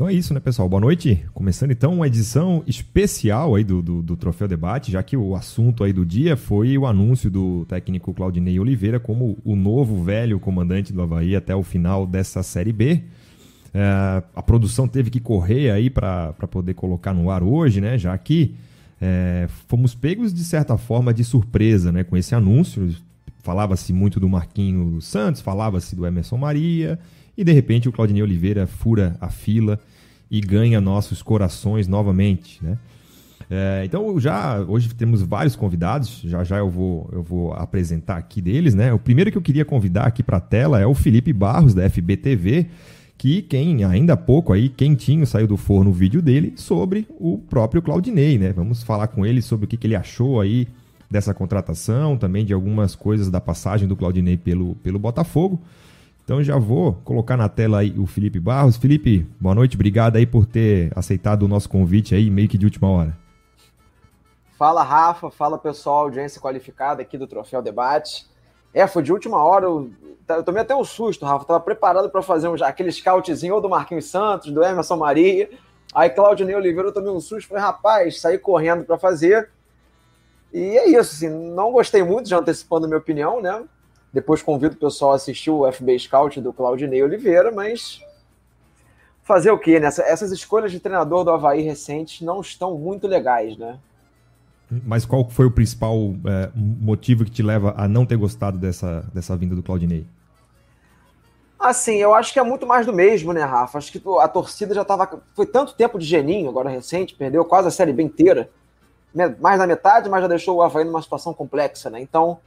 Então 0.00 0.08
é 0.08 0.14
isso, 0.14 0.32
né, 0.32 0.40
pessoal? 0.40 0.66
Boa 0.66 0.80
noite. 0.80 1.26
Começando 1.34 1.72
então 1.72 1.92
uma 1.92 2.06
edição 2.06 2.64
especial 2.66 3.54
aí 3.54 3.62
do, 3.62 3.82
do, 3.82 4.00
do, 4.00 4.16
Troféu 4.16 4.48
Debate, 4.48 4.90
já 4.90 5.02
que 5.02 5.14
o 5.14 5.36
assunto 5.36 5.84
aí 5.84 5.92
do 5.92 6.06
dia 6.06 6.38
foi 6.38 6.78
o 6.78 6.86
anúncio 6.86 7.30
do 7.30 7.66
técnico 7.66 8.14
Claudinei 8.14 8.58
Oliveira 8.58 8.98
como 8.98 9.36
o 9.44 9.54
novo 9.54 10.02
velho 10.02 10.40
comandante 10.40 10.90
do 10.90 11.02
Havaí 11.02 11.36
até 11.36 11.54
o 11.54 11.62
final 11.62 12.06
dessa 12.06 12.42
Série 12.42 12.72
B. 12.72 13.02
É, 13.74 14.22
a 14.34 14.42
produção 14.42 14.88
teve 14.88 15.10
que 15.10 15.20
correr 15.20 15.70
aí 15.70 15.90
para 15.90 16.32
poder 16.50 16.72
colocar 16.72 17.12
no 17.12 17.30
ar 17.30 17.42
hoje, 17.42 17.78
né? 17.82 17.98
Já 17.98 18.16
que 18.16 18.54
é, 19.02 19.48
fomos 19.68 19.94
pegos 19.94 20.32
de 20.32 20.44
certa 20.44 20.78
forma 20.78 21.12
de 21.12 21.24
surpresa 21.24 21.92
né, 21.92 22.04
com 22.04 22.16
esse 22.16 22.34
anúncio. 22.34 22.88
Falava-se 23.42 23.92
muito 23.92 24.18
do 24.18 24.30
Marquinho 24.30 24.98
Santos, 25.02 25.42
falava-se 25.42 25.94
do 25.94 26.06
Emerson 26.06 26.38
Maria, 26.38 26.98
e 27.40 27.44
de 27.44 27.52
repente 27.52 27.88
o 27.88 27.92
Claudinei 27.92 28.22
Oliveira 28.22 28.66
fura 28.66 29.16
a 29.18 29.30
fila 29.30 29.80
e 30.30 30.42
ganha 30.42 30.78
nossos 30.78 31.22
corações 31.22 31.88
novamente, 31.88 32.62
né? 32.62 32.76
É, 33.50 33.82
então 33.86 34.20
já 34.20 34.60
hoje 34.60 34.94
temos 34.94 35.22
vários 35.22 35.56
convidados, 35.56 36.20
já 36.22 36.44
já 36.44 36.58
eu 36.58 36.68
vou, 36.68 37.08
eu 37.10 37.22
vou 37.22 37.54
apresentar 37.54 38.18
aqui 38.18 38.42
deles, 38.42 38.74
né? 38.74 38.92
O 38.92 38.98
primeiro 38.98 39.32
que 39.32 39.38
eu 39.38 39.42
queria 39.42 39.64
convidar 39.64 40.04
aqui 40.04 40.22
para 40.22 40.36
a 40.36 40.40
tela 40.40 40.78
é 40.78 40.86
o 40.86 40.92
Felipe 40.92 41.32
Barros 41.32 41.72
da 41.72 41.88
FBTV, 41.88 42.66
que 43.16 43.40
quem 43.40 43.84
ainda 43.84 44.12
há 44.12 44.18
pouco 44.18 44.52
aí 44.52 44.68
quentinho 44.68 45.26
saiu 45.26 45.46
do 45.46 45.56
forno 45.56 45.88
o 45.88 45.94
vídeo 45.94 46.20
dele 46.20 46.52
sobre 46.56 47.06
o 47.18 47.38
próprio 47.38 47.80
Claudinei, 47.80 48.36
né? 48.38 48.52
Vamos 48.52 48.82
falar 48.82 49.06
com 49.06 49.24
ele 49.24 49.40
sobre 49.40 49.64
o 49.64 49.68
que, 49.68 49.78
que 49.78 49.86
ele 49.86 49.96
achou 49.96 50.42
aí 50.42 50.68
dessa 51.10 51.32
contratação, 51.32 52.18
também 52.18 52.44
de 52.44 52.52
algumas 52.52 52.94
coisas 52.94 53.30
da 53.30 53.40
passagem 53.40 53.88
do 53.88 53.96
Claudinei 53.96 54.36
pelo, 54.36 54.74
pelo 54.76 54.98
Botafogo. 54.98 55.58
Então 56.30 56.40
já 56.44 56.56
vou 56.56 56.92
colocar 57.02 57.36
na 57.36 57.48
tela 57.48 57.80
aí 57.80 57.92
o 57.98 58.06
Felipe 58.06 58.38
Barros. 58.38 58.76
Felipe, 58.76 59.26
boa 59.40 59.52
noite, 59.52 59.74
obrigado 59.74 60.14
aí 60.14 60.24
por 60.24 60.46
ter 60.46 60.92
aceitado 60.94 61.42
o 61.42 61.48
nosso 61.48 61.68
convite 61.68 62.14
aí, 62.14 62.30
meio 62.30 62.48
que 62.48 62.56
de 62.56 62.64
última 62.64 62.88
hora. 62.88 63.18
Fala 64.56 64.84
Rafa, 64.84 65.28
fala 65.28 65.58
pessoal, 65.58 66.04
audiência 66.04 66.40
qualificada 66.40 67.02
aqui 67.02 67.18
do 67.18 67.26
Troféu 67.26 67.60
Debate. 67.60 68.28
É, 68.72 68.86
foi 68.86 69.02
de 69.02 69.12
última 69.12 69.42
hora, 69.42 69.64
eu, 69.64 69.90
eu 70.28 70.44
tomei 70.44 70.62
até 70.62 70.72
um 70.72 70.84
susto, 70.84 71.26
Rafa, 71.26 71.44
tava 71.44 71.58
preparado 71.58 72.08
para 72.08 72.22
fazer 72.22 72.46
um, 72.46 72.54
aquele 72.62 72.92
scoutzinho 72.92 73.56
ou 73.56 73.60
do 73.60 73.68
Marquinhos 73.68 74.04
Santos, 74.04 74.52
do 74.52 74.62
Emerson 74.62 74.98
Maria. 74.98 75.50
Aí 75.92 76.10
Claudinei 76.10 76.54
Oliveira 76.54 76.90
eu 76.90 76.94
tomei 76.94 77.10
um 77.10 77.18
susto, 77.18 77.48
falei, 77.48 77.64
rapaz, 77.64 78.20
saí 78.20 78.38
correndo 78.38 78.84
para 78.84 78.96
fazer. 78.96 79.50
E 80.52 80.78
é 80.78 80.90
isso, 80.90 81.16
assim, 81.16 81.28
não 81.28 81.72
gostei 81.72 82.04
muito, 82.04 82.28
já 82.28 82.38
antecipando 82.38 82.84
a 82.84 82.88
minha 82.88 83.00
opinião, 83.00 83.42
né? 83.42 83.64
Depois 84.12 84.42
convido 84.42 84.74
o 84.74 84.78
pessoal 84.78 85.12
a 85.12 85.16
assistir 85.16 85.50
o 85.50 85.70
FB 85.70 85.98
Scout 85.98 86.40
do 86.40 86.52
Claudinei 86.52 87.02
Oliveira, 87.02 87.52
mas 87.52 88.00
fazer 89.22 89.50
o 89.50 89.58
quê? 89.58 89.78
Né? 89.78 89.86
Essas 89.86 90.32
escolhas 90.32 90.72
de 90.72 90.80
treinador 90.80 91.22
do 91.22 91.30
Havaí 91.30 91.62
recentes 91.62 92.20
não 92.20 92.40
estão 92.40 92.76
muito 92.76 93.06
legais, 93.06 93.56
né? 93.56 93.78
Mas 94.84 95.04
qual 95.04 95.28
foi 95.28 95.46
o 95.46 95.50
principal 95.50 95.96
é, 96.26 96.50
motivo 96.54 97.24
que 97.24 97.30
te 97.30 97.42
leva 97.42 97.74
a 97.76 97.88
não 97.88 98.06
ter 98.06 98.16
gostado 98.16 98.56
dessa, 98.56 99.04
dessa 99.12 99.36
vinda 99.36 99.54
do 99.54 99.62
Claudinei? 99.62 100.06
Assim, 101.58 101.96
eu 101.96 102.14
acho 102.14 102.32
que 102.32 102.38
é 102.38 102.42
muito 102.42 102.66
mais 102.66 102.86
do 102.86 102.92
mesmo, 102.92 103.32
né, 103.32 103.42
Rafa? 103.42 103.78
Acho 103.78 103.92
que 103.92 104.02
a 104.20 104.28
torcida 104.28 104.74
já 104.74 104.82
estava. 104.82 105.20
Foi 105.34 105.44
tanto 105.44 105.74
tempo 105.74 105.98
de 105.98 106.06
geninho 106.06 106.48
agora 106.48 106.70
recente, 106.70 107.14
perdeu 107.14 107.44
quase 107.44 107.68
a 107.68 107.70
série 107.70 107.92
bem 107.92 108.06
inteira. 108.06 108.48
Mais 109.40 109.58
da 109.58 109.66
metade, 109.66 110.08
mas 110.08 110.22
já 110.22 110.28
deixou 110.28 110.56
o 110.56 110.62
Havaí 110.62 110.84
numa 110.84 111.02
situação 111.02 111.34
complexa, 111.34 111.90
né? 111.90 112.00
Então, 112.00 112.38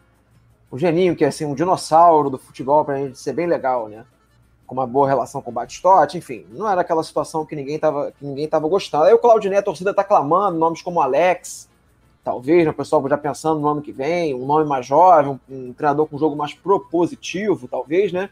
o 0.73 0.77
Geninho, 0.79 1.15
que 1.15 1.23
é 1.23 1.27
assim, 1.27 1.45
um 1.45 1.53
dinossauro 1.53 2.31
do 2.31 2.39
futebol, 2.39 2.83
pra 2.83 2.97
gente 2.97 3.19
ser 3.19 3.31
bem 3.31 3.45
legal, 3.45 3.87
né? 3.87 4.03
Com 4.65 4.73
uma 4.73 4.87
boa 4.87 5.07
relação 5.07 5.39
com 5.39 5.51
o 5.51 5.53
Batistote, 5.53 6.17
enfim, 6.17 6.47
não 6.49 6.67
era 6.67 6.81
aquela 6.81 7.03
situação 7.03 7.45
que 7.45 7.55
ninguém 7.55 7.77
tava, 7.77 8.11
que 8.11 8.25
ninguém 8.25 8.47
tava 8.47 8.67
gostando. 8.67 9.03
Aí 9.03 9.13
o 9.13 9.19
Claudinei, 9.19 9.59
a 9.59 9.61
torcida 9.61 9.93
tá 9.93 10.03
clamando, 10.03 10.57
nomes 10.57 10.81
como 10.81 10.99
Alex, 10.99 11.69
talvez, 12.23 12.65
né, 12.65 12.71
o 12.71 12.73
pessoal 12.73 13.07
já 13.07 13.15
pensando 13.19 13.59
no 13.59 13.67
ano 13.67 13.83
que 13.83 13.91
vem, 13.91 14.33
um 14.33 14.47
nome 14.47 14.65
mais 14.65 14.83
jovem, 14.83 15.39
um, 15.47 15.55
um 15.67 15.73
treinador 15.73 16.07
com 16.07 16.15
um 16.15 16.19
jogo 16.19 16.35
mais 16.35 16.55
propositivo, 16.55 17.67
talvez, 17.67 18.11
né? 18.11 18.31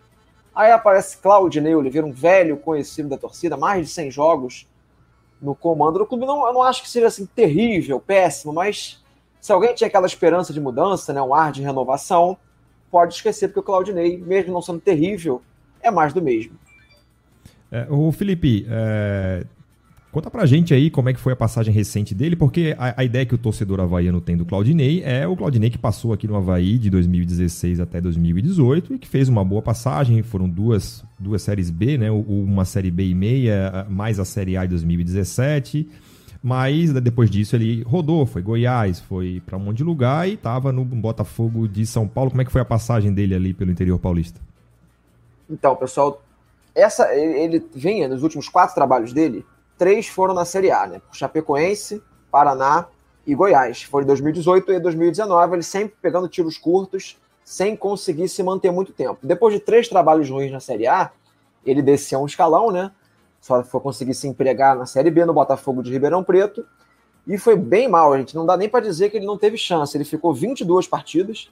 Aí 0.56 0.72
aparece 0.72 1.20
Claudinei 1.20 1.76
Oliveira, 1.76 2.08
um 2.08 2.12
velho 2.12 2.58
conhecido 2.58 3.08
da 3.08 3.20
torcida, 3.20 3.56
mais 3.56 3.86
de 3.86 3.94
100 3.94 4.10
jogos 4.10 4.68
no 5.40 5.54
comando 5.54 6.00
do 6.00 6.08
clube. 6.08 6.26
Não, 6.26 6.48
eu 6.48 6.54
não 6.54 6.64
acho 6.64 6.82
que 6.82 6.90
seja 6.90 7.06
assim 7.06 7.28
terrível, 7.28 8.00
péssimo, 8.00 8.52
mas 8.52 9.00
se 9.42 9.52
alguém 9.52 9.74
tinha 9.74 9.88
aquela 9.88 10.06
esperança 10.06 10.54
de 10.54 10.62
mudança, 10.62 11.12
né, 11.12 11.22
um 11.22 11.34
ar 11.34 11.52
de 11.52 11.64
renovação, 11.64 12.38
pode 12.92 13.16
esquecer, 13.16 13.48
porque 13.48 13.60
o 13.60 13.64
Claudinei, 13.64 14.18
mesmo 14.18 14.54
não 14.54 14.62
sendo 14.62 14.80
terrível, 14.80 15.42
é 15.82 15.90
mais 15.90 16.14
do 16.14 16.22
mesmo. 16.22 16.54
É, 17.72 17.88
o 17.90 18.12
Felipe, 18.12 18.68
é, 18.70 19.44
conta 20.12 20.30
pra 20.30 20.46
gente 20.46 20.76
aí 20.76 20.92
como 20.92 21.10
é 21.10 21.14
que 21.14 21.20
foi 21.20 21.34
a 21.34 21.36
passagem 21.36 21.74
recente 21.74 22.14
dele, 22.14 22.36
porque 22.36 22.76
a, 22.78 23.02
a, 23.02 23.04
ideia 23.04 23.26
que 23.26 23.34
o 23.34 23.38
torcedor 23.38 23.80
havaiano 23.80 24.22
tem 24.22 24.38
do 24.38 24.46
Claudinei 24.46 25.02
é 25.04 25.26
o 25.26 25.36
Claudinei 25.36 25.72
que 25.72 25.78
passou 25.78 26.14
aqui 26.14 26.28
no 26.28 26.36
Havaí 26.36 26.78
de 26.78 26.92
2016 26.92 27.80
até 27.80 28.00
2018 28.00 28.94
e 28.94 29.00
que 29.00 29.08
fez 29.08 29.28
uma 29.28 29.44
boa 29.44 29.64
passagem, 29.64 30.22
foram 30.22 30.48
duas, 30.48 31.04
duas 31.18 31.42
séries 31.42 31.72
B, 31.72 31.98
né, 31.98 32.12
uma 32.12 32.66
série 32.66 32.92
B 32.92 33.08
e 33.08 33.16
meia, 33.16 33.88
mais 33.90 34.20
a 34.20 34.26
série 34.26 34.56
A 34.56 34.66
de 34.66 34.70
2017 34.70 35.90
mas 36.42 36.92
depois 36.94 37.30
disso 37.30 37.56
ele 37.56 37.84
rodou, 37.84 38.26
foi 38.26 38.42
Goiás, 38.42 39.00
foi 39.00 39.42
para 39.46 39.58
um 39.58 39.60
monte 39.60 39.78
de 39.78 39.84
lugar 39.84 40.28
e 40.28 40.34
estava 40.34 40.72
no 40.72 40.84
Botafogo 40.84 41.68
de 41.68 41.86
São 41.86 42.08
Paulo. 42.08 42.32
Como 42.32 42.42
é 42.42 42.46
que 42.46 42.52
foi 42.52 42.62
a 42.62 42.66
passagem 42.66 43.14
dele 43.14 43.36
ali 43.36 43.54
pelo 43.54 43.72
interior 43.72 44.00
paulista? 44.00 44.42
Então, 45.50 45.76
pessoal, 45.76 46.22
essa 46.74 47.14
ele 47.14 47.64
vinha 47.76 48.08
nos 48.08 48.24
últimos 48.24 48.50
quatro 48.50 48.74
trabalhos 48.74 49.14
dele, 49.14 49.46
três 49.78 50.08
foram 50.08 50.34
na 50.34 50.46
Série 50.46 50.72
A, 50.72 50.88
né? 50.88 51.02
Chapecoense, 51.12 52.02
Paraná 52.32 52.88
e 53.28 53.36
Goiás. 53.36 53.84
Foi 53.84 54.04
em 54.04 54.06
2018 54.08 54.72
e 54.72 54.80
2019, 54.80 55.56
ele 55.56 55.64
sempre 55.64 55.96
pegando 56.02 56.28
tiros 56.28 56.58
curtos, 56.58 57.18
sem 57.44 57.76
conseguir 57.76 58.30
se 58.30 58.42
manter 58.42 58.72
muito 58.72 58.94
tempo. 58.94 59.20
Depois 59.22 59.54
de 59.54 59.60
três 59.60 59.88
trabalhos 59.88 60.30
ruins 60.30 60.52
na 60.52 60.60
Série 60.60 60.88
A, 60.88 61.12
ele 61.66 61.82
desceu 61.82 62.20
um 62.20 62.26
escalão, 62.26 62.72
né? 62.72 62.92
Só 63.42 63.62
foi 63.64 63.82
conseguir 63.82 64.14
se 64.14 64.28
empregar 64.28 64.78
na 64.78 64.86
Série 64.86 65.12
B 65.12 65.26
no 65.26 65.34
Botafogo 65.34 65.84
de 65.84 65.92
Ribeirão 65.92 66.24
Preto. 66.24 66.66
E 67.28 67.38
foi 67.38 67.58
bem 67.58 67.90
mal, 67.90 68.16
gente. 68.18 68.36
Não 68.36 68.46
dá 68.46 68.56
nem 68.56 68.70
para 68.70 68.86
dizer 68.86 69.10
que 69.10 69.18
ele 69.18 69.26
não 69.26 69.38
teve 69.38 69.58
chance. 69.58 69.98
Ele 69.98 70.06
ficou 70.06 70.34
22 70.34 70.88
partidas 70.88 71.50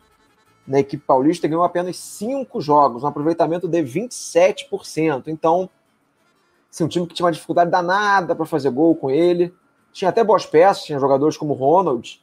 na 0.69 0.79
equipe 0.79 1.03
paulista 1.03 1.47
ganhou 1.47 1.63
apenas 1.63 1.97
5 1.97 2.61
jogos, 2.61 3.03
um 3.03 3.07
aproveitamento 3.07 3.67
de 3.67 3.81
27%. 3.81 5.23
Então, 5.25 5.67
assim, 6.71 6.83
um 6.83 6.87
time 6.87 7.07
que 7.07 7.15
tinha 7.15 7.25
uma 7.25 7.31
dificuldade 7.31 7.71
danada 7.71 8.35
para 8.35 8.45
fazer 8.45 8.69
gol 8.69 8.95
com 8.95 9.09
ele. 9.09 9.51
Tinha 9.91 10.09
até 10.09 10.23
boas 10.23 10.45
peças, 10.45 10.83
tinha 10.83 10.99
jogadores 10.99 11.35
como 11.35 11.53
Ronald, 11.53 12.21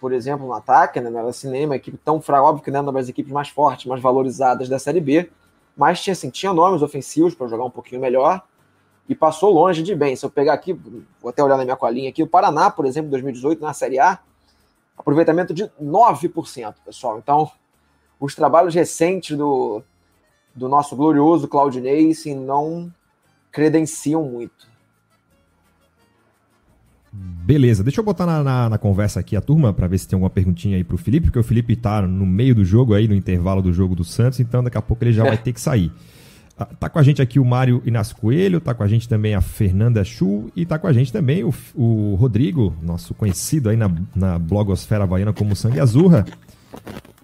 por 0.00 0.12
exemplo, 0.12 0.46
no 0.46 0.52
ataque, 0.52 1.00
né? 1.00 1.10
Não 1.10 1.18
era 1.18 1.28
assim, 1.28 1.50
nenhuma 1.50 1.74
equipe 1.74 1.98
tão 1.98 2.20
fraca, 2.20 2.44
óbvio 2.44 2.62
que 2.62 2.70
não 2.70 2.78
era 2.78 2.86
uma 2.86 2.92
das 2.92 3.08
equipes 3.08 3.32
mais 3.32 3.48
fortes, 3.48 3.86
mais 3.86 4.00
valorizadas 4.00 4.68
da 4.68 4.78
Série 4.78 5.00
B. 5.00 5.28
Mas 5.76 6.00
tinha, 6.00 6.12
assim, 6.12 6.30
tinha 6.30 6.54
nomes 6.54 6.80
ofensivos 6.80 7.34
para 7.34 7.48
jogar 7.48 7.64
um 7.64 7.70
pouquinho 7.70 8.00
melhor 8.00 8.40
e 9.08 9.14
passou 9.14 9.52
longe 9.52 9.82
de 9.82 9.94
bem. 9.94 10.16
Se 10.16 10.24
eu 10.24 10.30
pegar 10.30 10.54
aqui, 10.54 10.72
vou 11.20 11.30
até 11.30 11.42
olhar 11.42 11.56
na 11.56 11.64
minha 11.64 11.76
colinha 11.76 12.08
aqui, 12.08 12.22
o 12.22 12.26
Paraná, 12.26 12.70
por 12.70 12.86
exemplo, 12.86 13.10
2018, 13.10 13.60
na 13.60 13.74
Série 13.74 13.98
A, 13.98 14.18
aproveitamento 14.96 15.52
de 15.52 15.64
9%, 15.82 16.74
pessoal. 16.84 17.18
Então, 17.18 17.50
os 18.18 18.34
trabalhos 18.34 18.74
recentes 18.74 19.36
do, 19.36 19.82
do 20.54 20.68
nosso 20.68 20.96
glorioso 20.96 21.48
Claudinei 21.48 22.10
assim, 22.10 22.34
não 22.34 22.92
credenciam 23.50 24.22
muito. 24.22 24.72
Beleza, 27.12 27.84
deixa 27.84 28.00
eu 28.00 28.04
botar 28.04 28.26
na, 28.26 28.42
na, 28.42 28.68
na 28.70 28.78
conversa 28.78 29.20
aqui 29.20 29.36
a 29.36 29.40
turma 29.40 29.72
para 29.72 29.86
ver 29.86 29.98
se 29.98 30.08
tem 30.08 30.16
alguma 30.16 30.30
perguntinha 30.30 30.76
aí 30.76 30.82
pro 30.82 30.96
Felipe, 30.96 31.26
porque 31.26 31.38
o 31.38 31.44
Felipe 31.44 31.76
tá 31.76 32.02
no 32.02 32.26
meio 32.26 32.54
do 32.54 32.64
jogo 32.64 32.94
aí, 32.94 33.06
no 33.06 33.14
intervalo 33.14 33.62
do 33.62 33.72
jogo 33.72 33.94
do 33.94 34.02
Santos, 34.02 34.40
então 34.40 34.64
daqui 34.64 34.78
a 34.78 34.82
pouco 34.82 35.04
ele 35.04 35.12
já 35.12 35.22
vai 35.22 35.36
ter 35.38 35.52
que 35.52 35.60
sair. 35.60 35.92
Ah, 36.56 36.66
tá 36.66 36.88
com 36.88 37.00
a 37.00 37.02
gente 37.02 37.20
aqui 37.20 37.40
o 37.40 37.44
Mário 37.44 37.82
Inácio 37.84 38.14
Coelho, 38.16 38.60
tá 38.60 38.72
com 38.72 38.84
a 38.84 38.86
gente 38.86 39.08
também 39.08 39.34
a 39.34 39.40
Fernanda 39.40 40.04
Chu 40.04 40.52
e 40.54 40.64
tá 40.64 40.78
com 40.78 40.86
a 40.86 40.92
gente 40.92 41.12
também 41.12 41.42
o, 41.42 41.52
o 41.74 42.14
Rodrigo, 42.14 42.76
nosso 42.80 43.12
conhecido 43.12 43.70
aí 43.70 43.76
na, 43.76 43.90
na 44.14 44.38
blogosfera 44.38 45.02
havaiana 45.02 45.32
como 45.32 45.56
Sangue 45.56 45.80
Azurra. 45.80 46.24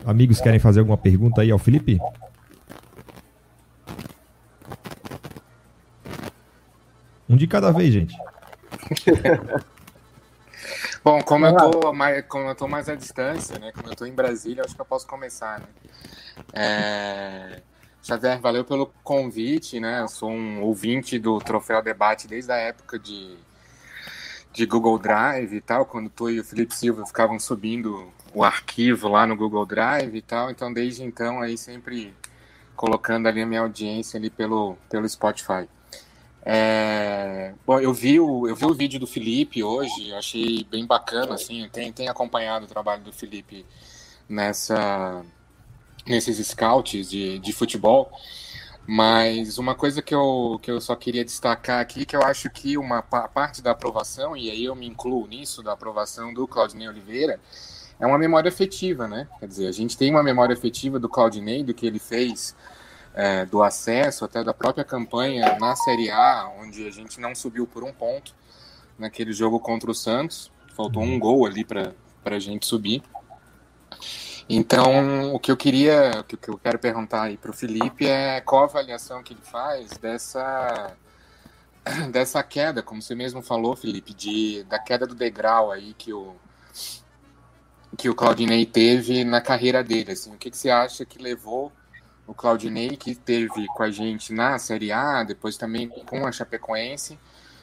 Amigos 0.04 0.40
querem 0.40 0.58
fazer 0.58 0.80
alguma 0.80 0.98
pergunta 0.98 1.42
aí 1.42 1.50
ao 1.50 1.58
Felipe? 1.58 2.00
Um 7.28 7.36
de 7.36 7.46
cada 7.46 7.70
vez, 7.70 7.92
gente. 7.92 8.16
Bom, 11.04 11.22
como 11.22 11.46
eu, 11.46 11.54
tô 11.70 11.92
mais, 11.92 12.24
como 12.26 12.48
eu 12.48 12.54
tô 12.56 12.66
mais 12.66 12.88
à 12.88 12.96
distância, 12.96 13.58
né? 13.60 13.70
Como 13.72 13.88
eu 13.88 13.94
tô 13.94 14.04
em 14.04 14.12
Brasília, 14.12 14.64
acho 14.64 14.74
que 14.74 14.80
eu 14.80 14.86
posso 14.86 15.06
começar, 15.06 15.60
né? 15.60 15.66
É... 16.52 17.62
Xavier, 18.02 18.40
valeu 18.40 18.64
pelo 18.64 18.86
convite, 19.04 19.78
né? 19.78 20.00
Eu 20.00 20.08
sou 20.08 20.30
um 20.30 20.62
ouvinte 20.62 21.18
do 21.18 21.38
Troféu 21.38 21.82
Debate 21.82 22.26
desde 22.26 22.50
a 22.50 22.56
época 22.56 22.98
de, 22.98 23.36
de 24.52 24.66
Google 24.66 24.98
Drive 24.98 25.54
e 25.54 25.60
tal, 25.60 25.84
quando 25.84 26.08
tu 26.08 26.30
e 26.30 26.40
o 26.40 26.44
Felipe 26.44 26.74
Silva 26.74 27.06
ficavam 27.06 27.38
subindo 27.38 28.10
o 28.34 28.42
arquivo 28.42 29.08
lá 29.08 29.26
no 29.26 29.36
Google 29.36 29.66
Drive 29.66 30.14
e 30.14 30.22
tal. 30.22 30.50
Então, 30.50 30.72
desde 30.72 31.02
então, 31.02 31.40
aí 31.40 31.58
sempre 31.58 32.14
colocando 32.74 33.26
ali 33.26 33.42
a 33.42 33.46
minha 33.46 33.60
audiência 33.60 34.16
ali 34.16 34.30
pelo, 34.30 34.76
pelo 34.88 35.06
Spotify. 35.06 35.68
É, 36.42 37.52
bom, 37.66 37.78
eu 37.78 37.92
vi, 37.92 38.18
o, 38.18 38.48
eu 38.48 38.56
vi 38.56 38.64
o 38.64 38.72
vídeo 38.72 38.98
do 38.98 39.06
Felipe 39.06 39.62
hoje, 39.62 40.14
achei 40.14 40.64
bem 40.70 40.86
bacana, 40.86 41.34
assim, 41.34 41.68
tem, 41.70 42.08
acompanhado 42.08 42.64
o 42.64 42.68
trabalho 42.68 43.02
do 43.02 43.12
Felipe 43.12 43.66
nessa, 44.26 45.22
nesses 46.06 46.44
scouts 46.46 47.08
de, 47.10 47.38
de 47.38 47.52
futebol, 47.52 48.10
mas 48.86 49.58
uma 49.58 49.74
coisa 49.74 50.02
que 50.02 50.14
eu, 50.14 50.58
que 50.62 50.70
eu 50.70 50.80
só 50.80 50.96
queria 50.96 51.24
destacar 51.24 51.80
aqui, 51.80 52.04
que 52.04 52.16
eu 52.16 52.22
acho 52.22 52.50
que 52.50 52.76
uma 52.76 53.02
parte 53.02 53.62
da 53.62 53.70
aprovação, 53.70 54.36
e 54.36 54.50
aí 54.50 54.64
eu 54.64 54.74
me 54.74 54.86
incluo 54.86 55.26
nisso, 55.26 55.62
da 55.62 55.72
aprovação 55.72 56.32
do 56.34 56.46
Claudinei 56.48 56.88
Oliveira, 56.88 57.38
é 58.00 58.06
uma 58.06 58.18
memória 58.18 58.48
afetiva, 58.48 59.06
né? 59.06 59.28
Quer 59.38 59.46
dizer, 59.46 59.66
a 59.68 59.72
gente 59.72 59.96
tem 59.96 60.10
uma 60.10 60.22
memória 60.22 60.54
afetiva 60.54 60.98
do 60.98 61.08
Claudinei, 61.08 61.62
do 61.62 61.74
que 61.74 61.86
ele 61.86 61.98
fez 61.98 62.56
é, 63.14 63.44
do 63.44 63.62
acesso, 63.62 64.24
até 64.24 64.42
da 64.42 64.54
própria 64.54 64.84
campanha 64.84 65.58
na 65.58 65.76
Série 65.76 66.10
A, 66.10 66.50
onde 66.58 66.86
a 66.86 66.90
gente 66.90 67.20
não 67.20 67.34
subiu 67.34 67.66
por 67.66 67.84
um 67.84 67.92
ponto 67.92 68.34
naquele 68.98 69.32
jogo 69.32 69.60
contra 69.60 69.90
o 69.90 69.94
Santos. 69.94 70.50
Faltou 70.74 71.02
um 71.02 71.18
gol 71.18 71.44
ali 71.46 71.64
para 71.64 71.92
a 72.24 72.38
gente 72.38 72.66
subir. 72.66 73.02
Então, 74.52 75.32
o 75.32 75.38
que 75.38 75.52
eu 75.52 75.56
queria, 75.56 76.10
o 76.18 76.24
que 76.24 76.48
eu 76.48 76.58
quero 76.58 76.76
perguntar 76.76 77.22
aí 77.22 77.36
para 77.36 77.52
o 77.52 77.54
Felipe 77.54 78.04
é 78.08 78.40
qual 78.40 78.62
a 78.62 78.64
avaliação 78.64 79.22
que 79.22 79.32
ele 79.32 79.42
faz 79.42 79.96
dessa 79.98 80.92
dessa 82.10 82.42
queda, 82.42 82.82
como 82.82 83.00
você 83.00 83.14
mesmo 83.14 83.42
falou, 83.42 83.76
Felipe, 83.76 84.12
de 84.12 84.64
da 84.64 84.76
queda 84.80 85.06
do 85.06 85.14
degrau 85.14 85.70
aí 85.70 85.94
que 85.94 86.12
o 86.12 86.34
que 87.96 88.08
o 88.08 88.14
Claudinei 88.14 88.66
teve 88.66 89.22
na 89.24 89.40
carreira 89.40 89.84
dele, 89.84 90.12
assim, 90.12 90.34
o 90.34 90.36
que, 90.36 90.50
que 90.50 90.56
você 90.56 90.68
acha 90.68 91.04
que 91.04 91.22
levou 91.22 91.70
o 92.26 92.34
Claudinei, 92.34 92.96
que 92.96 93.14
teve 93.14 93.66
com 93.68 93.82
a 93.84 93.90
gente 93.90 94.32
na 94.32 94.58
Série 94.58 94.90
A, 94.90 95.22
depois 95.22 95.56
também 95.56 95.88
com 95.88 96.26
a 96.26 96.32
Chapecoense. 96.32 97.14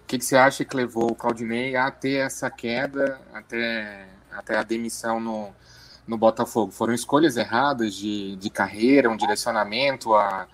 O 0.04 0.06
que, 0.08 0.18
que 0.18 0.24
você 0.24 0.38
acha 0.38 0.64
que 0.64 0.76
levou 0.76 1.12
o 1.12 1.16
Claudinei 1.16 1.76
a 1.76 1.92
ter 1.92 2.26
essa 2.26 2.50
queda 2.50 3.20
até, 3.34 4.08
até 4.32 4.58
a 4.58 4.64
demissão 4.64 5.20
no, 5.20 5.54
no 6.08 6.18
Botafogo? 6.18 6.72
Foram 6.72 6.94
escolhas 6.94 7.38
erradas 7.38 7.94
de, 7.94 8.36
de 8.38 8.50
carreira, 8.50 9.10
um 9.10 9.18
direcionamento 9.18 10.14
a, 10.14 10.48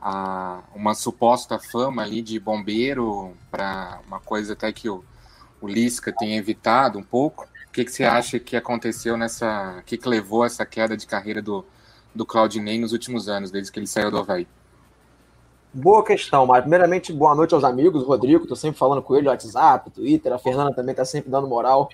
a 0.00 0.60
uma 0.74 0.94
suposta 0.94 1.58
fama 1.58 2.02
ali 2.02 2.22
de 2.22 2.38
bombeiro 2.38 3.34
para 3.50 4.00
uma 4.06 4.20
coisa 4.20 4.52
até 4.52 4.72
que 4.72 4.88
o, 4.88 5.04
o 5.60 5.66
Lisca 5.66 6.12
tem 6.12 6.36
evitado 6.36 6.98
um 6.98 7.02
pouco? 7.02 7.48
O 7.68 7.72
que, 7.72 7.84
que 7.84 7.90
você 7.90 8.04
acha 8.04 8.38
que 8.38 8.56
aconteceu 8.56 9.16
nessa. 9.16 9.82
que, 9.84 9.98
que 9.98 10.08
levou 10.08 10.44
essa 10.44 10.64
queda 10.64 10.96
de 10.96 11.06
carreira 11.06 11.42
do, 11.42 11.64
do 12.14 12.24
Claudinei 12.24 12.78
nos 12.78 12.92
últimos 12.92 13.28
anos, 13.28 13.50
desde 13.50 13.72
que 13.72 13.80
ele 13.80 13.86
saiu 13.86 14.10
do 14.10 14.18
Havaí? 14.18 14.46
Boa 15.72 16.04
questão, 16.04 16.46
mas 16.46 16.60
primeiramente, 16.60 17.12
boa 17.12 17.34
noite 17.34 17.52
aos 17.52 17.64
amigos. 17.64 18.04
O 18.04 18.06
Rodrigo, 18.06 18.46
tô 18.46 18.54
sempre 18.54 18.78
falando 18.78 19.02
com 19.02 19.16
ele 19.16 19.24
no 19.24 19.30
WhatsApp, 19.30 19.90
Twitter. 19.90 20.32
A 20.32 20.38
Fernanda 20.38 20.72
também 20.72 20.94
tá 20.94 21.04
sempre 21.04 21.28
dando 21.28 21.48
moral 21.48 21.88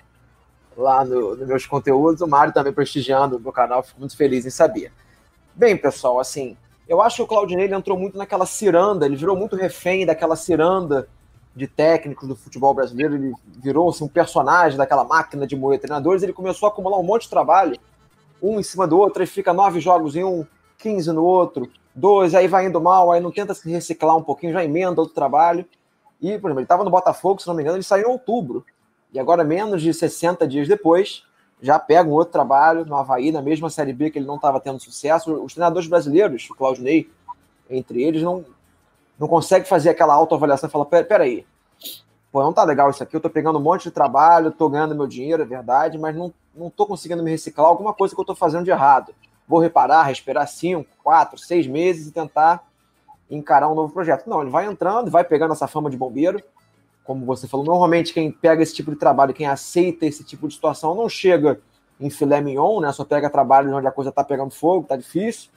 lá 0.75 1.03
nos 1.03 1.39
no 1.39 1.45
meus 1.45 1.65
conteúdos. 1.65 2.21
O 2.21 2.27
Mário 2.27 2.53
também 2.53 2.73
prestigiando 2.73 3.37
o 3.37 3.39
meu 3.39 3.51
canal, 3.51 3.83
fico 3.83 3.99
muito 3.99 4.15
feliz 4.15 4.45
em 4.45 4.49
saber. 4.49 4.91
Bem, 5.53 5.75
pessoal, 5.75 6.19
assim, 6.19 6.55
eu 6.87 7.01
acho 7.01 7.17
que 7.17 7.21
o 7.23 7.27
Claudinei 7.27 7.65
ele 7.65 7.75
entrou 7.75 7.97
muito 7.97 8.17
naquela 8.17 8.45
ciranda, 8.45 9.05
ele 9.05 9.15
virou 9.15 9.35
muito 9.35 9.55
refém 9.55 10.05
daquela 10.05 10.35
ciranda 10.35 11.07
de 11.55 11.67
técnicos 11.67 12.27
do 12.27 12.35
futebol 12.35 12.73
brasileiro, 12.73 13.15
ele 13.15 13.33
virou 13.61 13.89
assim, 13.89 14.05
um 14.05 14.07
personagem 14.07 14.77
daquela 14.77 15.03
máquina 15.03 15.45
de 15.45 15.55
moer 15.55 15.79
treinadores, 15.79 16.23
ele 16.23 16.31
começou 16.31 16.67
a 16.67 16.71
acumular 16.71 16.97
um 16.97 17.03
monte 17.03 17.23
de 17.23 17.29
trabalho 17.29 17.77
um 18.41 18.59
em 18.59 18.63
cima 18.63 18.87
do 18.87 18.97
outro, 18.97 19.21
aí 19.21 19.27
fica 19.27 19.53
nove 19.53 19.79
jogos 19.79 20.15
em 20.15 20.23
um, 20.23 20.45
15 20.77 21.11
no 21.11 21.23
outro, 21.23 21.69
dois, 21.93 22.33
aí 22.33 22.47
vai 22.47 22.65
indo 22.65 22.81
mal, 22.81 23.11
aí 23.11 23.21
não 23.21 23.31
tenta 23.31 23.53
se 23.53 23.69
reciclar 23.69 24.17
um 24.17 24.23
pouquinho, 24.23 24.53
já 24.53 24.63
emenda 24.63 24.99
outro 24.99 25.13
trabalho. 25.13 25.65
E, 26.19 26.37
por 26.37 26.47
exemplo, 26.47 26.59
ele 26.59 26.65
estava 26.65 26.83
no 26.83 26.89
Botafogo, 26.89 27.41
se 27.41 27.47
não 27.47 27.53
me 27.53 27.61
engano, 27.61 27.77
ele 27.77 27.83
saiu 27.83 28.07
em 28.07 28.11
outubro. 28.11 28.65
E 29.11 29.19
agora, 29.19 29.43
menos 29.43 29.81
de 29.81 29.93
60 29.93 30.47
dias 30.47 30.67
depois, 30.67 31.23
já 31.61 31.77
pega 31.77 32.09
um 32.09 32.13
outro 32.13 32.31
trabalho 32.31 32.85
no 32.85 32.95
Havaí, 32.95 33.31
na 33.31 33.41
mesma 33.41 33.69
Série 33.69 33.93
B 33.93 34.09
que 34.09 34.17
ele 34.17 34.25
não 34.25 34.35
estava 34.35 34.59
tendo 34.59 34.79
sucesso. 34.79 35.33
Os 35.43 35.53
treinadores 35.53 35.87
brasileiros, 35.87 36.49
o 36.49 36.55
Claudinei, 36.55 37.09
entre 37.69 38.01
eles, 38.01 38.23
não, 38.23 38.43
não 39.19 39.27
consegue 39.27 39.67
fazer 39.67 39.89
aquela 39.89 40.13
autoavaliação 40.13 40.67
e 40.67 40.71
falar: 40.71 40.85
peraí, 40.85 41.45
pô, 42.31 42.41
não 42.41 42.51
tá 42.51 42.63
legal 42.63 42.89
isso 42.89 43.03
aqui, 43.03 43.15
eu 43.15 43.21
tô 43.21 43.29
pegando 43.29 43.59
um 43.59 43.61
monte 43.61 43.83
de 43.83 43.91
trabalho, 43.91 44.51
tô 44.51 44.69
ganhando 44.69 44.95
meu 44.95 45.07
dinheiro, 45.07 45.43
é 45.43 45.45
verdade, 45.45 45.97
mas 45.97 46.15
não, 46.15 46.33
não 46.55 46.69
tô 46.69 46.85
conseguindo 46.85 47.21
me 47.21 47.29
reciclar, 47.29 47.67
alguma 47.67 47.93
coisa 47.93 48.15
que 48.15 48.19
eu 48.19 48.25
tô 48.25 48.35
fazendo 48.35 48.65
de 48.65 48.71
errado. 48.71 49.13
Vou 49.47 49.59
reparar, 49.59 50.03
respirar 50.03 50.47
cinco, 50.47 50.89
quatro, 51.03 51.37
seis 51.37 51.67
meses 51.67 52.07
e 52.07 52.11
tentar 52.11 52.65
encarar 53.29 53.69
um 53.69 53.75
novo 53.75 53.93
projeto. 53.93 54.27
Não, 54.27 54.41
ele 54.41 54.49
vai 54.49 54.65
entrando, 54.65 55.11
vai 55.11 55.23
pegando 55.23 55.53
essa 55.53 55.67
fama 55.67 55.89
de 55.89 55.97
bombeiro, 55.97 56.41
como 57.03 57.25
você 57.25 57.47
falou, 57.47 57.65
normalmente 57.65 58.13
quem 58.13 58.31
pega 58.31 58.61
esse 58.61 58.73
tipo 58.73 58.91
de 58.91 58.97
trabalho, 58.97 59.33
quem 59.33 59.47
aceita 59.47 60.05
esse 60.05 60.23
tipo 60.23 60.47
de 60.47 60.53
situação, 60.53 60.95
não 60.95 61.09
chega 61.09 61.59
em 61.99 62.09
filé 62.09 62.41
mignon, 62.41 62.79
né? 62.79 62.91
Só 62.91 63.03
pega 63.03 63.29
trabalho 63.29 63.75
onde 63.75 63.87
a 63.87 63.91
coisa 63.91 64.11
tá 64.11 64.23
pegando 64.23 64.51
fogo, 64.51 64.87
tá 64.87 64.95
difícil. 64.95 65.49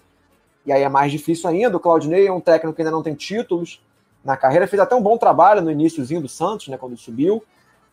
E 0.66 0.72
aí 0.72 0.82
é 0.82 0.88
mais 0.88 1.12
difícil 1.12 1.48
ainda. 1.48 1.76
O 1.76 1.80
Claudinei 1.80 2.26
é 2.26 2.32
um 2.32 2.40
técnico 2.40 2.74
que 2.74 2.82
ainda 2.82 2.90
não 2.90 3.02
tem 3.02 3.14
títulos, 3.14 3.80
na 4.24 4.36
carreira. 4.36 4.66
Fez 4.66 4.80
até 4.80 4.94
um 4.94 5.02
bom 5.02 5.18
trabalho 5.18 5.60
no 5.60 5.70
iníciozinho 5.70 6.22
do 6.22 6.28
Santos, 6.28 6.68
né, 6.68 6.78
quando 6.78 6.96
subiu. 6.96 7.44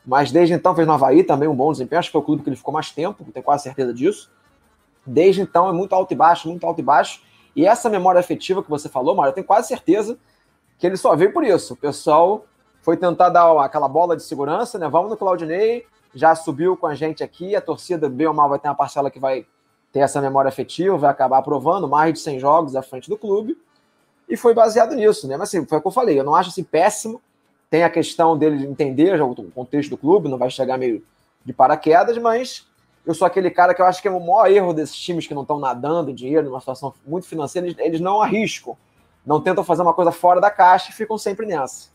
Mas 0.06 0.32
desde 0.32 0.54
então 0.54 0.74
fez 0.74 0.88
no 0.88 0.94
Havaí 0.94 1.24
também 1.24 1.48
um 1.48 1.56
bom 1.56 1.72
desempenho. 1.72 2.00
Acho 2.00 2.10
que 2.10 2.14
foi 2.14 2.22
o 2.22 2.24
clube 2.24 2.42
que 2.42 2.50
ele 2.50 2.56
ficou 2.56 2.74
mais 2.74 2.90
tempo, 2.90 3.24
tenho 3.32 3.44
quase 3.44 3.64
certeza 3.64 3.94
disso. 3.94 4.32
Desde 5.06 5.42
então 5.42 5.70
é 5.70 5.74
muito 5.74 5.94
alto 5.94 6.12
e 6.12 6.16
baixo, 6.16 6.48
muito 6.48 6.66
alto 6.66 6.80
e 6.80 6.84
baixo. 6.84 7.22
E 7.56 7.66
essa 7.66 7.90
memória 7.90 8.20
afetiva 8.20 8.64
que 8.64 8.70
você 8.70 8.88
falou, 8.88 9.14
Mário, 9.14 9.32
eu 9.32 9.36
tenho 9.36 9.46
quase 9.46 9.68
certeza 9.68 10.18
que 10.80 10.88
ele 10.88 10.98
só 10.98 11.16
veio 11.16 11.34
por 11.34 11.44
isso. 11.44 11.74
O 11.74 11.78
pessoal 11.78 12.46
foi 12.82 12.98
tentar 12.98 13.30
dar 13.30 13.52
aquela 13.64 13.88
bola 13.88 14.16
de 14.16 14.24
segurança, 14.24 14.78
né? 14.78 14.90
Vamos 14.90 15.10
no 15.10 15.18
Claudinei, 15.18 15.86
já 16.14 16.36
subiu 16.36 16.76
com 16.76 16.88
a 16.88 16.96
gente 16.96 17.24
aqui, 17.24 17.56
a 17.56 17.62
torcida, 17.62 18.10
bem 18.10 18.28
ou 18.28 18.34
mal, 18.34 18.50
vai 18.50 18.60
ter 18.60 18.68
uma 18.68 18.76
parcela 18.76 19.10
que 19.10 19.20
vai 19.20 19.46
ter 19.92 20.00
essa 20.00 20.22
memória 20.22 20.50
afetiva, 20.50 20.98
vai 20.98 21.12
acabar 21.12 21.38
aprovando 21.38 21.88
mais 21.88 22.14
de 22.14 22.20
100 22.20 22.40
jogos 22.40 22.76
à 22.76 22.82
frente 22.82 23.10
do 23.10 23.18
clube 23.18 23.58
e 24.28 24.38
foi 24.38 24.54
baseado 24.54 24.96
nisso, 24.96 25.28
né? 25.28 25.36
Mas 25.38 25.50
assim, 25.50 25.66
foi 25.66 25.78
o 25.78 25.82
que 25.82 25.88
eu 25.88 25.92
falei, 25.92 26.20
eu 26.20 26.24
não 26.24 26.36
acho 26.36 26.50
assim 26.50 26.64
péssimo. 26.64 27.22
Tem 27.70 27.84
a 27.84 27.90
questão 27.90 28.38
dele 28.38 28.66
entender 28.66 29.22
o 29.22 29.36
contexto 29.52 29.92
do 29.92 29.98
clube, 29.98 30.28
não 30.28 30.38
vai 30.38 30.50
chegar 30.50 30.78
meio 30.78 31.04
de 31.44 31.54
paraquedas, 31.54 32.18
mas 32.18 32.68
eu 33.06 33.14
sou 33.14 33.26
aquele 33.26 33.50
cara 33.50 33.74
que 33.74 33.82
eu 33.82 33.86
acho 33.86 34.02
que 34.02 34.08
é 34.08 34.12
o 34.12 34.20
maior 34.20 34.50
erro 34.50 34.74
desses 34.74 34.96
times 34.96 35.26
que 35.26 35.34
não 35.34 35.42
estão 35.42 35.60
nadando 35.60 36.12
em 36.12 36.16
dinheiro, 36.16 36.48
numa 36.48 36.60
situação 36.60 36.94
muito 37.06 37.28
financeira, 37.28 37.68
eles, 37.68 37.80
eles 37.80 38.02
não 38.02 38.22
arriscam, 38.22 38.78
não 39.26 39.42
tentam 39.42 39.64
fazer 39.64 39.82
uma 39.82 39.94
coisa 39.94 40.12
fora 40.12 40.40
da 40.40 40.52
caixa 40.52 40.92
e 40.92 40.94
ficam 40.94 41.18
sempre 41.18 41.46
nessa. 41.46 41.90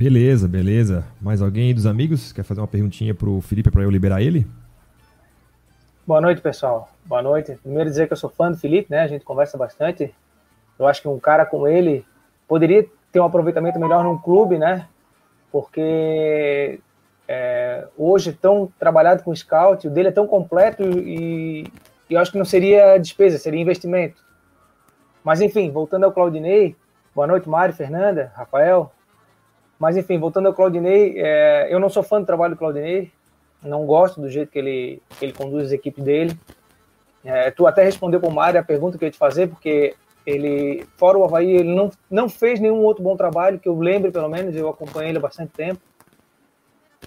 Beleza, 0.00 0.48
beleza. 0.48 1.04
Mais 1.20 1.42
alguém 1.42 1.74
dos 1.74 1.84
amigos 1.84 2.32
quer 2.32 2.42
fazer 2.42 2.58
uma 2.58 2.66
perguntinha 2.66 3.14
para 3.14 3.28
o 3.28 3.42
Felipe 3.42 3.70
para 3.70 3.82
eu 3.82 3.90
liberar 3.90 4.22
ele? 4.22 4.46
Boa 6.06 6.22
noite, 6.22 6.40
pessoal. 6.40 6.88
Boa 7.04 7.20
noite. 7.20 7.58
Primeiro 7.62 7.90
dizer 7.90 8.06
que 8.06 8.14
eu 8.14 8.16
sou 8.16 8.30
fã 8.30 8.50
do 8.50 8.56
Felipe, 8.56 8.90
né? 8.90 9.00
A 9.00 9.06
gente 9.06 9.26
conversa 9.26 9.58
bastante. 9.58 10.10
Eu 10.78 10.86
acho 10.86 11.02
que 11.02 11.08
um 11.08 11.20
cara 11.20 11.44
como 11.44 11.68
ele 11.68 12.02
poderia 12.48 12.88
ter 13.12 13.20
um 13.20 13.24
aproveitamento 13.24 13.78
melhor 13.78 14.02
num 14.02 14.16
clube, 14.16 14.56
né? 14.56 14.88
Porque 15.52 16.80
é, 17.28 17.86
hoje 17.94 18.32
tão 18.32 18.72
trabalhado 18.78 19.22
com 19.22 19.36
scout, 19.36 19.86
o 19.86 19.90
dele 19.90 20.08
é 20.08 20.12
tão 20.12 20.26
completo 20.26 20.82
e, 20.82 21.64
e, 22.08 22.14
eu 22.14 22.18
acho 22.18 22.32
que 22.32 22.38
não 22.38 22.46
seria 22.46 22.96
despesa, 22.96 23.36
seria 23.36 23.60
investimento. 23.60 24.24
Mas 25.22 25.42
enfim, 25.42 25.70
voltando 25.70 26.04
ao 26.04 26.12
Claudinei, 26.12 26.74
boa 27.14 27.26
noite, 27.26 27.46
Mário, 27.46 27.74
Fernanda, 27.74 28.32
Rafael. 28.34 28.90
Mas 29.80 29.96
enfim, 29.96 30.18
voltando 30.18 30.46
ao 30.46 30.52
Claudinei, 30.52 31.14
é, 31.16 31.68
eu 31.70 31.80
não 31.80 31.88
sou 31.88 32.02
fã 32.02 32.20
do 32.20 32.26
trabalho 32.26 32.54
do 32.54 32.58
Claudinei, 32.58 33.10
não 33.62 33.86
gosto 33.86 34.20
do 34.20 34.28
jeito 34.28 34.52
que 34.52 34.58
ele, 34.58 35.02
que 35.18 35.24
ele 35.24 35.32
conduz 35.32 35.68
as 35.68 35.72
equipes 35.72 36.04
dele. 36.04 36.38
É, 37.24 37.50
tu 37.50 37.66
até 37.66 37.82
respondeu 37.82 38.20
para 38.20 38.28
o 38.28 38.32
Mário 38.32 38.60
a 38.60 38.62
pergunta 38.62 38.98
que 38.98 39.04
eu 39.04 39.06
ia 39.06 39.12
te 39.12 39.16
fazer, 39.16 39.48
porque 39.48 39.94
ele, 40.26 40.86
fora 40.98 41.16
o 41.16 41.24
Havaí, 41.24 41.50
ele 41.50 41.74
não, 41.74 41.90
não 42.10 42.28
fez 42.28 42.60
nenhum 42.60 42.84
outro 42.84 43.02
bom 43.02 43.16
trabalho, 43.16 43.58
que 43.58 43.70
eu 43.70 43.78
lembre 43.78 44.10
pelo 44.10 44.28
menos, 44.28 44.54
eu 44.54 44.68
acompanhei 44.68 45.10
ele 45.10 45.18
há 45.18 45.22
bastante 45.22 45.52
tempo. 45.52 45.80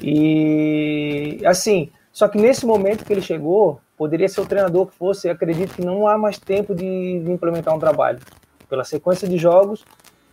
E 0.01 1.41
assim, 1.45 1.91
só 2.11 2.27
que 2.27 2.39
nesse 2.39 2.65
momento 2.65 3.05
que 3.05 3.13
ele 3.13 3.21
chegou, 3.21 3.79
poderia 3.95 4.27
ser 4.27 4.41
o 4.41 4.47
treinador 4.47 4.87
que 4.87 4.95
fosse, 4.95 5.29
acredito 5.29 5.75
que 5.75 5.85
não 5.85 6.07
há 6.07 6.17
mais 6.17 6.39
tempo 6.39 6.73
de, 6.73 7.19
de 7.19 7.31
implementar 7.31 7.75
um 7.75 7.79
trabalho, 7.79 8.19
pela 8.67 8.83
sequência 8.83 9.27
de 9.27 9.37
jogos 9.37 9.85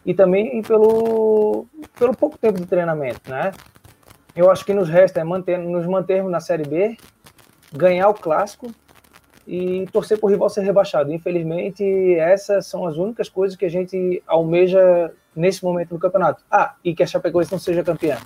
e 0.05 0.15
também 0.15 0.63
pelo, 0.63 1.67
pelo 1.99 2.17
pouco 2.17 2.39
tempo 2.39 2.59
de 2.59 2.67
treinamento, 2.67 3.31
né? 3.31 3.53
Eu 4.35 4.51
acho 4.51 4.65
que 4.65 4.73
nos 4.73 4.89
resta 4.89 5.21
é 5.21 5.25
manter, 5.25 5.59
nos 5.59 5.87
mantermos 5.87 6.31
na 6.31 6.41
Série 6.41 6.65
B, 6.65 6.97
ganhar 7.73 8.09
o 8.09 8.15
clássico 8.15 8.71
e 9.47 9.87
torcer 9.93 10.19
para 10.19 10.27
o 10.27 10.31
rival 10.31 10.49
ser 10.49 10.63
rebaixado. 10.63 11.13
Infelizmente, 11.13 11.85
essas 12.15 12.67
são 12.67 12.87
as 12.87 12.97
únicas 12.97 13.29
coisas 13.29 13.57
que 13.57 13.65
a 13.65 13.71
gente 13.71 14.23
almeja 14.27 15.13
nesse 15.35 15.65
momento 15.65 15.93
no 15.93 15.99
campeonato. 15.99 16.45
Ah, 16.51 16.75
e 16.85 16.95
que 16.95 17.03
a 17.03 17.07
Chapecoense 17.07 17.53
não 17.53 17.59
seja 17.59 17.83
campeã. 17.83 18.19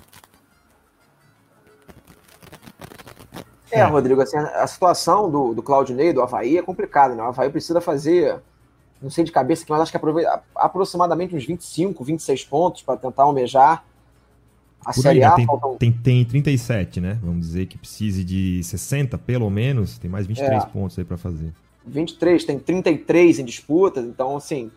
É, 3.71 3.83
Rodrigo, 3.83 4.21
assim, 4.21 4.37
a 4.37 4.65
situação 4.67 5.29
do, 5.29 5.53
do 5.53 5.61
Claudinei, 5.61 6.13
do 6.13 6.21
Havaí, 6.21 6.57
é 6.57 6.61
complicada, 6.61 7.13
né? 7.13 7.21
O 7.21 7.25
Havaí 7.25 7.49
precisa 7.49 7.81
fazer 7.81 8.39
não 9.01 9.09
sei 9.09 9.23
de 9.23 9.31
cabeça, 9.31 9.65
mas 9.67 9.81
acho 9.81 9.91
que 9.91 9.99
aproximadamente 10.55 11.35
uns 11.35 11.45
25, 11.45 12.03
26 12.03 12.45
pontos 12.45 12.81
para 12.81 12.97
tentar 12.97 13.23
almejar 13.23 13.83
a 14.85 14.93
Por 14.93 15.01
Série 15.01 15.23
aí, 15.23 15.25
né? 15.25 15.33
A. 15.33 15.35
Tem, 15.35 15.45
faltam... 15.45 15.75
tem, 15.77 15.91
tem 15.91 16.25
37, 16.25 17.01
né? 17.01 17.19
Vamos 17.21 17.47
dizer 17.47 17.65
que 17.65 17.77
precise 17.77 18.23
de 18.23 18.63
60 18.63 19.17
pelo 19.17 19.49
menos, 19.49 19.97
tem 19.97 20.09
mais 20.09 20.27
23 20.27 20.63
é. 20.63 20.65
pontos 20.67 20.97
aí 20.97 21.05
para 21.05 21.17
fazer. 21.17 21.51
23, 21.85 22.43
tem 22.45 22.59
33 22.59 23.39
em 23.39 23.45
disputas, 23.45 24.05
então 24.05 24.35
assim, 24.35 24.71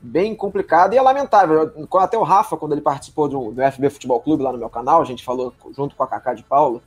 bem 0.00 0.34
complicado 0.34 0.94
e 0.94 0.98
é 0.98 1.02
lamentável. 1.02 1.72
Até 1.98 2.18
o 2.18 2.22
Rafa, 2.22 2.56
quando 2.56 2.72
ele 2.72 2.80
participou 2.80 3.28
do, 3.28 3.52
do 3.52 3.72
FB 3.72 3.90
Futebol 3.90 4.20
Clube 4.20 4.42
lá 4.42 4.52
no 4.52 4.58
meu 4.58 4.68
canal, 4.68 5.00
a 5.00 5.04
gente 5.04 5.24
falou 5.24 5.54
junto 5.74 5.94
com 5.94 6.02
a 6.02 6.06
Kaká 6.06 6.34
de 6.34 6.42
Paula, 6.42 6.80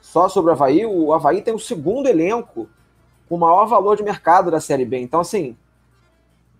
só 0.00 0.28
sobre 0.28 0.50
o 0.50 0.54
Havaí, 0.54 0.84
o 0.84 1.12
Havaí 1.12 1.42
tem 1.42 1.54
o 1.54 1.58
segundo 1.58 2.06
elenco 2.06 2.68
com 3.34 3.36
o 3.36 3.40
maior 3.40 3.66
valor 3.66 3.96
de 3.96 4.04
mercado 4.04 4.48
da 4.48 4.60
Série 4.60 4.84
B. 4.84 5.00
Então, 5.00 5.20
assim, 5.20 5.56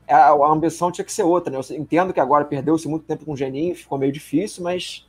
a, 0.08 0.30
a 0.30 0.50
ambição 0.50 0.90
tinha 0.90 1.04
que 1.04 1.12
ser 1.12 1.22
outra, 1.22 1.52
né? 1.52 1.60
Eu 1.70 1.76
entendo 1.76 2.12
que 2.12 2.18
agora 2.18 2.44
perdeu-se 2.44 2.88
muito 2.88 3.06
tempo 3.06 3.24
com 3.24 3.32
o 3.32 3.36
Geninho, 3.36 3.76
ficou 3.76 3.96
meio 3.96 4.10
difícil, 4.10 4.64
mas 4.64 5.06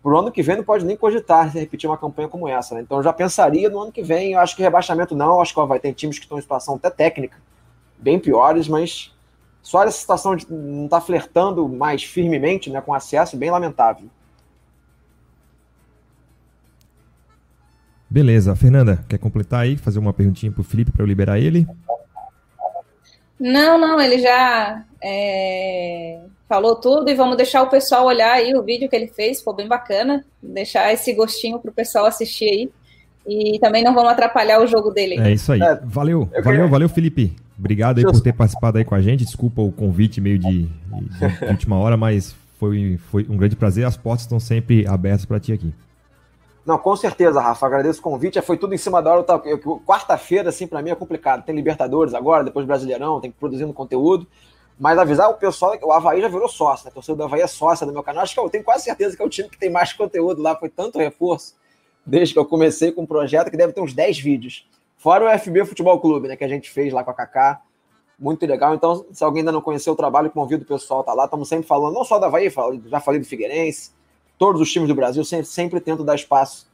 pro 0.00 0.16
ano 0.16 0.30
que 0.30 0.40
vem 0.40 0.56
não 0.56 0.62
pode 0.62 0.84
nem 0.84 0.96
cogitar 0.96 1.50
repetir 1.50 1.90
uma 1.90 1.98
campanha 1.98 2.28
como 2.28 2.46
essa, 2.46 2.76
né? 2.76 2.82
Então 2.82 2.98
eu 2.98 3.02
já 3.02 3.12
pensaria 3.12 3.68
no 3.68 3.80
ano 3.80 3.90
que 3.90 4.02
vem, 4.02 4.34
eu 4.34 4.38
acho 4.38 4.54
que 4.54 4.62
rebaixamento 4.62 5.16
não, 5.16 5.40
acho 5.40 5.52
que 5.52 5.66
vai 5.66 5.80
ter 5.80 5.92
times 5.94 6.16
que 6.16 6.26
estão 6.26 6.38
em 6.38 6.42
situação 6.42 6.76
até 6.76 6.90
técnica, 6.90 7.38
bem 7.98 8.20
piores, 8.20 8.68
mas 8.68 9.12
só 9.60 9.82
essa 9.82 9.98
situação 9.98 10.36
de 10.36 10.48
não 10.48 10.84
estar 10.84 11.00
tá 11.00 11.04
flertando 11.04 11.68
mais 11.68 12.04
firmemente 12.04 12.70
né, 12.70 12.80
com 12.80 12.94
acesso, 12.94 13.36
bem 13.36 13.50
lamentável. 13.50 14.08
Beleza. 18.10 18.56
Fernanda, 18.56 19.04
quer 19.08 19.18
completar 19.18 19.60
aí, 19.60 19.76
fazer 19.76 19.98
uma 19.98 20.12
perguntinha 20.12 20.50
para 20.50 20.60
o 20.60 20.64
Felipe 20.64 20.90
para 20.90 21.02
eu 21.02 21.06
liberar 21.06 21.38
ele? 21.38 21.66
Não, 23.38 23.78
não, 23.78 24.00
ele 24.00 24.18
já 24.18 24.82
é, 25.02 26.20
falou 26.48 26.76
tudo 26.76 27.08
e 27.08 27.14
vamos 27.14 27.36
deixar 27.36 27.62
o 27.62 27.68
pessoal 27.68 28.06
olhar 28.06 28.32
aí 28.32 28.54
o 28.54 28.62
vídeo 28.62 28.88
que 28.88 28.96
ele 28.96 29.06
fez, 29.06 29.38
ficou 29.38 29.54
bem 29.54 29.68
bacana. 29.68 30.24
Deixar 30.42 30.92
esse 30.92 31.12
gostinho 31.12 31.58
para 31.58 31.70
o 31.70 31.74
pessoal 31.74 32.06
assistir 32.06 32.46
aí. 32.46 32.70
E 33.26 33.58
também 33.58 33.84
não 33.84 33.94
vamos 33.94 34.10
atrapalhar 34.10 34.60
o 34.60 34.66
jogo 34.66 34.90
dele. 34.90 35.20
É 35.20 35.32
isso 35.32 35.52
aí. 35.52 35.60
É, 35.60 35.74
valeu, 35.84 36.24
valeu, 36.24 36.42
queria... 36.42 36.66
valeu, 36.66 36.88
Felipe. 36.88 37.36
Obrigado 37.58 37.98
aí 37.98 38.04
por 38.04 38.20
ter 38.20 38.32
participado 38.32 38.78
aí 38.78 38.84
com 38.84 38.94
a 38.94 39.02
gente. 39.02 39.24
Desculpa 39.24 39.60
o 39.60 39.70
convite 39.70 40.20
meio 40.20 40.38
de, 40.38 40.62
de, 40.62 40.68
de 40.68 41.44
última 41.50 41.76
hora, 41.76 41.96
mas 41.96 42.34
foi, 42.58 42.98
foi 43.10 43.26
um 43.28 43.36
grande 43.36 43.54
prazer. 43.54 43.84
As 43.84 43.96
portas 43.96 44.22
estão 44.22 44.40
sempre 44.40 44.86
abertas 44.86 45.26
para 45.26 45.38
ti 45.38 45.52
aqui. 45.52 45.72
Não, 46.68 46.76
com 46.76 46.94
certeza, 46.94 47.40
Rafa. 47.40 47.64
Agradeço 47.64 47.98
o 48.00 48.02
convite. 48.02 48.38
Foi 48.42 48.58
tudo 48.58 48.74
em 48.74 48.76
cima 48.76 49.00
da 49.00 49.10
hora. 49.10 49.24
Quarta-feira, 49.86 50.50
assim, 50.50 50.66
para 50.66 50.82
mim 50.82 50.90
é 50.90 50.94
complicado. 50.94 51.42
Tem 51.42 51.54
Libertadores 51.54 52.12
agora, 52.12 52.44
depois 52.44 52.66
Brasileirão, 52.66 53.22
tem 53.22 53.30
que 53.30 53.38
produzindo 53.38 53.72
conteúdo. 53.72 54.26
Mas 54.78 54.98
avisar 54.98 55.30
o 55.30 55.34
pessoal 55.38 55.78
que 55.78 55.84
o 55.86 55.90
Havaí 55.90 56.20
já 56.20 56.28
virou 56.28 56.46
sócio, 56.46 56.84
né? 56.84 56.90
A 56.90 56.92
torcida 56.92 57.16
do 57.16 57.24
Havaí 57.24 57.40
é 57.40 57.46
sócia 57.46 57.86
do 57.86 57.92
meu 57.94 58.02
canal. 58.02 58.22
Acho 58.22 58.34
que 58.34 58.40
eu 58.40 58.50
tenho 58.50 58.62
quase 58.62 58.84
certeza 58.84 59.16
que 59.16 59.22
é 59.22 59.24
o 59.24 59.30
time 59.30 59.48
que 59.48 59.58
tem 59.58 59.70
mais 59.70 59.94
conteúdo 59.94 60.42
lá. 60.42 60.54
Foi 60.56 60.68
tanto 60.68 60.98
reforço 60.98 61.54
desde 62.04 62.34
que 62.34 62.38
eu 62.38 62.44
comecei 62.44 62.92
com 62.92 63.04
o 63.04 63.06
projeto 63.06 63.50
que 63.50 63.56
deve 63.56 63.72
ter 63.72 63.80
uns 63.80 63.94
10 63.94 64.18
vídeos. 64.18 64.68
Fora 64.98 65.24
o 65.24 65.38
FB 65.38 65.64
Futebol 65.64 65.98
Clube, 65.98 66.28
né? 66.28 66.36
Que 66.36 66.44
a 66.44 66.48
gente 66.48 66.70
fez 66.70 66.92
lá 66.92 67.02
com 67.02 67.10
a 67.10 67.14
Kaká. 67.14 67.62
Muito 68.18 68.44
legal. 68.44 68.74
Então, 68.74 69.06
se 69.10 69.24
alguém 69.24 69.40
ainda 69.40 69.52
não 69.52 69.62
conheceu 69.62 69.94
o 69.94 69.96
trabalho, 69.96 70.30
convido 70.30 70.64
o 70.64 70.68
pessoal 70.68 71.02
tá 71.02 71.14
lá. 71.14 71.24
Estamos 71.24 71.48
sempre 71.48 71.66
falando, 71.66 71.94
não 71.94 72.04
só 72.04 72.18
do 72.18 72.26
Havaí, 72.26 72.52
já 72.84 73.00
falei 73.00 73.18
do 73.18 73.26
Figueirense, 73.26 73.96
todos 74.38 74.60
os 74.60 74.70
times 74.70 74.88
do 74.88 74.94
Brasil, 74.94 75.24
sempre, 75.24 75.46
sempre 75.46 75.80
tento 75.80 76.04
dar 76.04 76.14
espaço 76.14 76.66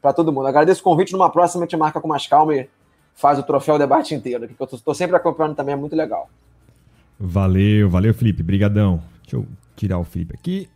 para 0.00 0.12
todo 0.12 0.32
mundo. 0.32 0.48
Agradeço 0.48 0.80
o 0.80 0.84
convite. 0.84 1.12
Numa 1.12 1.30
próxima, 1.30 1.62
a 1.62 1.66
gente 1.66 1.76
marca 1.76 2.00
com 2.00 2.08
mais 2.08 2.26
calma 2.26 2.54
e 2.54 2.68
faz 3.14 3.38
o 3.38 3.42
troféu 3.42 3.78
debate 3.78 4.14
inteiro, 4.14 4.48
que 4.48 4.54
eu 4.58 4.68
estou 4.72 4.94
sempre 4.94 5.16
acompanhando 5.16 5.54
também, 5.54 5.74
é 5.74 5.76
muito 5.76 5.94
legal. 5.94 6.28
Valeu, 7.18 7.88
valeu, 7.88 8.12
Felipe. 8.12 8.42
Brigadão. 8.42 9.00
Deixa 9.22 9.36
eu 9.36 9.46
tirar 9.76 9.98
o 9.98 10.04
Felipe 10.04 10.34
aqui. 10.34 10.68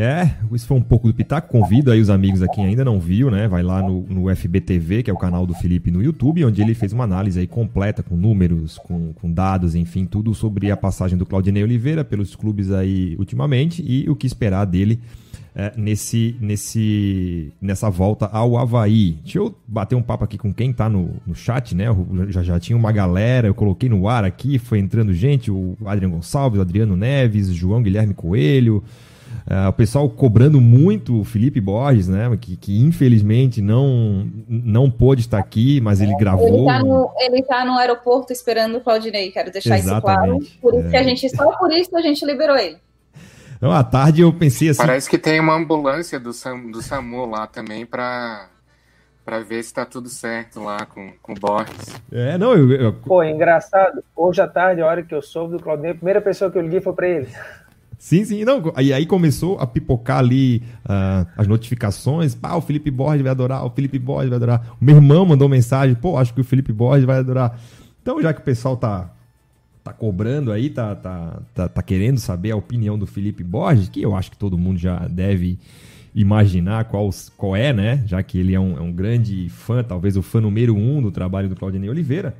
É, 0.00 0.30
isso 0.52 0.64
foi 0.64 0.76
um 0.76 0.82
pouco 0.82 1.08
do 1.08 1.14
Pitaco. 1.14 1.48
Convido 1.48 1.90
aí 1.90 2.00
os 2.00 2.08
amigos 2.08 2.40
a 2.40 2.46
quem 2.46 2.66
ainda 2.66 2.84
não 2.84 3.00
viu, 3.00 3.32
né? 3.32 3.48
Vai 3.48 3.64
lá 3.64 3.82
no, 3.82 4.02
no 4.02 4.36
FBTV, 4.36 5.02
que 5.02 5.10
é 5.10 5.12
o 5.12 5.18
canal 5.18 5.44
do 5.44 5.54
Felipe 5.54 5.90
no 5.90 6.00
YouTube, 6.00 6.44
onde 6.44 6.62
ele 6.62 6.72
fez 6.72 6.92
uma 6.92 7.02
análise 7.02 7.40
aí 7.40 7.48
completa, 7.48 8.00
com 8.00 8.14
números, 8.14 8.78
com, 8.78 9.12
com 9.12 9.32
dados, 9.32 9.74
enfim, 9.74 10.06
tudo 10.06 10.32
sobre 10.34 10.70
a 10.70 10.76
passagem 10.76 11.18
do 11.18 11.26
Claudinei 11.26 11.64
Oliveira 11.64 12.04
pelos 12.04 12.36
clubes 12.36 12.70
aí 12.70 13.16
ultimamente 13.18 13.84
e 13.84 14.08
o 14.08 14.14
que 14.14 14.24
esperar 14.24 14.66
dele 14.66 15.00
é, 15.52 15.72
nesse, 15.76 16.36
nesse, 16.40 17.52
nessa 17.60 17.90
volta 17.90 18.26
ao 18.26 18.56
Havaí. 18.56 19.18
Deixa 19.24 19.38
eu 19.38 19.52
bater 19.66 19.96
um 19.96 20.02
papo 20.02 20.22
aqui 20.22 20.38
com 20.38 20.54
quem 20.54 20.72
tá 20.72 20.88
no, 20.88 21.16
no 21.26 21.34
chat, 21.34 21.74
né? 21.74 21.86
Já, 22.28 22.44
já 22.44 22.60
tinha 22.60 22.78
uma 22.78 22.92
galera, 22.92 23.48
eu 23.48 23.54
coloquei 23.54 23.88
no 23.88 24.08
ar 24.08 24.22
aqui, 24.22 24.60
foi 24.60 24.78
entrando 24.78 25.12
gente, 25.12 25.50
o 25.50 25.76
Adriano 25.84 26.14
Gonçalves, 26.14 26.60
o 26.60 26.62
Adriano 26.62 26.94
Neves, 26.94 27.48
João 27.48 27.82
Guilherme 27.82 28.14
Coelho. 28.14 28.84
Uh, 29.50 29.70
o 29.70 29.72
pessoal 29.72 30.06
cobrando 30.10 30.60
muito 30.60 31.22
o 31.22 31.24
Felipe 31.24 31.58
Borges, 31.58 32.06
né? 32.06 32.28
Que, 32.38 32.54
que, 32.54 32.82
infelizmente 32.82 33.62
não, 33.62 34.30
não 34.46 34.90
pôde 34.90 35.22
estar 35.22 35.38
aqui, 35.38 35.80
mas 35.80 36.02
ele 36.02 36.14
gravou. 36.16 36.46
Ele 36.48 36.58
está 36.58 36.78
no, 36.80 37.10
ele 37.18 37.42
tá 37.42 37.64
no 37.64 37.78
aeroporto 37.78 38.30
esperando 38.30 38.76
o 38.76 38.80
Claudinei, 38.82 39.30
quero 39.30 39.50
deixar 39.50 39.78
Exatamente. 39.78 40.42
isso 40.42 40.58
claro. 40.60 40.60
Por 40.60 40.74
isso 40.74 40.88
é. 40.88 40.90
que 40.90 40.96
a 40.98 41.02
gente, 41.02 41.28
só 41.34 41.50
por 41.56 41.72
isso 41.72 41.96
a 41.96 42.02
gente 42.02 42.26
liberou 42.26 42.58
ele. 42.58 42.76
Então, 43.56 43.72
à 43.72 43.82
tarde 43.82 44.20
eu 44.20 44.30
pensei 44.34 44.68
assim. 44.68 44.82
Parece 44.82 45.08
que 45.08 45.16
tem 45.16 45.40
uma 45.40 45.54
ambulância 45.54 46.20
do, 46.20 46.34
Sam, 46.34 46.70
do 46.70 46.82
SAMU 46.82 47.24
lá 47.24 47.46
também 47.46 47.86
para 47.86 48.50
para 49.24 49.40
ver 49.40 49.62
se 49.62 49.74
tá 49.74 49.84
tudo 49.84 50.08
certo 50.08 50.58
lá 50.62 50.86
com, 50.86 51.12
com 51.22 51.32
o 51.32 51.34
Borges. 51.34 51.94
É, 52.10 52.38
não, 52.38 52.54
eu, 52.54 52.72
eu... 52.72 52.92
Pô, 52.94 53.22
engraçado. 53.22 54.02
Hoje 54.16 54.40
à 54.40 54.48
tarde, 54.48 54.80
a 54.80 54.86
hora 54.86 55.02
que 55.02 55.14
eu 55.14 55.20
soube 55.20 55.54
do 55.54 55.62
Claudinei, 55.62 55.90
a 55.90 55.94
primeira 55.94 56.20
pessoa 56.22 56.50
que 56.50 56.56
eu 56.56 56.62
liguei 56.62 56.80
foi 56.80 56.94
para 56.94 57.08
ele. 57.08 57.28
Sim, 57.98 58.24
sim, 58.24 58.44
não. 58.44 58.72
E 58.78 58.92
aí 58.92 59.04
começou 59.04 59.58
a 59.58 59.66
pipocar 59.66 60.18
ali 60.18 60.62
uh, 60.84 61.26
as 61.36 61.48
notificações. 61.48 62.38
Ah, 62.42 62.56
o 62.56 62.60
Felipe 62.60 62.90
Borges 62.90 63.22
vai 63.22 63.32
adorar, 63.32 63.66
o 63.66 63.70
Felipe 63.70 63.98
Borges 63.98 64.30
vai 64.30 64.36
adorar. 64.36 64.76
O 64.80 64.84
meu 64.84 64.96
irmão 64.96 65.26
mandou 65.26 65.48
mensagem, 65.48 65.96
pô, 65.96 66.16
acho 66.16 66.32
que 66.32 66.40
o 66.40 66.44
Felipe 66.44 66.72
Borges 66.72 67.04
vai 67.04 67.18
adorar. 67.18 67.60
Então, 68.00 68.22
já 68.22 68.32
que 68.32 68.40
o 68.40 68.44
pessoal 68.44 68.76
tá 68.76 69.10
tá 69.82 69.92
cobrando 69.92 70.52
aí, 70.52 70.68
tá, 70.68 70.94
tá, 70.94 71.40
tá, 71.54 71.68
tá, 71.68 71.82
querendo 71.82 72.18
saber 72.18 72.50
a 72.50 72.56
opinião 72.56 72.98
do 72.98 73.06
Felipe 73.06 73.42
Borges, 73.42 73.88
que 73.88 74.02
eu 74.02 74.14
acho 74.14 74.30
que 74.30 74.36
todo 74.36 74.58
mundo 74.58 74.78
já 74.78 74.98
deve 75.08 75.58
imaginar 76.14 76.84
qual, 76.84 77.08
qual 77.38 77.56
é, 77.56 77.72
né? 77.72 78.02
Já 78.06 78.22
que 78.22 78.38
ele 78.38 78.54
é 78.54 78.60
um, 78.60 78.76
é 78.76 78.80
um 78.80 78.92
grande 78.92 79.48
fã, 79.48 79.82
talvez 79.82 80.16
o 80.16 80.22
fã 80.22 80.42
número 80.42 80.76
um 80.76 81.00
do 81.00 81.10
trabalho 81.10 81.48
do 81.48 81.56
Claudinei 81.56 81.88
Oliveira. 81.88 82.36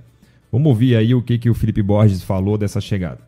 Vamos 0.53 0.69
ouvir 0.69 0.97
aí 0.97 1.15
o 1.15 1.23
que, 1.23 1.39
que 1.39 1.49
o 1.49 1.55
Felipe 1.55 1.83
Borges 1.83 2.23
falou 2.23 2.59
dessa 2.59 2.81
chegada. 2.81 3.28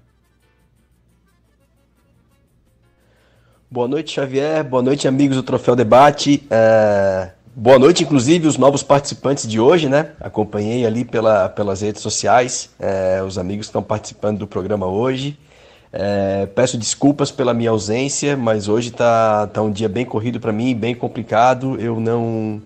Boa 3.72 3.86
noite, 3.86 4.14
Xavier. 4.14 4.64
Boa 4.64 4.82
noite, 4.82 5.06
amigos 5.06 5.36
do 5.36 5.44
Troféu 5.44 5.76
Debate. 5.76 6.44
É... 6.50 7.30
Boa 7.54 7.78
noite, 7.78 8.02
inclusive, 8.02 8.48
os 8.48 8.58
novos 8.58 8.82
participantes 8.82 9.46
de 9.46 9.60
hoje, 9.60 9.88
né? 9.88 10.10
Acompanhei 10.20 10.84
ali 10.84 11.04
pela, 11.04 11.48
pelas 11.48 11.80
redes 11.80 12.02
sociais 12.02 12.70
é, 12.80 13.22
os 13.24 13.38
amigos 13.38 13.66
que 13.66 13.68
estão 13.68 13.80
participando 13.80 14.38
do 14.38 14.46
programa 14.48 14.88
hoje. 14.88 15.38
É, 15.92 16.46
peço 16.46 16.76
desculpas 16.76 17.30
pela 17.30 17.54
minha 17.54 17.70
ausência, 17.70 18.36
mas 18.36 18.66
hoje 18.66 18.90
tá, 18.90 19.46
tá 19.46 19.62
um 19.62 19.70
dia 19.70 19.88
bem 19.88 20.04
corrido 20.04 20.40
para 20.40 20.52
mim, 20.52 20.74
bem 20.74 20.92
complicado. 20.92 21.80
Eu 21.80 22.00
não, 22.00 22.60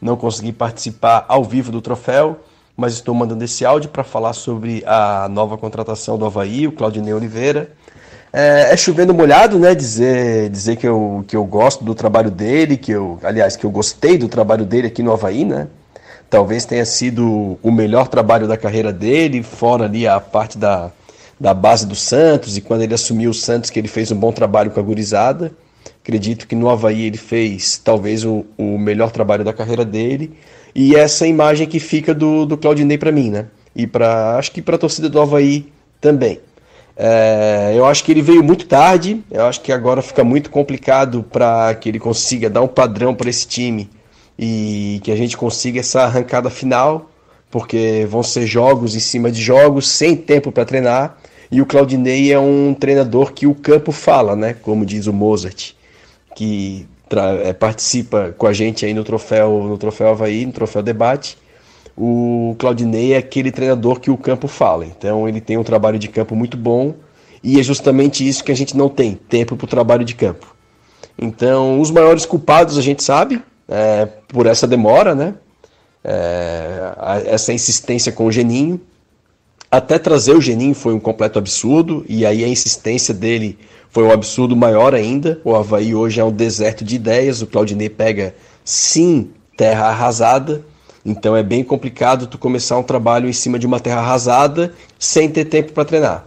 não 0.00 0.16
consegui 0.16 0.52
participar 0.52 1.26
ao 1.28 1.44
vivo 1.44 1.70
do 1.70 1.82
troféu, 1.82 2.40
mas 2.74 2.94
estou 2.94 3.14
mandando 3.14 3.44
esse 3.44 3.62
áudio 3.66 3.90
para 3.90 4.02
falar 4.02 4.32
sobre 4.32 4.82
a 4.86 5.28
nova 5.28 5.58
contratação 5.58 6.16
do 6.16 6.24
Havaí, 6.24 6.66
o 6.66 6.72
Claudinei 6.72 7.12
Oliveira. 7.12 7.72
É, 8.38 8.74
é, 8.74 8.76
chovendo 8.76 9.14
molhado, 9.14 9.58
né? 9.58 9.74
Dizer, 9.74 10.50
dizer 10.50 10.76
que, 10.76 10.86
eu, 10.86 11.24
que 11.26 11.34
eu 11.34 11.42
gosto 11.42 11.82
do 11.82 11.94
trabalho 11.94 12.30
dele, 12.30 12.76
que 12.76 12.92
eu, 12.92 13.18
aliás, 13.22 13.56
que 13.56 13.64
eu 13.64 13.70
gostei 13.70 14.18
do 14.18 14.28
trabalho 14.28 14.66
dele 14.66 14.88
aqui 14.88 15.02
no 15.02 15.10
Havaí, 15.10 15.42
né? 15.42 15.68
Talvez 16.28 16.66
tenha 16.66 16.84
sido 16.84 17.58
o 17.62 17.70
melhor 17.70 18.08
trabalho 18.08 18.46
da 18.46 18.54
carreira 18.54 18.92
dele, 18.92 19.42
fora 19.42 19.86
ali 19.86 20.06
a 20.06 20.20
parte 20.20 20.58
da, 20.58 20.90
da 21.40 21.54
base 21.54 21.86
do 21.86 21.94
Santos, 21.94 22.58
e 22.58 22.60
quando 22.60 22.82
ele 22.82 22.92
assumiu 22.92 23.30
o 23.30 23.34
Santos, 23.34 23.70
que 23.70 23.78
ele 23.78 23.88
fez 23.88 24.12
um 24.12 24.16
bom 24.16 24.30
trabalho 24.30 24.70
com 24.70 24.80
a 24.80 24.82
gurizada. 24.82 25.50
Acredito 26.02 26.46
que 26.46 26.54
no 26.54 26.68
Havaí 26.68 27.06
ele 27.06 27.16
fez 27.16 27.78
talvez 27.82 28.22
o, 28.22 28.44
o 28.58 28.76
melhor 28.78 29.10
trabalho 29.10 29.44
da 29.44 29.52
carreira 29.54 29.82
dele. 29.82 30.36
E 30.74 30.94
essa 30.94 31.26
imagem 31.26 31.66
que 31.66 31.80
fica 31.80 32.12
do, 32.12 32.44
do 32.44 32.58
Claudinei 32.58 32.98
para 32.98 33.10
mim, 33.10 33.30
né? 33.30 33.46
E 33.74 33.86
para 33.86 34.36
acho 34.36 34.52
que 34.52 34.60
para 34.60 34.76
a 34.76 34.78
torcida 34.78 35.08
do 35.08 35.18
Havaí 35.18 35.72
também. 36.02 36.38
É, 36.96 37.74
eu 37.76 37.84
acho 37.84 38.02
que 38.02 38.10
ele 38.10 38.22
veio 38.22 38.42
muito 38.42 38.66
tarde. 38.66 39.22
Eu 39.30 39.44
acho 39.46 39.60
que 39.60 39.70
agora 39.70 40.00
fica 40.00 40.24
muito 40.24 40.50
complicado 40.50 41.22
para 41.22 41.74
que 41.74 41.88
ele 41.88 41.98
consiga 41.98 42.48
dar 42.48 42.62
um 42.62 42.68
padrão 42.68 43.14
para 43.14 43.28
esse 43.28 43.46
time 43.46 43.90
e 44.38 45.00
que 45.02 45.12
a 45.12 45.16
gente 45.16 45.36
consiga 45.36 45.80
essa 45.80 46.02
arrancada 46.02 46.50
final, 46.50 47.10
porque 47.50 48.06
vão 48.08 48.22
ser 48.22 48.46
jogos 48.46 48.94
em 48.94 49.00
cima 49.00 49.30
de 49.30 49.42
jogos, 49.42 49.88
sem 49.88 50.16
tempo 50.16 50.50
para 50.50 50.64
treinar. 50.64 51.18
E 51.50 51.62
o 51.62 51.66
Claudinei 51.66 52.32
é 52.32 52.38
um 52.38 52.74
treinador 52.74 53.32
que 53.32 53.46
o 53.46 53.54
campo 53.54 53.92
fala, 53.92 54.34
né? 54.34 54.54
Como 54.54 54.84
diz 54.84 55.06
o 55.06 55.12
Mozart, 55.12 55.72
que 56.34 56.86
é, 57.44 57.52
participa 57.52 58.34
com 58.36 58.46
a 58.46 58.52
gente 58.52 58.84
aí 58.84 58.92
no 58.92 59.04
troféu, 59.04 59.62
no 59.62 59.78
troféu 59.78 60.08
Havaí, 60.08 60.44
no 60.44 60.52
troféu 60.52 60.82
debate. 60.82 61.38
O 61.96 62.54
Claudinei 62.58 63.14
é 63.14 63.16
aquele 63.16 63.50
treinador 63.50 63.98
que 63.98 64.10
o 64.10 64.18
campo 64.18 64.46
fala. 64.46 64.84
Então 64.84 65.26
ele 65.28 65.40
tem 65.40 65.56
um 65.56 65.64
trabalho 65.64 65.98
de 65.98 66.08
campo 66.08 66.36
muito 66.36 66.56
bom 66.56 66.94
e 67.42 67.58
é 67.58 67.62
justamente 67.62 68.26
isso 68.26 68.44
que 68.44 68.52
a 68.52 68.56
gente 68.56 68.76
não 68.76 68.88
tem, 68.88 69.14
tempo 69.14 69.56
para 69.56 69.64
o 69.64 69.68
trabalho 69.68 70.04
de 70.04 70.14
campo. 70.14 70.54
Então 71.18 71.80
os 71.80 71.90
maiores 71.90 72.26
culpados 72.26 72.76
a 72.76 72.82
gente 72.82 73.02
sabe 73.02 73.42
é, 73.66 74.06
por 74.28 74.46
essa 74.46 74.66
demora, 74.66 75.14
né? 75.14 75.34
É, 76.04 76.92
essa 77.26 77.52
insistência 77.52 78.12
com 78.12 78.26
o 78.26 78.32
Geninho. 78.32 78.80
Até 79.70 79.98
trazer 79.98 80.34
o 80.36 80.40
Geninho 80.40 80.74
foi 80.74 80.92
um 80.92 81.00
completo 81.00 81.38
absurdo 81.38 82.04
e 82.08 82.26
aí 82.26 82.44
a 82.44 82.48
insistência 82.48 83.12
dele 83.12 83.58
foi 83.88 84.04
um 84.04 84.12
absurdo 84.12 84.54
maior 84.54 84.94
ainda. 84.94 85.40
O 85.42 85.56
Havaí 85.56 85.94
hoje 85.94 86.20
é 86.20 86.24
um 86.24 86.30
deserto 86.30 86.84
de 86.84 86.94
ideias. 86.94 87.40
O 87.40 87.46
Claudinei 87.46 87.88
pega 87.88 88.34
sim 88.62 89.30
terra 89.56 89.86
arrasada 89.86 90.62
então 91.06 91.36
é 91.36 91.42
bem 91.42 91.62
complicado 91.62 92.26
tu 92.26 92.36
começar 92.36 92.76
um 92.76 92.82
trabalho 92.82 93.28
em 93.28 93.32
cima 93.32 93.60
de 93.60 93.66
uma 93.66 93.78
terra 93.78 94.00
arrasada 94.00 94.74
sem 94.98 95.30
ter 95.30 95.44
tempo 95.44 95.72
para 95.72 95.84
treinar. 95.84 96.26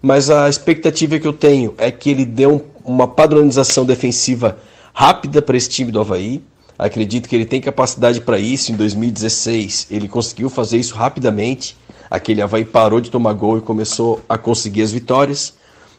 Mas 0.00 0.30
a 0.30 0.48
expectativa 0.48 1.18
que 1.18 1.26
eu 1.26 1.32
tenho 1.32 1.74
é 1.76 1.90
que 1.90 2.08
ele 2.08 2.24
dê 2.24 2.46
um, 2.46 2.60
uma 2.84 3.08
padronização 3.08 3.84
defensiva 3.84 4.58
rápida 4.94 5.42
para 5.42 5.56
esse 5.56 5.68
time 5.68 5.90
do 5.90 6.00
Havaí. 6.00 6.40
Acredito 6.78 7.28
que 7.28 7.34
ele 7.34 7.44
tem 7.44 7.60
capacidade 7.60 8.20
para 8.20 8.38
isso. 8.38 8.70
Em 8.70 8.76
2016 8.76 9.88
ele 9.90 10.06
conseguiu 10.06 10.48
fazer 10.48 10.78
isso 10.78 10.94
rapidamente. 10.94 11.76
Aquele 12.08 12.42
Havaí 12.42 12.64
parou 12.64 13.00
de 13.00 13.10
tomar 13.10 13.32
gol 13.32 13.58
e 13.58 13.60
começou 13.60 14.20
a 14.28 14.38
conseguir 14.38 14.82
as 14.82 14.92
vitórias. 14.92 15.54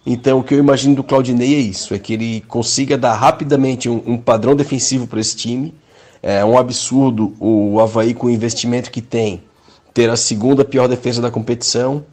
Então 0.05 0.39
o 0.39 0.43
que 0.43 0.53
eu 0.53 0.59
imagino 0.59 0.95
do 0.95 1.03
Claudinei 1.03 1.55
é 1.55 1.59
isso, 1.59 1.93
é 1.93 1.99
que 1.99 2.13
ele 2.13 2.41
consiga 2.47 2.97
dar 2.97 3.15
rapidamente 3.15 3.89
um, 3.89 4.01
um 4.05 4.17
padrão 4.17 4.55
defensivo 4.55 5.07
para 5.07 5.19
esse 5.19 5.35
time 5.35 5.73
é 6.23 6.43
um 6.45 6.57
absurdo 6.57 7.35
o 7.37 7.81
Havaí, 7.81 8.13
com 8.13 8.27
o 8.27 8.29
investimento 8.29 8.89
que 8.89 9.01
tem, 9.01 9.43
ter 9.93 10.09
a 10.09 10.15
segunda 10.15 10.63
pior 10.63 10.87
defesa 10.87 11.21
da 11.21 11.29
competição. 11.29 12.05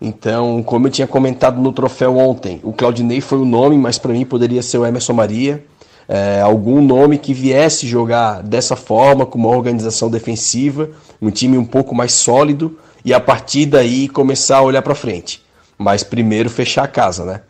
Então, 0.00 0.62
como 0.62 0.86
eu 0.86 0.90
tinha 0.90 1.06
comentado 1.06 1.60
no 1.60 1.70
troféu 1.70 2.16
ontem, 2.16 2.58
o 2.62 2.72
Claudinei 2.72 3.20
foi 3.20 3.38
o 3.38 3.44
nome, 3.44 3.76
mas 3.76 3.98
para 3.98 4.14
mim 4.14 4.24
poderia 4.24 4.62
ser 4.62 4.78
o 4.78 4.86
Emerson 4.86 5.12
Maria. 5.12 5.62
É, 6.08 6.40
algum 6.40 6.80
nome 6.80 7.18
que 7.18 7.34
viesse 7.34 7.86
jogar 7.86 8.42
dessa 8.42 8.74
forma, 8.74 9.26
com 9.26 9.38
uma 9.38 9.50
organização 9.50 10.10
defensiva, 10.10 10.90
um 11.20 11.30
time 11.30 11.56
um 11.58 11.64
pouco 11.64 11.94
mais 11.94 12.14
sólido 12.14 12.78
e 13.04 13.14
a 13.14 13.20
partir 13.20 13.66
daí 13.66 14.08
começar 14.08 14.56
a 14.56 14.62
olhar 14.62 14.82
para 14.82 14.94
frente. 14.94 15.42
Mas 15.78 16.02
primeiro 16.02 16.50
fechar 16.50 16.84
a 16.84 16.88
casa, 16.88 17.24
né? 17.24 17.42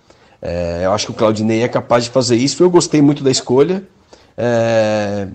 É, 0.42 0.82
eu 0.84 0.92
acho 0.92 1.06
que 1.06 1.12
o 1.12 1.14
Claudinei 1.14 1.62
é 1.62 1.68
capaz 1.68 2.04
de 2.04 2.10
fazer 2.10 2.36
isso. 2.36 2.62
Eu 2.62 2.68
gostei 2.68 3.00
muito 3.00 3.22
da 3.22 3.30
escolha. 3.30 3.84
É, 4.36 5.28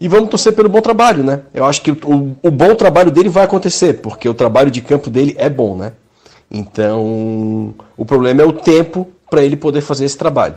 e 0.00 0.08
vamos 0.08 0.28
torcer 0.28 0.52
pelo 0.52 0.68
bom 0.68 0.80
trabalho, 0.80 1.24
né? 1.24 1.40
Eu 1.54 1.64
acho 1.64 1.80
que 1.82 1.90
o, 1.90 2.36
o 2.42 2.50
bom 2.50 2.74
trabalho 2.74 3.10
dele 3.10 3.28
vai 3.28 3.44
acontecer, 3.44 3.94
porque 3.94 4.28
o 4.28 4.34
trabalho 4.34 4.70
de 4.70 4.82
campo 4.82 5.08
dele 5.08 5.34
é 5.38 5.48
bom, 5.48 5.76
né? 5.76 5.92
Então, 6.50 7.74
o 7.96 8.04
problema 8.04 8.42
é 8.42 8.44
o 8.44 8.52
tempo 8.52 9.08
para 9.30 9.42
ele 9.42 9.56
poder 9.56 9.80
fazer 9.80 10.04
esse 10.04 10.16
trabalho. 10.16 10.56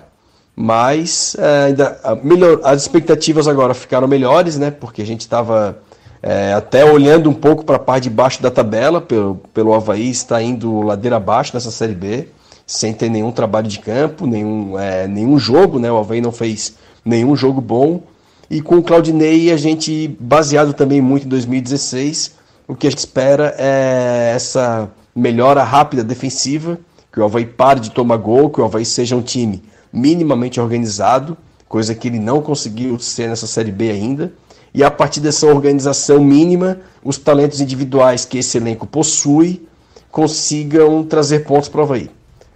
Mas 0.56 1.36
é, 1.40 1.68
ainda 1.68 2.00
melhor, 2.22 2.60
as 2.64 2.82
expectativas 2.82 3.48
agora 3.48 3.74
ficaram 3.74 4.08
melhores, 4.08 4.58
né? 4.58 4.72
Porque 4.72 5.02
a 5.02 5.06
gente 5.06 5.22
estava 5.22 5.80
é, 6.22 6.54
até 6.54 6.84
olhando 6.84 7.30
um 7.30 7.34
pouco 7.34 7.64
para 7.64 7.78
a 7.78 7.80
parte 7.80 8.04
de 8.04 8.10
baixo 8.10 8.42
da 8.42 8.52
tabela, 8.52 9.00
pelo, 9.00 9.36
pelo 9.54 9.74
Havaí 9.74 10.10
está 10.10 10.42
indo 10.42 10.82
ladeira 10.82 11.16
abaixo 11.16 11.52
nessa 11.54 11.72
Série 11.72 11.96
B, 11.96 12.28
sem 12.68 12.94
ter 12.94 13.10
nenhum 13.10 13.32
trabalho 13.32 13.68
de 13.68 13.80
campo, 13.80 14.28
nenhum, 14.28 14.78
é, 14.78 15.08
nenhum 15.08 15.40
jogo, 15.40 15.80
né? 15.80 15.90
O 15.90 15.98
Havaí 15.98 16.20
não 16.20 16.32
fez 16.32 16.76
nenhum 17.06 17.36
jogo 17.38 17.62
bom. 17.62 18.02
E 18.50 18.62
com 18.62 18.78
o 18.78 18.84
Claudinei, 18.84 19.52
a 19.52 19.58
gente, 19.58 20.18
baseado 20.20 20.74
também 20.74 21.00
muito 21.02 21.28
em 21.28 21.30
2016, 21.30 22.36
o 22.68 22.76
que 22.76 22.88
a 22.88 22.90
gente 22.90 23.00
espera 23.00 23.54
é 23.60 24.34
essa 24.36 24.90
melhora 25.16 25.64
rápida 25.64 26.04
defensiva, 26.04 26.80
que 27.14 27.20
o 27.20 27.24
Havaí 27.24 27.46
pare 27.46 27.80
de 27.80 27.92
tomar 27.92 28.18
gol, 28.18 28.50
que 28.50 28.60
o 28.60 28.66
Havaí 28.66 28.86
seja 28.86 29.16
um 29.16 29.22
time 29.22 29.62
minimamente 29.94 30.60
organizado, 30.60 31.38
coisa 31.68 31.94
que 31.94 32.08
ele 32.08 32.20
não 32.20 32.42
conseguiu 32.42 32.98
ser 32.98 33.30
nessa 33.30 33.46
Série 33.46 33.72
B 33.72 33.92
ainda. 33.92 34.34
E 34.74 34.84
a 34.84 34.90
partir 34.90 35.20
dessa 35.20 35.46
organização 35.46 36.24
mínima, 36.24 36.80
os 37.04 37.20
talentos 37.20 37.62
individuais 37.62 38.26
que 38.26 38.40
esse 38.40 38.58
elenco 38.58 38.88
possui 38.88 39.68
consigam 40.12 41.04
trazer 41.04 41.46
pontos 41.46 41.70
para 41.70 41.82
o 41.82 41.84
Havaí. 41.84 42.10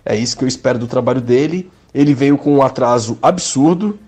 É 0.03 0.15
isso 0.15 0.36
que 0.36 0.43
eu 0.43 0.47
espero 0.47 0.79
do 0.79 0.88
trabalho 0.88 1.21
dele. 1.21 1.69
Ele 1.93 2.15
veio 2.15 2.36
com 2.36 2.56
um 2.56 2.63
atraso 2.63 3.17
absurdo, 3.21 3.99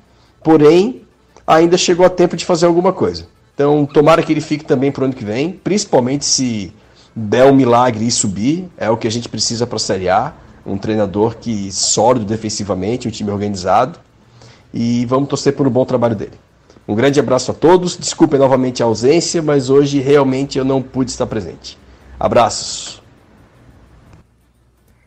porém 0.44 1.05
ainda 1.46 1.78
chegou 1.78 2.06
a 2.06 2.10
tempo 2.10 2.36
de 2.36 2.46
fazer 2.46 2.66
alguma 2.66 2.92
coisa. 2.92 3.28
Então, 3.54 3.86
tomara 3.86 4.22
que 4.22 4.34
ele 4.34 4.42
fique 4.42 4.66
também 4.66 4.92
para 4.92 5.04
o 5.04 5.06
ano 5.06 5.14
que 5.14 5.24
vem, 5.24 5.52
principalmente 5.52 6.26
se 6.26 6.74
der 7.16 7.46
um 7.46 7.56
milagre 7.56 8.06
e 8.06 8.12
subir, 8.12 8.70
é 8.78 8.90
o 8.90 8.98
que 8.98 9.08
a 9.08 9.12
gente 9.12 9.30
precisa 9.30 9.66
para 9.66 9.78
a 9.78 9.80
Série 9.80 10.10
A. 10.10 10.34
Um 10.66 10.78
treinador 10.78 11.38
que 11.38 11.72
sólido 11.72 12.26
defensivamente, 12.26 13.08
um 13.08 13.12
time 13.12 13.30
organizado. 13.30 14.00
E 14.74 15.06
vamos 15.06 15.30
torcer 15.30 15.54
por 15.54 15.68
um 15.68 15.70
bom 15.70 15.86
trabalho 15.86 16.16
dele. 16.16 16.34
Um 16.88 16.96
grande 16.96 17.20
abraço 17.20 17.52
a 17.52 17.54
todos. 17.54 17.96
Desculpem 17.96 18.40
novamente 18.40 18.84
a 18.84 18.88
ausência, 18.88 19.42
mas 19.42 19.70
hoje 19.70 20.00
realmente 20.00 20.58
eu 20.58 20.66
não 20.66 20.82
pude 20.82 21.12
estar 21.12 21.28
presente. 21.28 21.78
Abraços. 22.20 23.02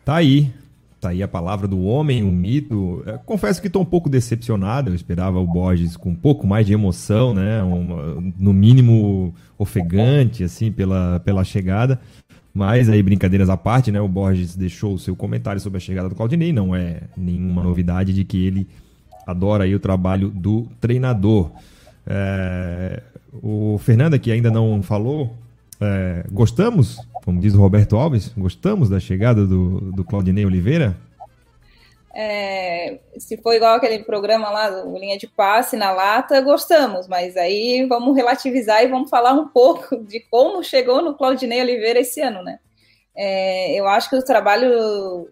Tá 0.05 0.15
aí 0.15 0.51
Tá 0.99 1.09
aí 1.09 1.23
a 1.23 1.27
palavra 1.29 1.65
do 1.65 1.81
homem, 1.83 2.23
um 2.23 2.31
mito. 2.31 3.01
Eu 3.05 3.19
confesso 3.19 3.61
que 3.61 3.67
estou 3.67 3.81
um 3.81 3.85
pouco 3.85 4.09
decepcionado. 4.09 4.89
Eu 4.89 4.95
esperava 4.95 5.39
o 5.39 5.47
Borges 5.47 5.95
com 5.95 6.09
um 6.09 6.15
pouco 6.15 6.45
mais 6.45 6.65
de 6.65 6.73
emoção, 6.73 7.33
né? 7.33 7.63
Um, 7.63 8.33
no 8.37 8.51
mínimo 8.51 9.33
ofegante, 9.57 10.43
assim, 10.43 10.71
pela, 10.71 11.21
pela 11.21 11.45
chegada. 11.45 12.01
Mas 12.53 12.89
aí, 12.89 13.01
brincadeiras 13.01 13.49
à 13.49 13.55
parte, 13.55 13.93
né? 13.93 14.01
O 14.01 14.09
Borges 14.09 14.57
deixou 14.57 14.93
o 14.93 14.99
seu 14.99 15.15
comentário 15.15 15.61
sobre 15.61 15.77
a 15.77 15.79
chegada 15.79 16.09
do 16.09 16.15
Claudinei. 16.15 16.51
Não 16.51 16.75
é 16.75 17.03
nenhuma 17.15 17.63
novidade 17.63 18.11
de 18.13 18.25
que 18.25 18.45
ele 18.45 18.67
adora 19.25 19.63
aí 19.63 19.73
o 19.73 19.79
trabalho 19.79 20.29
do 20.29 20.67
treinador. 20.81 21.49
É, 22.05 23.01
o 23.41 23.77
Fernando, 23.77 24.19
que 24.19 24.31
ainda 24.31 24.51
não 24.51 24.83
falou, 24.83 25.33
é, 25.79 26.25
gostamos 26.29 26.99
como 27.23 27.39
diz 27.39 27.53
o 27.53 27.59
Roberto 27.59 27.97
Alves, 27.97 28.29
gostamos 28.37 28.89
da 28.89 28.99
chegada 28.99 29.45
do, 29.45 29.79
do 29.91 30.03
Claudinei 30.03 30.45
Oliveira? 30.45 30.95
É, 32.13 32.99
se 33.17 33.37
for 33.37 33.53
igual 33.53 33.75
aquele 33.75 33.99
programa 34.03 34.49
lá, 34.49 34.69
Linha 34.97 35.17
de 35.17 35.27
Passe 35.27 35.77
na 35.77 35.91
Lata, 35.91 36.41
gostamos, 36.41 37.07
mas 37.07 37.37
aí 37.37 37.85
vamos 37.87 38.15
relativizar 38.15 38.83
e 38.83 38.87
vamos 38.87 39.09
falar 39.09 39.33
um 39.33 39.47
pouco 39.47 39.95
de 40.03 40.19
como 40.21 40.63
chegou 40.63 41.01
no 41.01 41.15
Claudinei 41.15 41.61
Oliveira 41.61 41.99
esse 41.99 42.19
ano, 42.19 42.43
né? 42.43 42.59
É, 43.15 43.79
eu 43.79 43.87
acho 43.87 44.09
que 44.09 44.15
o 44.15 44.23
trabalho 44.23 45.29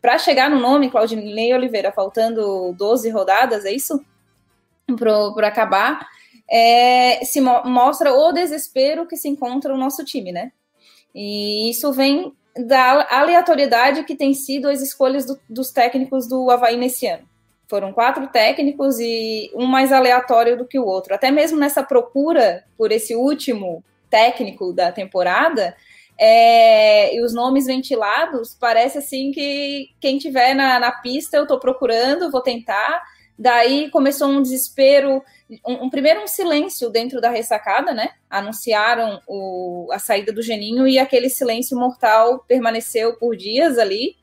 para 0.00 0.18
chegar 0.18 0.50
no 0.50 0.58
nome 0.58 0.90
Claudinei 0.90 1.54
Oliveira, 1.54 1.92
faltando 1.92 2.74
12 2.76 3.10
rodadas, 3.10 3.64
é 3.64 3.72
isso? 3.72 4.04
Para 5.34 5.48
acabar, 5.48 6.06
é, 6.50 7.24
se 7.24 7.40
mo 7.40 7.62
mostra 7.64 8.12
o 8.12 8.32
desespero 8.32 9.06
que 9.06 9.16
se 9.16 9.28
encontra 9.28 9.74
o 9.74 9.76
nosso 9.76 10.04
time, 10.04 10.32
né? 10.32 10.52
E 11.18 11.70
isso 11.70 11.90
vem 11.94 12.30
da 12.54 13.06
aleatoriedade 13.10 14.04
que 14.04 14.14
tem 14.14 14.34
sido 14.34 14.68
as 14.68 14.82
escolhas 14.82 15.24
do, 15.24 15.40
dos 15.48 15.70
técnicos 15.70 16.28
do 16.28 16.50
Havaí 16.50 16.76
nesse 16.76 17.06
ano. 17.06 17.26
Foram 17.66 17.90
quatro 17.90 18.26
técnicos 18.28 19.00
e 19.00 19.50
um 19.54 19.64
mais 19.64 19.92
aleatório 19.92 20.58
do 20.58 20.66
que 20.66 20.78
o 20.78 20.84
outro. 20.84 21.14
Até 21.14 21.30
mesmo 21.30 21.58
nessa 21.58 21.82
procura 21.82 22.64
por 22.76 22.92
esse 22.92 23.16
último 23.16 23.82
técnico 24.10 24.74
da 24.74 24.92
temporada, 24.92 25.74
é, 26.18 27.14
e 27.16 27.22
os 27.22 27.32
nomes 27.32 27.64
ventilados, 27.66 28.54
parece 28.58 28.98
assim 28.98 29.32
que 29.32 29.88
quem 29.98 30.18
tiver 30.18 30.54
na, 30.54 30.78
na 30.78 30.92
pista 30.92 31.38
eu 31.38 31.42
estou 31.42 31.58
procurando, 31.58 32.30
vou 32.30 32.42
tentar. 32.42 33.02
Daí 33.38 33.90
começou 33.90 34.28
um 34.28 34.42
desespero 34.42 35.22
um, 35.64 35.84
um, 35.84 35.90
primeiro 35.90 36.22
um 36.22 36.26
silêncio 36.26 36.90
dentro 36.90 37.20
da 37.20 37.30
ressacada, 37.30 37.92
né? 37.94 38.10
Anunciaram 38.28 39.20
o, 39.26 39.88
a 39.92 39.98
saída 39.98 40.32
do 40.32 40.42
Geninho 40.42 40.86
e 40.88 40.98
aquele 40.98 41.30
silêncio 41.30 41.78
mortal 41.78 42.40
permaneceu 42.48 43.16
por 43.16 43.36
dias 43.36 43.78
ali. 43.78 44.16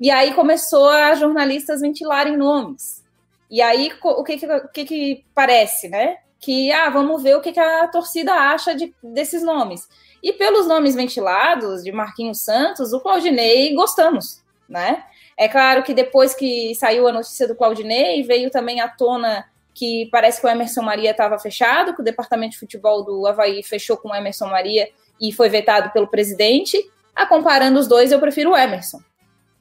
E 0.00 0.10
aí 0.10 0.32
começou 0.34 0.88
a 0.88 1.14
jornalistas 1.14 1.80
ventilarem 1.80 2.36
nomes. 2.36 3.04
E 3.50 3.60
aí 3.60 3.92
o 4.02 4.22
que, 4.22 4.38
que, 4.38 4.46
que, 4.72 4.84
que 4.84 5.24
parece, 5.34 5.88
né? 5.88 6.18
Que 6.38 6.70
ah, 6.70 6.88
vamos 6.90 7.22
ver 7.22 7.36
o 7.36 7.40
que, 7.40 7.52
que 7.52 7.60
a 7.60 7.88
torcida 7.88 8.32
acha 8.32 8.74
de, 8.74 8.94
desses 9.02 9.42
nomes. 9.42 9.88
E 10.22 10.32
pelos 10.32 10.66
nomes 10.66 10.94
ventilados 10.94 11.82
de 11.82 11.90
Marquinhos 11.90 12.42
Santos, 12.42 12.92
o 12.92 13.00
Claudinei 13.00 13.74
gostamos, 13.74 14.42
né? 14.68 15.04
É 15.36 15.48
claro 15.48 15.82
que 15.82 15.94
depois 15.94 16.34
que 16.34 16.74
saiu 16.74 17.08
a 17.08 17.12
notícia 17.12 17.46
do 17.46 17.54
Claudinei, 17.54 18.22
veio 18.22 18.50
também 18.50 18.80
à 18.80 18.88
tona 18.88 19.44
que 19.78 20.08
parece 20.10 20.40
que 20.40 20.46
o 20.46 20.50
Emerson 20.50 20.82
Maria 20.82 21.12
estava 21.12 21.38
fechado, 21.38 21.94
que 21.94 22.00
o 22.00 22.04
departamento 22.04 22.52
de 22.52 22.58
futebol 22.58 23.04
do 23.04 23.26
Havaí 23.28 23.62
fechou 23.62 23.96
com 23.96 24.08
o 24.08 24.14
Emerson 24.14 24.46
Maria 24.46 24.88
e 25.20 25.32
foi 25.32 25.48
vetado 25.48 25.90
pelo 25.90 26.08
presidente. 26.08 26.76
A 27.14 27.24
comparando 27.26 27.78
os 27.78 27.86
dois, 27.86 28.10
eu 28.10 28.18
prefiro 28.18 28.50
o 28.50 28.56
Emerson. 28.56 28.98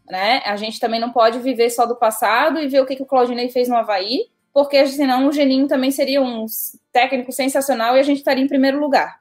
Né? 0.09 0.41
A 0.43 0.55
gente 0.55 0.79
também 0.79 0.99
não 0.99 1.11
pode 1.11 1.37
viver 1.39 1.69
só 1.69 1.85
do 1.85 1.95
passado 1.95 2.59
e 2.59 2.67
ver 2.67 2.81
o 2.81 2.85
que, 2.85 2.95
que 2.95 3.03
o 3.03 3.05
Claudinei 3.05 3.49
fez 3.49 3.67
no 3.67 3.75
Havaí, 3.75 4.25
porque 4.51 4.87
senão 4.87 5.27
o 5.27 5.31
Geninho 5.31 5.67
também 5.67 5.91
seria 5.91 6.19
um 6.19 6.45
técnico 6.91 7.31
sensacional 7.31 7.95
e 7.95 7.99
a 7.99 8.03
gente 8.03 8.17
estaria 8.17 8.43
em 8.43 8.47
primeiro 8.47 8.79
lugar. 8.79 9.19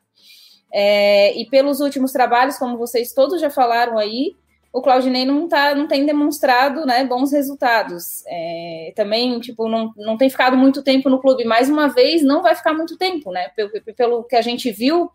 É, 0.72 1.36
e 1.38 1.44
pelos 1.50 1.80
últimos 1.80 2.10
trabalhos, 2.10 2.56
como 2.56 2.78
vocês 2.78 3.12
todos 3.12 3.40
já 3.40 3.50
falaram 3.50 3.98
aí, 3.98 4.34
o 4.76 4.82
Claudinei 4.82 5.24
não, 5.24 5.48
tá, 5.48 5.74
não 5.74 5.88
tem 5.88 6.04
demonstrado 6.04 6.84
né, 6.84 7.02
bons 7.02 7.32
resultados. 7.32 8.22
É, 8.26 8.92
também, 8.94 9.40
tipo, 9.40 9.70
não, 9.70 9.90
não 9.96 10.18
tem 10.18 10.28
ficado 10.28 10.54
muito 10.54 10.82
tempo 10.82 11.08
no 11.08 11.18
clube. 11.18 11.46
Mais 11.46 11.70
uma 11.70 11.88
vez, 11.88 12.22
não 12.22 12.42
vai 12.42 12.54
ficar 12.54 12.74
muito 12.74 12.94
tempo, 12.98 13.32
né? 13.32 13.48
Pelo, 13.56 13.70
pelo 13.96 14.24
que 14.24 14.36
a 14.36 14.42
gente 14.42 14.70
viu, 14.70 15.10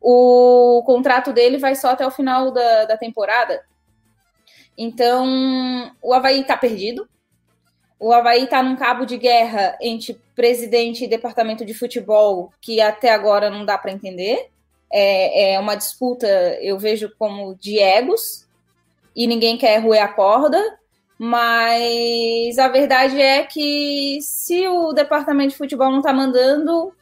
o 0.00 0.82
contrato 0.84 1.32
dele 1.32 1.58
vai 1.58 1.76
só 1.76 1.90
até 1.90 2.04
o 2.04 2.10
final 2.10 2.50
da, 2.50 2.86
da 2.86 2.96
temporada. 2.96 3.62
Então, 4.76 5.92
o 6.02 6.12
Havaí 6.12 6.40
está 6.40 6.56
perdido. 6.56 7.08
O 8.00 8.12
Havaí 8.12 8.42
está 8.42 8.64
num 8.64 8.74
cabo 8.74 9.04
de 9.04 9.16
guerra 9.16 9.78
entre 9.80 10.20
presidente 10.34 11.04
e 11.04 11.08
departamento 11.08 11.64
de 11.64 11.72
futebol 11.72 12.52
que 12.60 12.80
até 12.80 13.12
agora 13.12 13.48
não 13.48 13.64
dá 13.64 13.78
para 13.78 13.92
entender. 13.92 14.50
É, 14.92 15.52
é 15.52 15.60
uma 15.60 15.76
disputa, 15.76 16.26
eu 16.60 16.76
vejo 16.80 17.12
como 17.16 17.54
de 17.54 17.78
egos 17.78 18.43
e 19.14 19.26
ninguém 19.26 19.56
quer 19.56 19.78
roer 19.78 20.02
a 20.02 20.08
corda, 20.08 20.60
mas 21.18 22.58
a 22.58 22.68
verdade 22.68 23.20
é 23.20 23.44
que 23.44 24.18
se 24.20 24.66
o 24.66 24.92
departamento 24.92 25.50
de 25.50 25.56
futebol 25.56 25.90
não 25.90 25.98
está 25.98 26.12
mandando, 26.12 26.92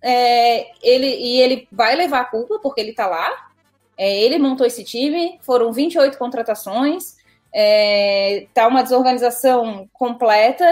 é, 0.00 0.70
ele 0.82 1.06
e 1.06 1.40
ele 1.40 1.68
vai 1.70 1.94
levar 1.94 2.20
a 2.20 2.24
culpa 2.24 2.58
porque 2.60 2.80
ele 2.80 2.90
está 2.90 3.06
lá. 3.06 3.48
É, 3.96 4.22
ele 4.22 4.38
montou 4.38 4.66
esse 4.66 4.84
time, 4.84 5.38
foram 5.42 5.72
28 5.72 6.16
contratações, 6.16 7.16
é, 7.52 8.46
tá 8.54 8.68
uma 8.68 8.82
desorganização 8.82 9.88
completa. 9.92 10.64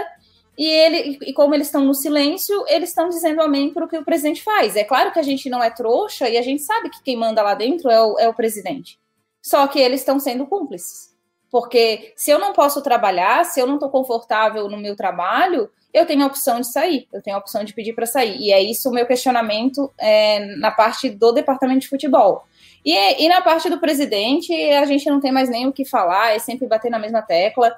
E 0.56 0.64
ele, 0.66 1.18
e 1.20 1.34
como 1.34 1.54
eles 1.54 1.66
estão 1.66 1.84
no 1.84 1.92
silêncio, 1.92 2.64
eles 2.66 2.88
estão 2.88 3.10
dizendo 3.10 3.42
amém 3.42 3.74
para 3.74 3.84
o 3.84 3.88
que 3.88 3.98
o 3.98 4.04
presidente 4.04 4.42
faz. 4.42 4.74
É 4.74 4.84
claro 4.84 5.12
que 5.12 5.18
a 5.18 5.22
gente 5.22 5.50
não 5.50 5.62
é 5.62 5.68
trouxa 5.70 6.30
e 6.30 6.38
a 6.38 6.42
gente 6.42 6.62
sabe 6.62 6.88
que 6.88 7.02
quem 7.02 7.16
manda 7.16 7.42
lá 7.42 7.54
dentro 7.54 7.90
é 7.90 8.02
o, 8.02 8.18
é 8.18 8.26
o 8.26 8.32
presidente. 8.32 8.98
Só 9.46 9.64
que 9.68 9.78
eles 9.78 10.00
estão 10.00 10.18
sendo 10.18 10.44
cúmplices. 10.44 11.14
Porque 11.52 12.12
se 12.16 12.32
eu 12.32 12.38
não 12.40 12.52
posso 12.52 12.82
trabalhar, 12.82 13.44
se 13.44 13.60
eu 13.60 13.66
não 13.68 13.74
estou 13.74 13.88
confortável 13.88 14.68
no 14.68 14.76
meu 14.76 14.96
trabalho, 14.96 15.70
eu 15.94 16.04
tenho 16.04 16.24
a 16.24 16.26
opção 16.26 16.60
de 16.60 16.66
sair, 16.66 17.06
eu 17.12 17.22
tenho 17.22 17.36
a 17.36 17.38
opção 17.38 17.62
de 17.62 17.72
pedir 17.72 17.92
para 17.92 18.06
sair. 18.06 18.36
E 18.40 18.50
é 18.50 18.60
isso 18.60 18.90
o 18.90 18.92
meu 18.92 19.06
questionamento 19.06 19.88
é, 20.00 20.56
na 20.56 20.72
parte 20.72 21.08
do 21.08 21.30
departamento 21.30 21.82
de 21.82 21.88
futebol. 21.88 22.42
E, 22.84 22.92
e, 23.24 23.28
na 23.28 23.40
parte 23.40 23.70
do 23.70 23.78
presidente, 23.78 24.52
a 24.52 24.84
gente 24.84 25.08
não 25.08 25.20
tem 25.20 25.30
mais 25.30 25.48
nem 25.48 25.68
o 25.68 25.72
que 25.72 25.84
falar, 25.84 26.34
é 26.34 26.40
sempre 26.40 26.66
bater 26.66 26.90
na 26.90 26.98
mesma 26.98 27.22
tecla, 27.22 27.72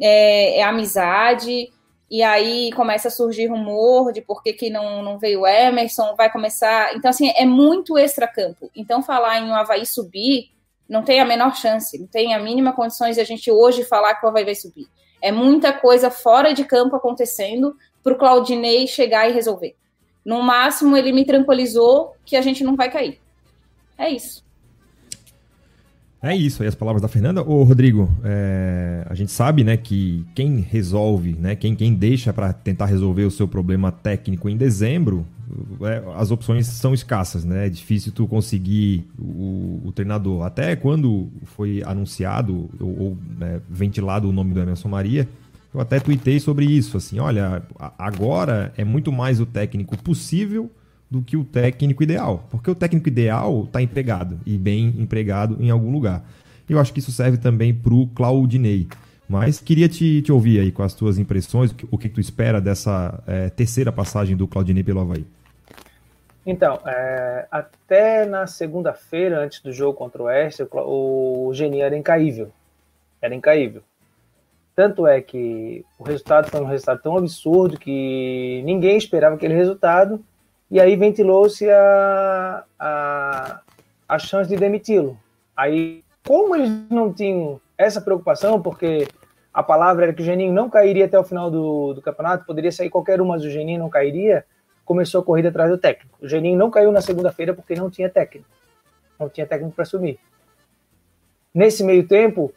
é, 0.00 0.58
é 0.58 0.62
amizade, 0.64 1.70
e 2.10 2.24
aí 2.24 2.72
começa 2.72 3.06
a 3.06 3.10
surgir 3.12 3.46
rumor 3.46 4.12
de 4.12 4.20
por 4.20 4.42
que, 4.42 4.52
que 4.52 4.68
não, 4.68 5.00
não 5.00 5.16
veio 5.16 5.42
o 5.42 5.46
Emerson, 5.46 6.16
vai 6.16 6.28
começar. 6.30 6.92
Então, 6.96 7.08
assim, 7.08 7.32
é 7.36 7.46
muito 7.46 7.96
extra-campo. 7.96 8.68
Então, 8.74 9.00
falar 9.00 9.38
em 9.38 9.48
o 9.48 9.54
Havaí 9.54 9.86
subir 9.86 10.53
não 10.88 11.02
tem 11.02 11.20
a 11.20 11.24
menor 11.24 11.56
chance, 11.56 11.98
não 11.98 12.06
tem 12.06 12.34
a 12.34 12.38
mínima 12.38 12.72
condições 12.72 13.16
de 13.16 13.20
a 13.20 13.24
gente 13.24 13.50
hoje 13.50 13.84
falar 13.84 14.14
que 14.14 14.24
o 14.24 14.28
Havaí 14.28 14.44
vai 14.44 14.54
subir. 14.54 14.86
É 15.20 15.32
muita 15.32 15.72
coisa 15.72 16.10
fora 16.10 16.52
de 16.52 16.64
campo 16.64 16.96
acontecendo 16.96 17.74
para 18.02 18.12
o 18.12 18.18
Claudinei 18.18 18.86
chegar 18.86 19.28
e 19.28 19.32
resolver. 19.32 19.74
No 20.24 20.42
máximo, 20.42 20.96
ele 20.96 21.12
me 21.12 21.24
tranquilizou 21.24 22.14
que 22.24 22.36
a 22.36 22.42
gente 22.42 22.62
não 22.62 22.76
vai 22.76 22.90
cair. 22.90 23.20
É 23.96 24.08
isso. 24.08 24.44
É 26.24 26.34
isso 26.34 26.62
aí 26.62 26.68
as 26.68 26.74
palavras 26.74 27.02
da 27.02 27.08
Fernanda. 27.08 27.42
Ô, 27.42 27.64
Rodrigo, 27.64 28.08
é, 28.24 29.04
a 29.10 29.14
gente 29.14 29.30
sabe, 29.30 29.62
né, 29.62 29.76
que 29.76 30.24
quem 30.34 30.60
resolve, 30.60 31.36
né, 31.38 31.54
quem, 31.54 31.76
quem 31.76 31.92
deixa 31.92 32.32
para 32.32 32.50
tentar 32.50 32.86
resolver 32.86 33.24
o 33.24 33.30
seu 33.30 33.46
problema 33.46 33.92
técnico 33.92 34.48
em 34.48 34.56
dezembro, 34.56 35.26
é, 35.82 36.02
as 36.16 36.30
opções 36.30 36.66
são 36.66 36.94
escassas, 36.94 37.44
né? 37.44 37.66
É 37.66 37.68
difícil 37.68 38.10
tu 38.10 38.26
conseguir 38.26 39.06
o, 39.18 39.82
o 39.84 39.92
treinador. 39.92 40.46
Até 40.46 40.74
quando 40.74 41.28
foi 41.44 41.82
anunciado 41.84 42.70
ou, 42.80 42.98
ou 42.98 43.18
né, 43.38 43.60
ventilado 43.68 44.26
o 44.26 44.32
nome 44.32 44.54
do 44.54 44.60
Emerson 44.60 44.88
Maria, 44.88 45.28
eu 45.74 45.78
até 45.78 46.00
tuitei 46.00 46.40
sobre 46.40 46.64
isso, 46.64 46.96
assim, 46.96 47.18
olha, 47.18 47.62
agora 47.98 48.72
é 48.78 48.84
muito 48.84 49.12
mais 49.12 49.40
o 49.40 49.46
técnico 49.46 49.98
possível 49.98 50.70
do 51.10 51.22
que 51.22 51.36
o 51.36 51.44
técnico 51.44 52.02
ideal. 52.02 52.46
Porque 52.50 52.70
o 52.70 52.74
técnico 52.74 53.08
ideal 53.08 53.64
está 53.64 53.80
empregado 53.80 54.40
e 54.44 54.58
bem 54.58 54.94
empregado 54.98 55.56
em 55.60 55.70
algum 55.70 55.92
lugar. 55.92 56.24
Eu 56.68 56.78
acho 56.78 56.92
que 56.92 56.98
isso 56.98 57.12
serve 57.12 57.38
também 57.38 57.74
para 57.74 57.94
o 57.94 58.06
Claudinei. 58.08 58.88
Mas 59.28 59.58
queria 59.58 59.88
te, 59.88 60.22
te, 60.22 60.30
ouvir 60.30 60.60
aí 60.60 60.70
com 60.70 60.82
as 60.82 60.94
tuas 60.94 61.18
impressões, 61.18 61.70
o 61.90 61.96
que, 61.98 62.08
que 62.08 62.14
tu 62.14 62.20
espera 62.20 62.60
dessa 62.60 63.22
é, 63.26 63.48
terceira 63.48 63.90
passagem 63.90 64.36
do 64.36 64.46
Claudinei 64.46 64.82
pelo 64.82 65.00
Havaí. 65.00 65.24
Então, 66.46 66.78
é, 66.84 67.46
até 67.50 68.26
na 68.26 68.46
segunda-feira, 68.46 69.40
antes 69.40 69.60
do 69.60 69.72
jogo 69.72 69.96
contra 69.96 70.22
o 70.22 70.26
Oeste, 70.26 70.62
o, 70.70 71.48
o 71.48 71.54
Geni 71.54 71.80
era 71.80 71.96
incaível. 71.96 72.50
Era 73.20 73.34
incaível. 73.34 73.82
Tanto 74.76 75.06
é 75.06 75.22
que 75.22 75.84
o 75.98 76.04
resultado 76.04 76.50
foi 76.50 76.60
um 76.60 76.66
resultado 76.66 77.00
tão 77.00 77.16
absurdo 77.16 77.78
que 77.78 78.60
ninguém 78.64 78.98
esperava 78.98 79.36
aquele 79.36 79.54
resultado 79.54 80.22
e 80.74 80.80
aí 80.80 80.96
ventilou-se 80.96 81.70
a, 81.70 82.64
a, 82.76 83.60
a 84.08 84.18
chance 84.18 84.50
de 84.50 84.56
demiti-lo. 84.56 85.16
Aí, 85.56 86.02
como 86.26 86.56
eles 86.56 86.68
não 86.90 87.12
tinham 87.12 87.60
essa 87.78 88.00
preocupação, 88.00 88.60
porque 88.60 89.06
a 89.52 89.62
palavra 89.62 90.06
era 90.06 90.12
que 90.12 90.20
o 90.20 90.24
Geninho 90.24 90.52
não 90.52 90.68
cairia 90.68 91.04
até 91.04 91.16
o 91.16 91.22
final 91.22 91.48
do, 91.48 91.94
do 91.94 92.02
campeonato, 92.02 92.44
poderia 92.44 92.72
sair 92.72 92.90
qualquer 92.90 93.20
um, 93.20 93.26
mas 93.26 93.44
o 93.44 93.50
Geninho 93.50 93.78
não 93.78 93.88
cairia, 93.88 94.44
começou 94.84 95.20
a 95.20 95.24
corrida 95.24 95.48
atrás 95.48 95.70
do 95.70 95.78
técnico. 95.78 96.18
O 96.20 96.26
Geninho 96.26 96.58
não 96.58 96.72
caiu 96.72 96.90
na 96.90 97.00
segunda-feira 97.00 97.54
porque 97.54 97.76
não 97.76 97.88
tinha 97.88 98.10
técnico. 98.10 98.48
Não 99.16 99.28
tinha 99.28 99.46
técnico 99.46 99.76
para 99.76 99.84
assumir. 99.84 100.18
Nesse 101.54 101.84
meio 101.84 102.08
tempo, 102.08 102.52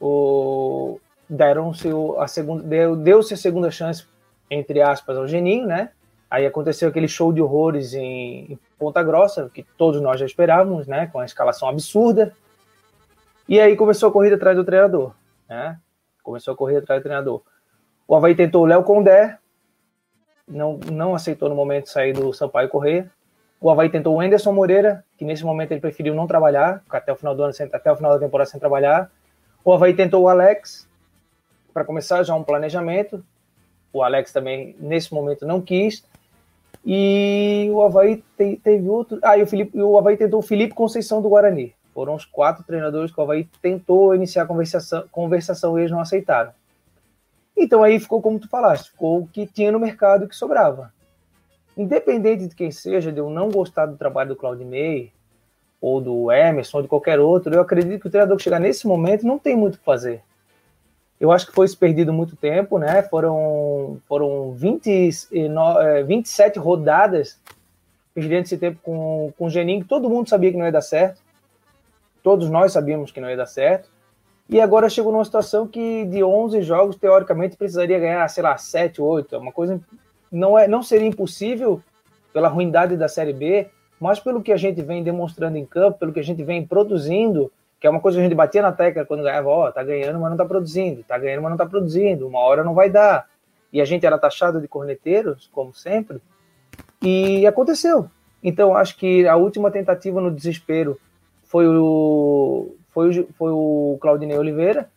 o, 0.00 1.00
deram-se 1.28 1.88
a 2.20 2.28
segunda, 2.28 2.94
deu-se 2.94 3.34
a 3.34 3.36
segunda 3.36 3.68
chance, 3.68 4.06
entre 4.48 4.80
aspas, 4.80 5.16
ao 5.16 5.26
Geninho, 5.26 5.66
né? 5.66 5.90
Aí 6.30 6.44
aconteceu 6.44 6.88
aquele 6.88 7.08
show 7.08 7.32
de 7.32 7.40
horrores 7.40 7.94
em, 7.94 8.52
em, 8.52 8.58
Ponta 8.78 9.02
Grossa, 9.02 9.50
que 9.52 9.62
todos 9.62 10.00
nós 10.00 10.20
já 10.20 10.26
esperávamos, 10.26 10.86
né? 10.86 11.06
Com 11.06 11.20
a 11.20 11.24
escalação 11.24 11.68
absurda. 11.68 12.34
E 13.48 13.58
aí 13.58 13.76
começou 13.76 14.10
a 14.10 14.12
corrida 14.12 14.36
atrás 14.36 14.56
do 14.56 14.64
treinador, 14.64 15.14
né? 15.48 15.78
Começou 16.22 16.52
a 16.52 16.56
corrida 16.56 16.80
atrás 16.80 17.00
do 17.00 17.04
treinador. 17.04 17.42
O 18.06 18.14
Havaí 18.14 18.34
tentou 18.34 18.62
o 18.62 18.66
Léo 18.66 18.82
Condé, 18.84 19.38
não, 20.46 20.78
não 20.90 21.14
aceitou 21.14 21.48
no 21.48 21.54
momento 21.54 21.88
sair 21.88 22.12
do 22.12 22.32
Sampaio 22.32 22.68
Correia. 22.68 23.10
O 23.60 23.70
Havaí 23.70 23.88
tentou 23.88 24.14
o 24.14 24.20
Anderson 24.20 24.52
Moreira, 24.52 25.04
que 25.16 25.24
nesse 25.24 25.44
momento 25.44 25.72
ele 25.72 25.80
preferiu 25.80 26.14
não 26.14 26.26
trabalhar, 26.26 26.82
até 26.88 27.12
o 27.12 27.16
final 27.16 27.34
do 27.34 27.42
ano, 27.42 27.52
até 27.72 27.90
o 27.90 27.96
final 27.96 28.12
da 28.12 28.18
temporada 28.18 28.50
sem 28.50 28.60
trabalhar. 28.60 29.10
O 29.64 29.72
Havaí 29.72 29.94
tentou 29.94 30.22
o 30.22 30.28
Alex, 30.28 30.88
para 31.78 31.84
começar 31.84 32.22
já 32.24 32.34
um 32.34 32.42
planejamento. 32.42 33.24
O 33.92 34.02
Alex 34.02 34.32
também, 34.32 34.74
nesse 34.80 35.14
momento, 35.14 35.46
não 35.46 35.60
quis. 35.60 36.04
E 36.84 37.68
o 37.72 37.82
Havaí 37.82 38.22
te, 38.36 38.56
teve 38.62 38.88
outro. 38.88 39.18
Ah, 39.22 39.36
e 39.36 39.42
o, 39.42 39.46
Felipe, 39.46 39.80
o 39.80 39.98
Havaí 39.98 40.16
tentou 40.16 40.40
o 40.40 40.42
Felipe 40.42 40.74
Conceição 40.74 41.20
do 41.20 41.28
Guarani. 41.28 41.74
Foram 41.92 42.14
os 42.14 42.24
quatro 42.24 42.64
treinadores 42.64 43.12
que 43.12 43.20
o 43.20 43.22
Havaí 43.22 43.48
tentou 43.60 44.14
iniciar 44.14 44.44
a 44.44 44.46
conversação, 44.46 45.04
conversação 45.10 45.76
e 45.76 45.82
eles 45.82 45.90
não 45.90 46.00
aceitaram. 46.00 46.52
Então 47.56 47.82
aí 47.82 47.98
ficou 47.98 48.22
como 48.22 48.38
tu 48.38 48.48
falaste, 48.48 48.90
ficou 48.90 49.22
o 49.22 49.26
que 49.26 49.46
tinha 49.46 49.72
no 49.72 49.80
mercado 49.80 50.28
que 50.28 50.36
sobrava. 50.36 50.92
Independente 51.76 52.46
de 52.46 52.54
quem 52.54 52.70
seja, 52.70 53.12
de 53.12 53.18
eu 53.18 53.28
não 53.28 53.48
gostar 53.48 53.86
do 53.86 53.96
trabalho 53.96 54.30
do 54.30 54.36
Claudinei, 54.36 55.12
ou 55.80 56.00
do 56.00 56.30
Emerson, 56.30 56.78
ou 56.78 56.82
de 56.82 56.88
qualquer 56.88 57.20
outro, 57.20 57.54
eu 57.54 57.60
acredito 57.60 58.00
que 58.00 58.08
o 58.08 58.10
treinador 58.10 58.36
que 58.36 58.42
chegar 58.42 58.58
nesse 58.58 58.86
momento 58.86 59.26
não 59.26 59.38
tem 59.38 59.56
muito 59.56 59.76
o 59.76 59.78
que 59.78 59.84
fazer. 59.84 60.22
Eu 61.20 61.32
acho 61.32 61.46
que 61.46 61.52
foi 61.52 61.66
perdido 61.76 62.12
muito 62.12 62.36
tempo, 62.36 62.78
né? 62.78 63.02
Foram, 63.02 64.00
foram 64.06 64.52
20, 64.52 65.10
27 66.06 66.58
é, 66.58 66.60
rodadas 66.60 67.40
perdendo 68.14 68.44
esse 68.44 68.58
tempo 68.58 68.80
com, 68.82 69.32
com 69.38 69.46
o 69.46 69.50
Geninho, 69.50 69.82
que 69.82 69.88
todo 69.88 70.10
mundo 70.10 70.28
sabia 70.28 70.50
que 70.50 70.56
não 70.56 70.64
ia 70.64 70.72
dar 70.72 70.80
certo. 70.80 71.20
Todos 72.22 72.50
nós 72.50 72.72
sabíamos 72.72 73.12
que 73.12 73.20
não 73.20 73.30
ia 73.30 73.36
dar 73.36 73.46
certo. 73.46 73.88
E 74.48 74.60
agora 74.60 74.88
chegou 74.88 75.12
numa 75.12 75.24
situação 75.24 75.66
que 75.66 76.04
de 76.06 76.24
11 76.24 76.62
jogos, 76.62 76.96
teoricamente, 76.96 77.56
precisaria 77.56 77.98
ganhar, 77.98 78.26
sei 78.28 78.42
lá, 78.42 78.56
7, 78.56 79.00
8. 79.00 79.34
É 79.34 79.38
uma 79.38 79.52
coisa. 79.52 79.80
Não, 80.32 80.58
é, 80.58 80.66
não 80.66 80.82
seria 80.82 81.06
impossível 81.06 81.82
pela 82.32 82.48
ruindade 82.48 82.96
da 82.96 83.08
Série 83.08 83.32
B, 83.32 83.68
mas 84.00 84.18
pelo 84.18 84.42
que 84.42 84.52
a 84.52 84.56
gente 84.56 84.82
vem 84.82 85.02
demonstrando 85.02 85.56
em 85.56 85.66
campo, 85.66 85.98
pelo 85.98 86.12
que 86.12 86.20
a 86.20 86.24
gente 86.24 86.42
vem 86.42 86.66
produzindo, 86.66 87.52
que 87.80 87.86
é 87.86 87.90
uma 87.90 88.00
coisa 88.00 88.16
que 88.16 88.20
a 88.20 88.24
gente 88.24 88.34
batia 88.34 88.62
na 88.62 88.72
tecla 88.72 89.04
quando 89.04 89.22
ganhava, 89.22 89.48
ó, 89.48 89.68
oh, 89.68 89.72
tá 89.72 89.82
ganhando, 89.84 90.18
mas 90.18 90.30
não 90.30 90.36
tá 90.36 90.44
produzindo, 90.44 91.02
tá 91.04 91.16
ganhando, 91.16 91.42
mas 91.42 91.50
não 91.50 91.56
tá 91.56 91.66
produzindo, 91.66 92.26
uma 92.26 92.40
hora 92.40 92.64
não 92.64 92.74
vai 92.74 92.90
dar. 92.90 93.26
E 93.72 93.80
a 93.80 93.84
gente 93.84 94.04
era 94.04 94.18
taxado 94.18 94.60
de 94.60 94.66
corneteiros, 94.66 95.48
como 95.52 95.74
sempre, 95.74 96.20
e 97.02 97.46
aconteceu. 97.46 98.10
Então, 98.42 98.76
acho 98.76 98.96
que 98.96 99.26
a 99.28 99.36
última 99.36 99.70
tentativa 99.70 100.20
no 100.20 100.30
desespero 100.30 100.98
foi 101.44 101.66
o, 101.68 102.74
foi 102.90 103.20
o, 103.20 103.28
foi 103.36 103.50
o 103.52 103.98
Claudinei 104.00 104.38
Oliveira. 104.38 104.88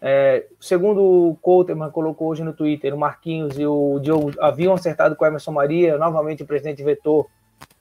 É, 0.00 0.46
segundo 0.60 1.02
o 1.02 1.38
Couterman 1.42 1.90
colocou 1.90 2.28
hoje 2.28 2.44
no 2.44 2.52
Twitter, 2.52 2.94
o 2.94 2.98
Marquinhos 2.98 3.58
e 3.58 3.66
o 3.66 3.98
Diogo 3.98 4.32
haviam 4.40 4.72
acertado 4.72 5.16
com 5.16 5.24
o 5.24 5.28
Emerson 5.28 5.50
Maria, 5.50 5.98
novamente 5.98 6.42
o 6.42 6.46
presidente 6.46 6.84
vetou 6.84 7.28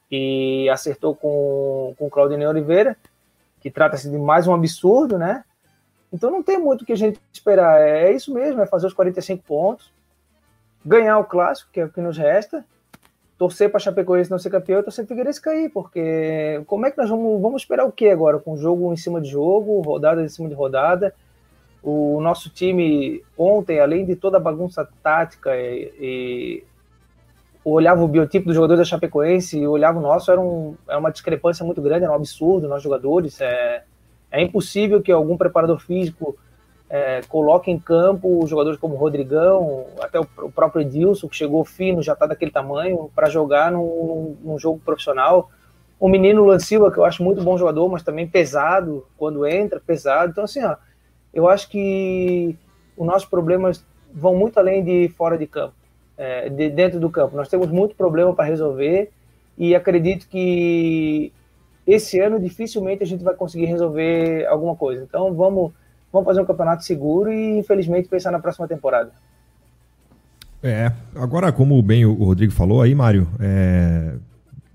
e 0.10 0.68
acertou 0.70 1.16
com, 1.16 1.94
com 1.98 2.08
o 2.08 2.10
Claudinei 2.10 2.48
Oliveira, 2.48 2.98
que 3.60 3.72
trata-se 3.72 4.10
de 4.10 4.18
mais 4.18 4.48
um 4.48 4.54
absurdo, 4.54 5.18
né? 5.18 5.44
Então 6.12 6.32
não 6.32 6.42
tem 6.42 6.58
muito 6.58 6.82
o 6.82 6.86
que 6.86 6.94
a 6.94 6.98
gente 6.98 7.20
esperar. 7.32 7.82
É, 7.82 8.10
é 8.10 8.12
isso 8.14 8.34
mesmo, 8.34 8.62
é 8.62 8.66
fazer 8.66 8.88
os 8.88 8.94
45 8.94 9.44
pontos, 9.44 9.92
ganhar 10.86 11.20
o 11.20 11.26
clássico, 11.26 11.72
que 11.72 11.80
é 11.80 11.86
o 11.86 11.90
que 11.90 12.02
nos 12.02 12.18
resta, 12.18 12.64
torcer 13.38 13.70
para 13.70 13.80
Chapecoense 13.80 14.32
não 14.32 14.40
ser 14.40 14.50
campeão 14.50 14.80
e 14.80 14.84
torcer 14.84 15.06
para 15.06 15.10
Figueirense 15.10 15.42
cair, 15.42 15.70
porque 15.70 16.62
como 16.66 16.86
é 16.86 16.92
que 16.92 16.98
nós 16.98 17.10
vamos, 17.10 17.42
vamos 17.42 17.62
esperar 17.62 17.86
o 17.86 17.92
que 17.92 18.10
agora? 18.10 18.40
Com 18.40 18.58
jogo 18.58 18.92
em 18.92 18.98
cima 18.98 19.22
de 19.22 19.30
jogo, 19.30 19.82
rodada 19.82 20.24
em 20.24 20.30
cima 20.30 20.50
de 20.50 20.56
rodada. 20.56 21.14
O 21.84 22.20
nosso 22.20 22.50
time 22.50 23.24
ontem, 23.38 23.80
além 23.80 24.06
de 24.06 24.16
toda 24.16 24.38
a 24.38 24.42
bagunça 24.42 24.88
tática 25.04 25.56
e, 25.56 25.94
e 26.00 26.64
olhava 27.74 28.04
o 28.04 28.08
biotipo 28.08 28.46
dos 28.46 28.56
jogadores 28.56 28.80
da 28.80 28.86
Chapecoense 28.86 29.60
e 29.60 29.68
olhava 29.68 30.00
o 30.00 30.02
nosso, 30.02 30.32
era, 30.32 30.40
um, 30.40 30.76
era 30.88 30.98
uma 30.98 31.12
discrepância 31.12 31.66
muito 31.66 31.82
grande, 31.82 32.04
era 32.04 32.12
um 32.12 32.16
absurdo 32.16 32.68
nós 32.68 32.82
jogadores. 32.82 33.42
É, 33.42 33.84
é 34.32 34.42
impossível 34.42 35.02
que 35.02 35.12
algum 35.12 35.38
preparador 35.38 35.80
físico 35.80 36.38
é, 36.90 37.22
coloque 37.28 37.70
em 37.70 37.78
campo 37.78 38.46
jogadores 38.48 38.80
como 38.80 38.96
o 38.96 38.98
Rodrigão, 38.98 39.86
até 40.02 40.20
o, 40.20 40.28
o 40.44 40.52
próprio 40.52 40.82
Edilson, 40.82 41.28
que 41.28 41.36
chegou 41.36 41.66
fino, 41.66 42.02
já 42.02 42.14
está 42.14 42.26
daquele 42.26 42.52
tamanho, 42.52 43.12
para 43.14 43.30
jogar 43.30 43.72
num, 43.72 44.38
num, 44.42 44.58
jogo 44.58 44.80
profissional. 44.84 45.50
O 46.00 46.08
menino 46.08 46.46
Lancilva, 46.46 46.92
que 46.92 46.98
eu 46.98 47.06
acho 47.06 47.24
muito 47.24 47.44
bom 47.44 47.58
jogador, 47.58 47.90
mas 47.90 48.04
também 48.04 48.28
pesado, 48.28 49.06
quando 49.18 49.46
entra, 49.46 49.82
pesado. 49.86 50.32
Então, 50.32 50.44
assim, 50.44 50.64
ó, 50.64 50.76
eu 51.34 51.50
acho 51.50 51.70
que 51.70 52.58
os 52.96 53.06
nossos 53.06 53.28
problemas 53.28 53.86
vão 54.14 54.36
muito 54.36 54.58
além 54.58 54.84
de 54.84 55.10
fora 55.10 55.38
de 55.38 55.46
campo, 55.46 55.76
é, 56.18 56.50
de 56.50 56.70
dentro 56.70 57.00
do 57.00 57.10
campo. 57.10 57.36
Nós 57.36 57.48
temos 57.48 57.70
muito 57.70 57.96
problema 57.96 58.34
para 58.34 58.46
resolver 58.46 59.12
e 59.58 59.76
acredito 59.76 60.28
que 60.28 61.32
esse 61.86 62.20
ano 62.20 62.40
dificilmente 62.40 63.04
a 63.04 63.08
gente 63.08 63.24
vai 63.24 63.36
conseguir 63.36 63.66
resolver 63.66 64.46
alguma 64.48 64.76
coisa. 64.76 65.04
Então, 65.04 65.34
vamos 65.34 65.72
vamos 66.12 66.26
fazer 66.26 66.42
um 66.42 66.46
campeonato 66.46 66.84
seguro 66.84 67.32
e, 67.32 67.58
infelizmente, 67.60 68.08
pensar 68.08 68.32
na 68.32 68.40
próxima 68.40 68.68
temporada. 68.68 69.12
É, 70.64 70.92
agora, 71.16 71.52
como 71.52 71.82
bem 71.82 72.06
o 72.06 72.24
Rodrigo 72.24 72.52
falou 72.52 72.82
aí, 72.82 72.96
Mário, 72.96 73.28
é, 73.40 74.16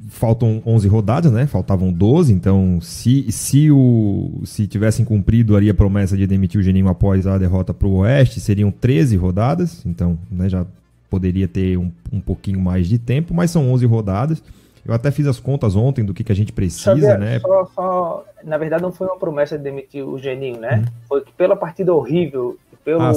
faltam 0.09 0.62
11 0.64 0.88
rodadas, 0.88 1.33
né? 1.33 1.46
Faltavam 1.46 1.92
12, 1.92 2.33
então 2.33 2.81
se, 2.81 3.31
se, 3.33 3.70
o, 3.70 4.40
se 4.44 4.66
tivessem 4.66 5.05
cumprido 5.05 5.57
ali 5.57 5.68
a 5.68 5.74
promessa 5.74 6.16
de 6.16 6.26
demitir 6.26 6.61
o 6.61 6.62
Geninho 6.62 6.88
após 6.88 7.26
a 7.26 7.37
derrota 7.37 7.74
para 7.74 7.88
o 7.88 7.96
Oeste, 7.96 8.38
seriam 8.38 8.70
13 8.70 9.16
rodadas, 9.16 9.85
então 9.85 10.18
né, 10.31 10.48
já 10.48 10.64
poderia 11.12 11.46
ter 11.46 11.77
um, 11.77 11.92
um 12.11 12.22
pouquinho 12.22 12.59
mais 12.59 12.88
de 12.88 12.98
tempo, 12.98 13.35
mas 13.35 13.51
são 13.51 13.70
11 13.70 13.85
rodadas. 13.85 14.42
Eu 14.85 14.94
até 14.94 15.11
fiz 15.11 15.27
as 15.27 15.38
contas 15.38 15.77
ontem 15.77 16.03
do 16.03 16.14
que, 16.14 16.25
que 16.25 16.33
a 16.33 16.35
gente 16.35 16.55
precisa, 16.55 17.18
né? 17.18 17.38
Só, 17.38 17.66
só, 17.66 18.25
na 18.42 18.57
verdade, 18.57 18.83
não 18.83 18.90
foi 18.90 19.07
uma 19.07 19.18
promessa 19.18 19.59
de 19.59 19.62
demitir 19.62 20.03
o 20.03 20.18
Geninho, 20.18 20.59
né? 20.59 20.79
Uhum. 20.79 20.92
Foi 21.07 21.20
que 21.20 21.33
pela 21.33 21.55
partida 21.55 21.92
horrível, 21.92 22.57
pelo, 22.83 23.03
ah, 23.03 23.12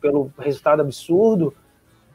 pelo 0.00 0.32
resultado 0.36 0.80
absurdo, 0.80 1.54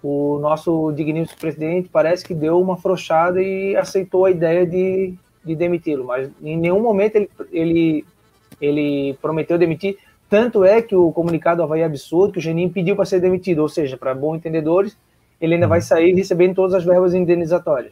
o 0.03 0.39
nosso 0.39 0.91
digníssimo 0.91 1.39
presidente 1.39 1.88
parece 1.88 2.25
que 2.25 2.33
deu 2.33 2.59
uma 2.59 2.73
afrouxada 2.73 3.41
e 3.41 3.77
aceitou 3.77 4.25
a 4.25 4.31
ideia 4.31 4.67
de, 4.67 5.13
de 5.43 5.55
demiti-lo. 5.55 6.03
Mas 6.03 6.29
em 6.41 6.57
nenhum 6.57 6.81
momento 6.81 7.15
ele, 7.15 7.29
ele, 7.49 8.05
ele 8.59 9.17
prometeu 9.21 9.57
demitir. 9.57 9.97
Tanto 10.29 10.65
é 10.65 10.81
que 10.81 10.95
o 10.95 11.13
comunicado 11.13 11.63
Havaí 11.63 11.81
é 11.81 11.86
absurdo, 11.86 12.33
que 12.33 12.39
o 12.39 12.41
Geninho 12.41 12.69
pediu 12.69 12.95
para 12.95 13.05
ser 13.05 13.21
demitido. 13.21 13.59
Ou 13.59 13.69
seja, 13.69 13.95
para 13.97 14.13
bons 14.13 14.36
entendedores, 14.36 14.97
ele 15.43 15.56
ainda 15.56 15.65
uhum. 15.65 15.71
vai 15.71 15.82
sair 15.82 16.13
recebendo 16.13 16.56
todas 16.56 16.73
as 16.73 16.86
verbas 16.86 17.13
indenizatórias. 17.13 17.91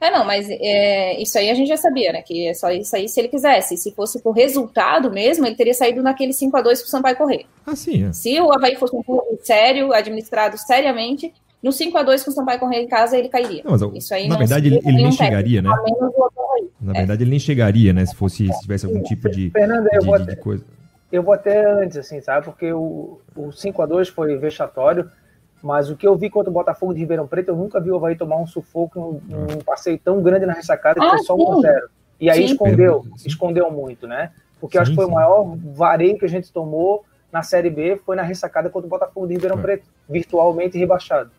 É, 0.00 0.10
não, 0.10 0.24
mas 0.24 0.46
é, 0.50 1.22
isso 1.22 1.38
aí 1.38 1.48
a 1.48 1.54
gente 1.54 1.68
já 1.68 1.78
sabia, 1.78 2.12
né? 2.12 2.20
Que 2.20 2.48
é 2.48 2.52
só 2.52 2.70
isso 2.70 2.94
aí 2.94 3.08
se 3.08 3.18
ele 3.20 3.28
quisesse. 3.28 3.76
Se 3.76 3.92
fosse 3.92 4.20
por 4.20 4.32
resultado 4.32 5.10
mesmo, 5.10 5.46
ele 5.46 5.54
teria 5.54 5.72
saído 5.72 6.02
naquele 6.02 6.32
5 6.32 6.54
a 6.56 6.60
2 6.60 6.82
pro 6.82 6.90
Sampaio 6.90 7.16
correr. 7.16 7.46
Ah, 7.64 7.74
sim. 7.74 8.08
É. 8.08 8.12
Se 8.12 8.38
o 8.38 8.52
Havaí 8.52 8.76
fosse 8.76 8.94
um 8.94 9.02
clube 9.02 9.38
sério, 9.40 9.94
administrado 9.94 10.58
seriamente, 10.58 11.32
no 11.62 11.72
5 11.72 11.96
a 11.96 12.02
2 12.02 12.22
com 12.22 12.30
o 12.30 12.34
Sampaio 12.34 12.60
correr 12.60 12.82
em 12.82 12.88
casa, 12.88 13.16
ele 13.16 13.30
cairia. 13.30 13.62
Não, 13.64 13.94
isso 13.94 14.12
aí 14.12 14.28
na 14.28 14.36
verdade, 14.36 14.66
ele, 14.66 14.80
ele 14.84 14.96
nem 14.96 15.12
chegaria, 15.12 15.62
né? 15.62 15.70
Na 16.78 16.92
é. 16.92 16.98
verdade, 16.98 17.22
ele 17.22 17.30
nem 17.30 17.40
chegaria, 17.40 17.92
né? 17.94 18.04
Se 18.04 18.14
fosse 18.14 18.46
se 18.52 18.60
tivesse 18.60 18.84
algum 18.84 19.02
tipo 19.02 19.30
de, 19.30 19.48
Fernanda, 19.50 19.88
de, 19.88 20.06
de, 20.06 20.26
de 20.26 20.36
coisa. 20.36 20.64
Eu 21.14 21.22
vou 21.22 21.32
até 21.32 21.64
antes, 21.64 21.96
assim, 21.96 22.20
sabe? 22.20 22.44
Porque 22.44 22.72
o, 22.72 23.20
o 23.36 23.52
5 23.52 23.82
a 23.82 23.86
2 23.86 24.08
foi 24.08 24.36
vexatório. 24.36 25.08
Mas 25.62 25.88
o 25.88 25.96
que 25.96 26.06
eu 26.06 26.16
vi 26.16 26.28
contra 26.28 26.50
o 26.50 26.52
Botafogo 26.52 26.92
de 26.92 26.98
Ribeirão 26.98 27.28
Preto, 27.28 27.50
eu 27.50 27.56
nunca 27.56 27.80
vi 27.80 27.90
o 27.90 27.96
Havaí 27.96 28.16
tomar 28.16 28.36
um 28.36 28.46
sufoco, 28.48 29.22
um, 29.30 29.54
um 29.54 29.58
passeio 29.64 29.96
tão 29.96 30.20
grande 30.20 30.44
na 30.44 30.52
ressacada 30.52 30.98
que 30.98 31.06
ah, 31.06 31.10
foi 31.10 31.18
só 31.20 31.36
1 31.36 31.38
x 31.38 31.62
0 31.62 31.88
E 32.20 32.28
aí 32.28 32.48
sim. 32.48 32.52
escondeu, 32.52 33.06
escondeu 33.24 33.70
muito, 33.70 34.08
né? 34.08 34.32
Porque 34.60 34.76
sim, 34.76 34.82
acho 34.82 34.90
que 34.90 34.96
foi 34.96 35.04
sim. 35.04 35.12
o 35.12 35.14
maior 35.14 35.56
vareio 35.72 36.18
que 36.18 36.24
a 36.24 36.28
gente 36.28 36.52
tomou 36.52 37.04
na 37.32 37.44
Série 37.44 37.70
B, 37.70 38.00
foi 38.04 38.16
na 38.16 38.22
ressacada 38.22 38.68
contra 38.68 38.88
o 38.88 38.90
Botafogo 38.90 39.28
de 39.28 39.34
Ribeirão 39.34 39.58
é. 39.60 39.62
Preto, 39.62 39.86
virtualmente 40.10 40.76
rebaixado. 40.76 41.30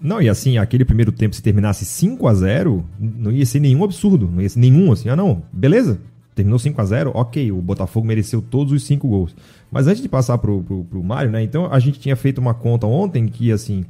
Não, 0.00 0.22
e 0.22 0.28
assim, 0.28 0.58
aquele 0.58 0.84
primeiro 0.84 1.10
tempo, 1.10 1.34
se 1.34 1.42
terminasse 1.42 1.84
5 1.84 2.26
a 2.28 2.34
0 2.34 2.84
não 3.00 3.32
ia 3.32 3.44
ser 3.44 3.58
nenhum 3.58 3.82
absurdo, 3.82 4.30
não 4.32 4.40
ia 4.40 4.48
ser 4.48 4.60
nenhum, 4.60 4.92
assim, 4.92 5.08
ah 5.08 5.16
não, 5.16 5.42
beleza, 5.52 6.00
terminou 6.38 6.58
5 6.58 6.80
a 6.80 6.84
0 6.84 7.12
ok, 7.14 7.50
o 7.52 7.60
Botafogo 7.60 8.06
mereceu 8.06 8.40
todos 8.40 8.72
os 8.72 8.84
cinco 8.84 9.08
gols. 9.08 9.34
Mas 9.70 9.86
antes 9.86 10.00
de 10.00 10.08
passar 10.08 10.38
pro, 10.38 10.62
pro, 10.62 10.84
pro 10.84 11.02
Mário, 11.02 11.30
né? 11.30 11.42
Então 11.42 11.70
a 11.70 11.78
gente 11.78 11.98
tinha 11.98 12.16
feito 12.16 12.38
uma 12.38 12.54
conta 12.54 12.86
ontem 12.86 13.26
que, 13.26 13.50
assim, 13.50 13.84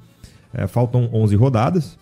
é, 0.52 0.66
faltam 0.66 1.10
11 1.12 1.36
rodadas. 1.36 1.98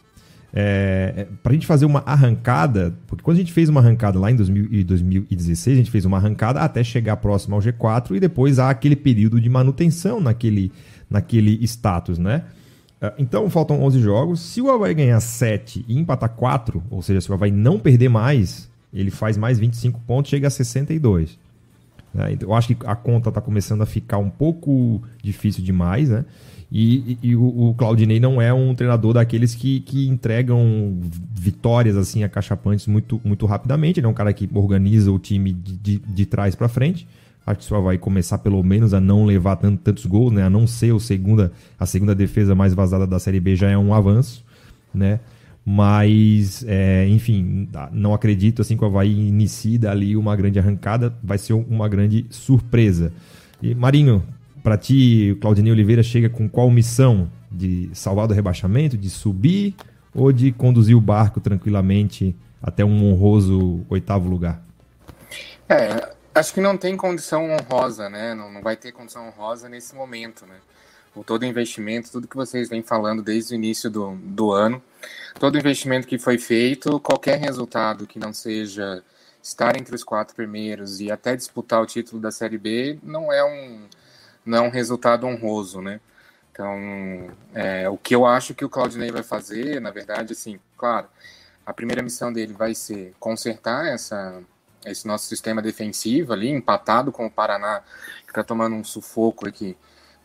É, 0.55 1.13
é 1.17 1.25
para 1.43 1.51
a 1.51 1.55
gente 1.55 1.67
fazer 1.67 1.85
uma 1.85 2.03
arrancada, 2.07 2.95
porque 3.07 3.23
quando 3.23 3.37
a 3.37 3.41
gente 3.41 3.53
fez 3.53 3.69
uma 3.69 3.81
arrancada 3.81 4.19
lá 4.19 4.31
em 4.31 4.37
2000, 4.37 4.85
2016, 4.85 5.75
a 5.75 5.79
gente 5.79 5.91
fez 5.91 6.05
uma 6.05 6.17
arrancada 6.17 6.61
até 6.61 6.83
chegar 6.85 7.17
próximo 7.17 7.57
ao 7.57 7.61
G4 7.61 8.17
e 8.17 8.21
depois 8.21 8.59
há 8.59 8.71
aquele 8.71 8.97
período 8.97 9.41
de 9.41 9.49
manutenção 9.49 10.21
naquele, 10.21 10.73
naquele 11.11 11.63
status, 11.65 12.19
né? 12.19 12.45
Então 13.19 13.51
faltam 13.51 13.83
11 13.83 14.01
jogos. 14.01 14.41
Se 14.41 14.63
o 14.63 14.71
Havaí 14.71 14.95
ganhar 14.95 15.21
7 15.21 15.85
e 15.87 15.99
empatar 15.99 16.31
4, 16.31 16.83
ou 16.89 17.03
seja, 17.03 17.21
se 17.21 17.31
o 17.31 17.35
Havaí 17.35 17.51
não 17.51 17.79
perder 17.79 18.09
mais, 18.09 18.71
ele 18.93 19.11
faz 19.11 19.37
mais 19.37 19.59
25 19.59 20.01
pontos, 20.01 20.31
chega 20.31 20.47
a 20.47 20.51
62. 20.51 21.39
Né? 22.13 22.33
Então, 22.33 22.49
eu 22.49 22.55
acho 22.55 22.75
que 22.75 22.87
a 22.87 22.97
conta 22.97 23.29
está 23.29 23.41
começando 23.41 23.83
a 23.83 23.87
ficar 23.87 24.19
um 24.19 24.31
pouco 24.31 25.03
difícil 25.23 25.63
demais, 25.63 26.09
né? 26.09 26.25
E, 26.71 27.19
e, 27.23 27.29
e 27.29 27.37
o, 27.37 27.75
Claudinei 27.79 28.19
não 28.19 28.43
é 28.43 28.53
um 28.53 28.75
treinador 28.75 29.15
daqueles 29.15 29.55
que, 29.55 29.81
que 29.81 30.09
entregam 30.09 30.99
vitórias 31.33 31.97
assim 31.97 32.25
acachapantes 32.25 32.89
muito, 32.89 33.21
muito 33.25 33.47
rapidamente. 33.47 34.01
Ele 34.01 34.07
é 34.07 34.11
um 34.11 34.15
cara 34.15 34.33
que 34.33 34.49
organiza 34.53 35.13
o 35.13 35.19
time 35.19 35.53
de, 35.53 35.77
de, 35.77 35.99
de 35.99 36.27
trás 36.27 36.55
para 36.57 36.69
frente. 36.69 37.07
Acho 37.47 37.61
que 37.61 37.65
só 37.65 37.81
vai 37.81 37.97
começar 37.97 38.39
pelo 38.39 38.61
menos 38.65 38.93
a 38.93 39.01
não 39.01 39.25
levar 39.25 39.55
tanto, 39.57 39.81
tantos 39.81 40.05
gols, 40.07 40.33
né? 40.33 40.43
A 40.43 40.51
não 40.51 40.67
ser 40.67 40.93
o 40.93 40.99
segunda, 40.99 41.53
a 41.79 41.87
segunda 41.87 42.15
defesa 42.15 42.57
mais 42.57 42.75
vazada 42.75 43.07
da 43.07 43.21
Série 43.21 43.39
B 43.39 43.55
já 43.55 43.71
é 43.71 43.79
um 43.79 43.95
avanço, 43.95 44.45
né? 44.93 45.21
Mas, 45.69 46.65
é, 46.69 47.09
enfim, 47.09 47.69
não 47.91 48.15
acredito 48.15 48.63
assim 48.63 48.77
que 48.77 48.85
o 48.85 48.87
Havaí 48.87 49.29
inicie 49.29 49.85
ali 49.85 50.17
uma 50.17 50.37
grande 50.37 50.61
arrancada, 50.61 51.13
vai 51.21 51.39
ser 51.39 51.55
uma 51.55 51.89
grande 51.89 52.25
surpresa. 52.31 53.13
E 53.61 53.75
Marinho, 53.75 54.25
para 54.63 54.79
ti, 54.79 55.33
o 55.33 55.41
Claudinei 55.41 55.73
Oliveira 55.73 56.05
chega 56.05 56.31
com 56.31 56.49
qual 56.49 56.71
missão? 56.71 57.29
De 57.51 57.91
salvar 57.95 58.29
do 58.29 58.35
rebaixamento, 58.35 58.97
de 58.97 59.11
subir 59.11 59.75
ou 60.15 60.31
de 60.31 60.53
conduzir 60.53 60.97
o 60.97 61.01
barco 61.01 61.41
tranquilamente 61.41 62.37
até 62.63 62.85
um 62.85 63.05
honroso 63.11 63.85
oitavo 63.89 64.29
lugar? 64.29 64.63
É, 65.69 66.13
acho 66.35 66.55
que 66.55 66.61
não 66.61 66.77
tem 66.77 66.97
condição 66.97 67.51
honrosa, 67.51 68.09
né? 68.09 68.35
Não, 68.35 68.53
não 68.53 68.63
vai 68.63 68.77
ter 68.77 68.93
condição 68.93 69.27
honrosa 69.29 69.69
nesse 69.69 69.95
momento, 69.95 70.47
né? 70.47 70.57
Por 71.17 71.25
todo 71.25 71.47
investimento, 71.47 72.13
tudo 72.13 72.29
que 72.29 72.37
vocês 72.37 72.69
vêm 72.69 72.83
falando 72.83 73.23
desde 73.23 73.55
o 73.55 73.57
início 73.57 73.91
do, 73.91 74.17
do 74.17 74.53
ano, 74.53 74.83
todo 75.41 75.57
investimento 75.57 76.07
que 76.07 76.19
foi 76.19 76.37
feito, 76.37 77.01
qualquer 77.01 77.39
resultado 77.39 78.07
que 78.07 78.19
não 78.19 78.35
seja 78.35 79.03
estar 79.43 79.79
entre 79.79 79.95
os 79.95 80.05
quatro 80.05 80.37
primeiros 80.37 81.01
e 81.01 81.11
até 81.11 81.35
disputar 81.35 81.81
o 81.81 81.87
título 81.87 82.21
da 82.21 82.31
Série 82.31 82.59
B 82.59 82.99
não 83.03 83.33
é 83.33 83.43
um, 83.43 83.89
não 84.45 84.59
é 84.59 84.61
um 84.61 84.69
resultado 84.69 85.27
honroso, 85.27 85.81
né? 85.81 86.01
Então, 86.53 87.31
é, 87.55 87.89
o 87.89 87.97
que 87.97 88.15
eu 88.15 88.27
acho 88.27 88.55
que 88.55 88.65
o 88.65 88.69
Claudinei 88.69 89.11
vai 89.11 89.23
fazer, 89.23 89.81
na 89.81 89.91
verdade, 89.91 90.35
assim, 90.35 90.61
claro, 90.77 91.07
a 91.65 91.73
primeira 91.73 92.03
missão 92.03 92.31
dele 92.31 92.53
vai 92.53 92.75
ser 92.75 93.15
consertar 93.19 93.87
essa, 93.87 94.43
esse 94.85 95.07
nosso 95.07 95.25
sistema 95.29 95.63
defensivo 95.63 96.35
ali, 96.35 96.51
empatado 96.51 97.11
com 97.11 97.25
o 97.25 97.31
Paraná, 97.31 97.83
que 98.27 98.33
está 98.33 98.45
tomando 98.45 98.77
um 98.77 98.85
sufoco 98.85 99.49
aqui 99.49 99.75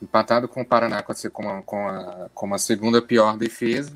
empatado 0.02 0.48
com 0.48 0.62
o 0.62 0.66
Paraná 0.66 1.04
com 1.04 1.50
a, 1.50 1.62
com 1.62 1.88
a, 1.88 2.30
com 2.34 2.54
a 2.54 2.58
segunda 2.58 3.02
pior 3.02 3.38
defesa. 3.38 3.94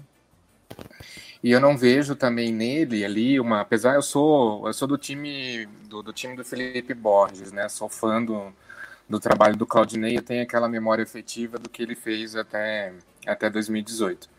E 1.43 1.51
eu 1.51 1.59
não 1.59 1.77
vejo 1.77 2.15
também 2.15 2.51
nele 2.51 3.05
ali 3.05 3.39
uma, 3.39 3.61
apesar 3.61 3.95
eu 3.95 4.01
sou 4.01 4.65
eu 4.67 4.73
sou 4.73 4.87
do 4.87 4.97
time 4.97 5.67
do, 5.87 6.01
do 6.01 6.13
time 6.13 6.35
do 6.35 6.43
Felipe 6.43 6.93
Borges, 6.93 7.51
né? 7.51 7.69
Sou 7.69 7.87
fã 7.89 8.23
do, 8.23 8.51
do 9.07 9.19
trabalho 9.19 9.55
do 9.55 9.65
Claudinei, 9.65 10.17
eu 10.17 10.23
tenho 10.23 10.43
aquela 10.43 10.67
memória 10.67 11.03
efetiva 11.03 11.57
do 11.59 11.69
que 11.69 11.83
ele 11.83 11.95
fez 11.95 12.35
até 12.35 12.93
até 13.27 13.49
2018. 13.49 14.29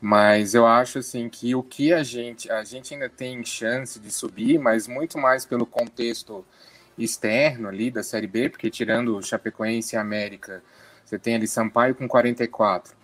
Mas 0.00 0.54
eu 0.54 0.66
acho 0.66 1.00
assim 1.00 1.28
que 1.28 1.54
o 1.56 1.62
que 1.62 1.92
a 1.92 2.02
gente 2.04 2.50
a 2.50 2.62
gente 2.64 2.94
ainda 2.94 3.08
tem 3.08 3.44
chance 3.44 3.98
de 3.98 4.10
subir, 4.12 4.58
mas 4.58 4.86
muito 4.86 5.18
mais 5.18 5.44
pelo 5.44 5.66
contexto 5.66 6.44
externo 6.96 7.68
ali 7.68 7.90
da 7.90 8.02
Série 8.02 8.26
B, 8.26 8.48
porque 8.48 8.70
tirando 8.70 9.16
o 9.16 9.22
Chapecoense 9.22 9.96
e 9.96 9.98
América, 9.98 10.62
você 11.08 11.18
tem 11.18 11.36
ali 11.36 11.46
Sampaio 11.46 11.94
com 11.94 12.06
44. 12.06 12.94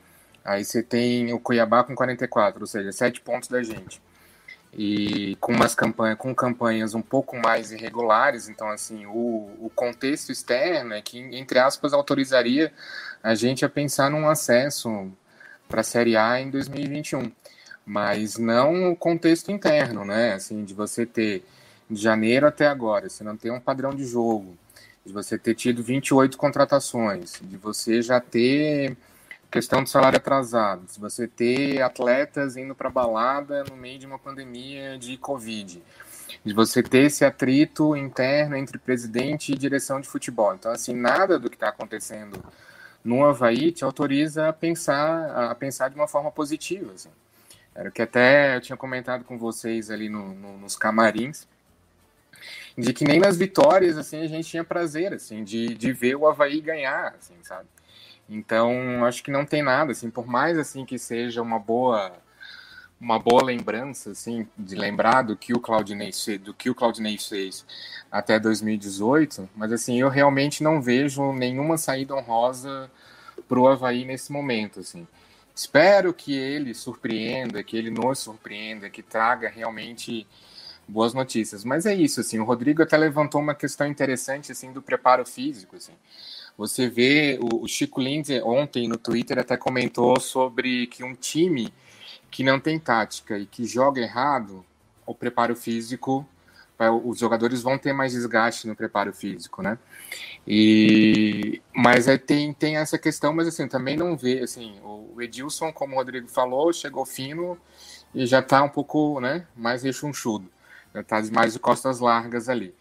Aí 0.45 0.63
você 0.63 0.83
tem 0.83 1.33
o 1.33 1.41
Cuiabá 1.41 1.83
com 1.83 1.95
44, 1.95 2.61
ou 2.61 2.67
seja, 2.67 2.93
sete 2.93 3.19
pontos 3.23 3.49
da 3.49 3.63
gente. 3.63 4.03
E 4.75 5.37
com 5.41 5.53
umas 5.53 5.75
campanhas, 5.75 6.19
com 6.19 6.35
campanhas 6.35 6.95
um 6.95 7.01
pouco 7.01 7.35
mais 7.39 7.73
irregulares, 7.73 8.49
então 8.49 8.69
assim, 8.69 9.07
o, 9.07 9.49
o 9.59 9.71
contexto 9.75 10.31
externo 10.31 10.93
é 10.93 11.01
que, 11.01 11.19
entre 11.19 11.59
aspas, 11.59 11.95
autorizaria 11.95 12.71
a 13.23 13.35
gente 13.35 13.65
a 13.65 13.71
pensar 13.71 14.11
num 14.11 14.29
acesso 14.29 15.11
para 15.67 15.81
a 15.81 15.85
Série 15.85 16.15
A 16.15 16.39
em 16.39 16.51
2021. 16.51 17.33
Mas 17.87 18.37
não 18.37 18.93
o 18.93 18.97
contexto 18.97 19.51
interno, 19.51 20.05
né? 20.05 20.35
Assim, 20.35 20.63
de 20.63 20.75
você 20.75 21.07
ter 21.07 21.43
de 21.89 22.01
janeiro 22.03 22.47
até 22.47 22.67
agora, 22.67 23.09
você 23.09 23.25
não 23.25 23.37
tem 23.37 23.51
um 23.51 23.61
padrão 23.61 23.95
de 23.95 24.05
jogo, 24.05 24.59
de 25.05 25.13
você 25.13 25.39
ter 25.39 25.55
tido 25.55 25.83
28 25.83 26.37
contratações, 26.39 27.41
de 27.43 27.57
você 27.57 28.01
já 28.01 28.21
ter 28.21 28.97
questão 29.51 29.85
do 29.85 29.89
salário 29.89 30.17
atrasado, 30.17 30.85
de 30.93 30.99
você 30.99 31.29
ter 31.29 31.81
atletas 31.81 32.57
indo 32.57 32.75
para 32.75 32.91
balada 32.91 33.63
no 33.65 33.77
meio 33.77 33.99
de 34.01 34.07
uma 34.07 34.19
pandemia 34.19 34.99
de 34.99 35.17
Covid, 35.17 35.81
de 36.45 36.53
você 36.53 36.83
ter 36.83 37.05
esse 37.05 37.25
atrito 37.25 37.97
interno 37.97 38.57
entre 38.57 38.79
presidente 38.79 39.53
e 39.53 39.57
direção 39.57 40.01
de 40.01 40.09
futebol. 40.09 40.55
Então, 40.55 40.73
assim, 40.73 40.95
nada 40.95 41.39
do 41.39 41.49
que 41.49 41.55
está 41.55 41.69
acontecendo 41.69 42.43
no 43.05 43.25
Havaí 43.25 43.71
te 43.71 43.85
autoriza 43.85 44.49
a 44.49 44.53
pensar, 44.53 45.51
a 45.51 45.55
pensar 45.55 45.89
de 45.89 45.95
uma 45.95 46.09
forma 46.09 46.33
positiva. 46.33 46.93
Assim. 46.93 47.11
Era 47.75 47.91
o 47.91 47.93
que 47.93 48.03
até 48.03 48.57
eu 48.57 48.61
tinha 48.61 48.77
comentado 48.77 49.25
com 49.25 49.39
vocês 49.39 49.91
ali 49.91 50.09
no, 50.09 50.35
no, 50.35 50.59
nos 50.59 50.75
camarins, 50.75 51.47
de 52.77 52.93
que 52.93 53.05
nem 53.05 53.21
nas 53.21 53.37
vitórias 53.37 53.97
assim 53.97 54.21
a 54.21 54.27
gente 54.27 54.49
tinha 54.49 54.65
prazer 54.65 55.13
assim 55.13 55.45
de, 55.45 55.75
de 55.75 55.93
ver 55.93 56.17
o 56.17 56.27
Havaí 56.27 56.61
ganhar, 56.61 57.15
assim, 57.19 57.35
sabe? 57.43 57.69
Então 58.29 59.05
acho 59.05 59.23
que 59.23 59.31
não 59.31 59.45
tem 59.45 59.63
nada 59.63 59.93
assim, 59.93 60.11
por 60.11 60.27
mais 60.27 60.59
assim 60.59 60.85
que 60.85 60.99
seja 60.99 61.41
uma 61.41 61.59
boa 61.59 62.13
uma 63.01 63.19
boa 63.19 63.43
lembrança 63.43 64.11
assim 64.11 64.49
de 64.57 64.75
lembrar 64.75 65.23
do 65.23 65.37
que 65.37 65.53
o 65.53 65.61
Claudinei 65.61 66.11
do 66.43 66.55
que 66.55 66.71
o 66.71 66.75
Claudinei 66.75 67.19
fez 67.19 67.65
até 68.11 68.39
2018, 68.39 69.49
mas 69.55 69.73
assim 69.73 70.01
eu 70.01 70.09
realmente 70.09 70.63
não 70.63 70.81
vejo 70.81 71.33
nenhuma 71.33 71.77
saída 71.77 72.15
honrosa 72.15 72.91
para 73.49 73.59
o 73.59 73.69
Havaí 73.69 74.05
nesse 74.05 74.33
momento 74.33 74.81
assim. 74.81 75.07
Espero 75.55 76.13
que 76.13 76.35
ele 76.35 76.75
surpreenda, 76.75 77.63
que 77.63 77.77
ele 77.77 77.89
nos 77.89 78.19
surpreenda, 78.19 78.91
que 78.91 79.03
traga 79.03 79.49
realmente 79.49 80.27
boas 80.87 81.15
notícias. 81.15 81.65
Mas 81.65 81.87
é 81.87 81.95
isso, 81.95 82.21
assim, 82.21 82.39
o 82.39 82.45
Rodrigo 82.45 82.83
até 82.83 82.97
levantou 82.97 83.41
uma 83.41 83.55
questão 83.55 83.87
interessante, 83.87 84.53
assim, 84.53 84.73
do 84.73 84.83
preparo 84.83 85.25
físico, 85.27 85.77
assim. 85.77 85.93
Você 86.57 86.89
vê, 86.89 87.39
o, 87.43 87.67
Chico 87.67 88.01
Lindsay 88.01 88.41
ontem 88.41 88.87
no 88.87 88.97
Twitter 88.97 89.39
até 89.41 89.57
comentou 89.57 90.21
sobre 90.21 90.87
que 90.87 91.03
um 91.03 91.15
time 91.15 91.75
que 92.31 92.45
não 92.45 92.61
tem 92.61 92.79
tática 92.79 93.37
e 93.39 93.47
que 93.47 93.65
joga 93.65 94.01
errado, 94.01 94.65
o 95.05 95.15
preparo 95.15 95.57
físico, 95.57 96.27
os 97.05 97.19
jogadores 97.19 97.63
vão 97.63 97.79
ter 97.79 97.93
mais 97.93 98.13
desgaste 98.13 98.67
no 98.69 98.77
preparo 98.77 99.13
físico, 99.13 99.63
né? 99.63 99.79
E 100.47 101.61
mas 101.75 102.07
é, 102.07 102.19
tem, 102.19 102.53
tem 102.53 102.77
essa 102.77 102.99
questão, 102.99 103.33
mas 103.33 103.49
assim, 103.49 103.67
também 103.67 103.97
não 103.97 104.17
vê, 104.17 104.41
assim, 104.41 104.79
o 104.83 105.21
Edilson, 105.21 105.73
como 105.73 105.95
o 105.95 105.97
Rodrigo 105.97 106.29
falou, 106.29 106.73
chegou 106.73 107.07
fino 107.07 107.59
e 108.15 108.27
já 108.27 108.43
tá 108.43 108.63
um 108.63 108.69
pouco, 108.69 109.21
né, 109.21 109.47
mais 109.57 109.83
rechonchudo 109.83 110.54
tá 111.03 111.21
mais 111.33 111.55
de 111.55 111.59
costas 111.59 112.01
largas 112.01 112.49
ali. 112.49 112.75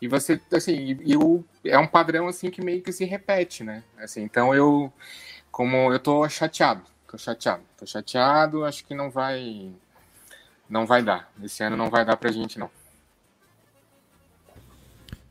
E 0.00 0.06
você, 0.06 0.40
assim, 0.52 0.98
e, 1.02 1.16
o, 1.16 1.42
é 1.64 1.78
um 1.78 1.86
padrão, 1.86 2.28
assim, 2.28 2.50
que 2.50 2.62
meio 2.62 2.82
que 2.82 2.92
se 2.92 3.04
repete, 3.04 3.64
né? 3.64 3.82
Assim, 3.98 4.22
então 4.22 4.54
eu, 4.54 4.92
como 5.50 5.92
eu 5.92 5.98
tô 5.98 6.28
chateado, 6.28 6.82
tô 7.08 7.16
chateado, 7.16 7.62
tô 7.78 7.86
chateado, 7.86 8.64
acho 8.64 8.84
que 8.84 8.94
não 8.94 9.10
vai, 9.10 9.72
não 10.68 10.86
vai 10.86 11.02
dar. 11.02 11.32
Esse 11.42 11.62
ano 11.62 11.76
não 11.76 11.88
vai 11.88 12.04
dar 12.04 12.16
pra 12.16 12.30
gente, 12.30 12.58
não. 12.58 12.70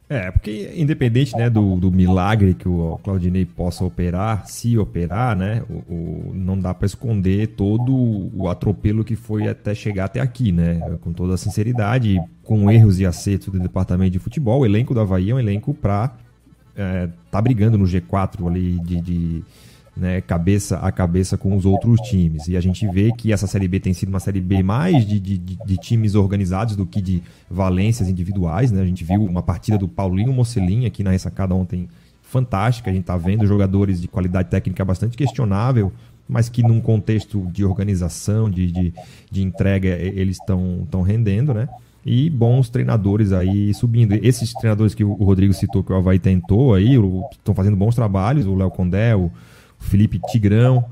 É, 0.08 0.30
porque 0.30 0.72
independente 0.76 1.36
né, 1.36 1.50
do, 1.50 1.78
do 1.78 1.91
milagre 1.91 2.54
que 2.54 2.70
o 2.70 3.00
Claudinei 3.04 3.44
possa 3.44 3.84
operar, 3.84 4.46
se 4.46 4.78
operar, 4.78 5.36
né, 5.36 5.63
o, 5.68 5.74
o 5.74 6.32
não 6.36 6.60
dá 6.60 6.76
para 6.76 6.86
esconder 6.86 7.48
todo 7.48 7.91
o 8.36 8.48
atropelo 8.48 9.04
que 9.04 9.15
foi 9.15 9.48
até 9.48 9.74
chegar 9.74 10.06
até 10.06 10.20
aqui, 10.20 10.52
né, 10.52 10.80
com 11.02 11.12
toda 11.12 11.34
a 11.34 11.38
sinceridade, 11.38 12.22
com 12.44 12.70
erros 12.70 13.00
e 13.00 13.06
acertos 13.06 13.48
do 13.48 13.60
departamento 13.60 14.12
de 14.12 14.20
futebol, 14.20 14.60
o 14.60 14.65
elenco 14.65 14.94
do 14.94 15.00
Havaí 15.00 15.32
é 15.32 15.34
um 15.34 15.39
elenco 15.39 15.74
para 15.74 16.13
é, 16.76 17.10
tá 17.32 17.41
brigando 17.41 17.78
no 17.78 17.86
G4 17.86 18.48
ali 18.48 18.80
de, 18.82 19.02
de 19.02 19.44
né, 19.95 20.19
cabeça 20.21 20.77
a 20.77 20.91
cabeça 20.91 21.38
com 21.38 21.55
os 21.55 21.65
outros 21.65 22.01
times. 22.01 22.47
E 22.47 22.58
a 22.58 22.62
gente 22.62 22.86
vê 22.88 23.12
que 23.12 23.31
essa 23.31 23.47
Série 23.47 23.67
B 23.67 23.79
tem 23.79 23.93
sido 23.93 24.10
uma 24.10 24.19
Série 24.19 24.41
B 24.41 24.62
mais 24.62 25.05
de, 25.08 25.19
de, 25.19 25.38
de 25.38 25.77
times 25.77 26.15
organizados 26.15 26.75
do 26.75 26.86
que 26.86 27.01
de 27.01 27.23
valências 27.49 28.10
individuais. 28.10 28.71
Né? 28.71 28.81
A 28.81 28.86
gente 28.86 29.03
viu 29.03 29.23
uma 29.23 29.41
partida 29.41 29.77
do 29.77 29.88
Paulinho 29.88 30.34
Mocelin 30.34 30.86
aqui 30.86 31.03
na 31.03 31.12
ressacada 31.12 31.55
ontem 31.55 31.88
fantástica. 32.21 32.89
A 32.89 32.93
gente 32.93 33.03
está 33.03 33.15
vendo 33.15 33.47
jogadores 33.47 34.01
de 34.01 34.08
qualidade 34.08 34.49
técnica 34.49 34.84
bastante 34.84 35.15
questionável, 35.15 35.93
mas 36.27 36.49
que 36.49 36.62
num 36.62 36.81
contexto 36.81 37.47
de 37.51 37.63
organização, 37.63 38.49
de, 38.49 38.71
de, 38.71 38.93
de 39.31 39.41
entrega, 39.43 39.89
eles 39.89 40.38
estão 40.38 41.01
rendendo, 41.01 41.53
né? 41.53 41.69
E 42.05 42.29
bons 42.29 42.69
treinadores 42.69 43.31
aí 43.31 43.73
subindo. 43.73 44.13
Esses 44.13 44.53
treinadores 44.53 44.93
que 44.93 45.03
o 45.03 45.13
Rodrigo 45.13 45.53
citou, 45.53 45.84
que 45.84 45.91
o 45.91 45.95
Havaí 45.95 46.19
tentou 46.19 46.75
aí, 46.75 46.95
estão 47.31 47.55
fazendo 47.55 47.75
bons 47.75 47.95
trabalhos, 47.95 48.45
o 48.45 48.53
Léo 48.53 48.69
Condé, 48.69 49.15
o 49.15 49.31
Felipe 49.86 50.19
Tigrão. 50.28 50.86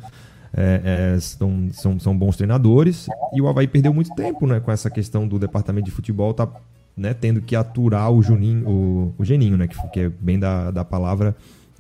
É, 0.56 1.16
é, 1.16 1.20
são, 1.20 1.70
são, 1.72 2.00
são 2.00 2.16
bons 2.16 2.38
treinadores 2.38 3.08
e 3.34 3.42
o 3.42 3.48
Havaí 3.48 3.68
perdeu 3.68 3.92
muito 3.92 4.14
tempo 4.14 4.46
né, 4.46 4.60
com 4.60 4.72
essa 4.72 4.88
questão 4.88 5.28
do 5.28 5.40
departamento 5.40 5.86
de 5.86 5.92
futebol 5.92 6.32
tá 6.32 6.48
né, 6.96 7.12
tendo 7.12 7.42
que 7.42 7.56
aturar 7.56 8.12
o 8.12 8.22
Juninho, 8.22 8.70
o, 8.70 9.16
o 9.18 9.26
Geninho, 9.26 9.58
né, 9.58 9.68
que, 9.68 9.76
que 9.90 10.00
é 10.02 10.10
bem 10.10 10.38
da, 10.38 10.70
da 10.70 10.86
palavra 10.86 11.36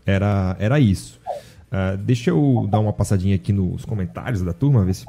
era, 0.05 0.55
era 0.59 0.79
isso. 0.79 1.19
Uh, 1.67 1.97
deixa 1.97 2.29
eu 2.29 2.67
dar 2.69 2.79
uma 2.79 2.93
passadinha 2.93 3.35
aqui 3.35 3.53
nos 3.53 3.85
comentários 3.85 4.41
da 4.41 4.53
turma, 4.53 4.83
ver 4.83 4.93
se 4.93 5.05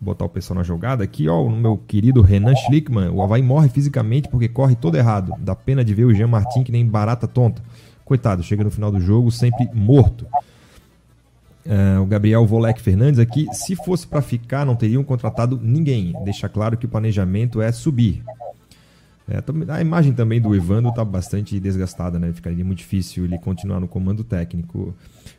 botar 0.00 0.24
o 0.24 0.28
pessoal 0.28 0.58
na 0.58 0.62
jogada 0.62 1.02
aqui, 1.02 1.28
ó, 1.28 1.44
no 1.44 1.56
meu 1.56 1.76
querido 1.76 2.20
Renan 2.20 2.54
Schlickman, 2.54 3.10
o 3.10 3.22
Havaí 3.22 3.42
morre 3.42 3.68
fisicamente 3.68 4.28
porque 4.28 4.48
corre 4.48 4.74
todo 4.74 4.96
errado. 4.96 5.32
Dá 5.38 5.54
pena 5.54 5.84
de 5.84 5.94
ver 5.94 6.04
o 6.04 6.14
Jean 6.14 6.28
Martin 6.28 6.62
que 6.62 6.72
nem 6.72 6.86
barata 6.86 7.26
tonta. 7.26 7.62
Coitado, 8.04 8.42
chega 8.42 8.62
no 8.62 8.70
final 8.70 8.90
do 8.90 9.00
jogo 9.00 9.30
sempre 9.30 9.68
morto. 9.74 10.26
Uh, 11.66 12.00
o 12.00 12.06
Gabriel 12.06 12.46
Volek 12.46 12.80
Fernandes 12.80 13.18
aqui, 13.18 13.48
se 13.52 13.74
fosse 13.74 14.06
para 14.06 14.22
ficar, 14.22 14.64
não 14.64 14.76
teriam 14.76 15.02
contratado 15.02 15.58
ninguém. 15.60 16.12
Deixa 16.24 16.48
claro 16.48 16.76
que 16.76 16.86
o 16.86 16.88
planejamento 16.88 17.60
é 17.60 17.72
subir. 17.72 18.22
É, 19.28 19.42
a 19.72 19.80
imagem 19.80 20.12
também 20.12 20.40
do 20.40 20.54
Evandro 20.54 20.90
está 20.90 21.04
bastante 21.04 21.58
desgastada, 21.58 22.16
né? 22.16 22.32
Ficaria 22.32 22.64
muito 22.64 22.78
difícil 22.78 23.24
ele 23.24 23.36
continuar 23.38 23.80
no 23.80 23.88
comando 23.88 24.22
técnico. 24.22 24.94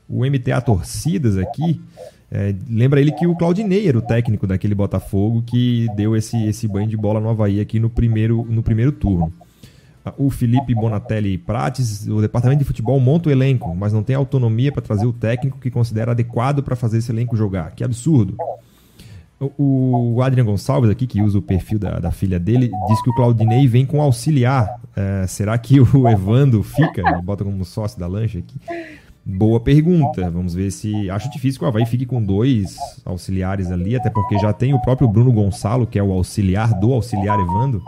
O 0.09 0.25
MTA 0.25 0.59
Torcidas 0.59 1.37
aqui, 1.37 1.79
é, 2.29 2.53
lembra 2.69 2.99
ele 2.99 3.13
que 3.13 3.25
o 3.25 3.33
Claudinei 3.33 3.87
era 3.87 3.97
o 3.97 4.01
técnico 4.01 4.45
daquele 4.45 4.75
Botafogo 4.75 5.41
que 5.41 5.87
deu 5.95 6.17
esse, 6.17 6.37
esse 6.47 6.67
banho 6.67 6.89
de 6.89 6.97
bola 6.97 7.21
no 7.21 7.29
Havaí 7.29 7.61
aqui 7.61 7.79
no 7.79 7.89
primeiro, 7.89 8.45
no 8.49 8.61
primeiro 8.61 8.91
turno 8.91 9.31
o 10.17 10.29
Felipe 10.29 10.73
Bonatelli 10.73 11.37
Prates, 11.37 12.07
o 12.07 12.21
departamento 12.21 12.59
de 12.59 12.65
futebol 12.65 12.99
monta 12.99 13.29
o 13.29 13.31
elenco, 13.31 13.75
mas 13.75 13.91
não 13.93 14.03
tem 14.03 14.15
autonomia 14.15 14.71
para 14.71 14.81
trazer 14.81 15.05
o 15.05 15.13
técnico 15.13 15.59
que 15.59 15.71
considera 15.71 16.11
adequado 16.11 16.61
para 16.61 16.75
fazer 16.75 16.99
esse 16.99 17.11
elenco 17.11 17.35
jogar. 17.35 17.71
Que 17.71 17.83
absurdo. 17.83 18.35
O, 19.39 20.19
Adrian 20.23 20.45
Gonçalves 20.45 20.89
aqui, 20.89 21.05
que 21.05 21.21
usa 21.21 21.37
o 21.37 21.41
perfil 21.43 21.77
da, 21.77 21.99
da 21.99 22.11
filha 22.11 22.39
dele, 22.39 22.71
diz 22.87 23.01
que 23.03 23.09
o 23.09 23.13
Claudinei 23.13 23.67
vem 23.67 23.85
com 23.85 24.01
auxiliar. 24.01 24.81
É, 24.95 25.27
será 25.27 25.55
que 25.59 25.79
o 25.79 26.09
Evando 26.09 26.63
fica? 26.63 27.01
Ele 27.01 27.21
bota 27.21 27.43
como 27.43 27.63
sócio 27.63 27.99
da 27.99 28.07
lancha 28.07 28.39
aqui. 28.39 28.59
Boa 29.29 29.59
pergunta. 29.59 30.31
Vamos 30.31 30.53
ver 30.53 30.71
se. 30.71 31.09
Acho 31.09 31.29
difícil 31.29 31.59
que 31.59 31.65
o 31.65 31.67
Havaí 31.67 31.85
fique 31.85 32.05
com 32.05 32.23
dois 32.23 32.77
auxiliares 33.03 33.69
ali, 33.69 33.93
até 33.93 34.09
porque 34.09 34.39
já 34.39 34.53
tem 34.53 34.73
o 34.73 34.79
próprio 34.79 35.05
Bruno 35.05 35.33
Gonçalo, 35.33 35.85
que 35.85 35.99
é 35.99 36.03
o 36.03 36.13
auxiliar 36.13 36.73
do 36.73 36.93
auxiliar 36.93 37.37
Evando. 37.37 37.83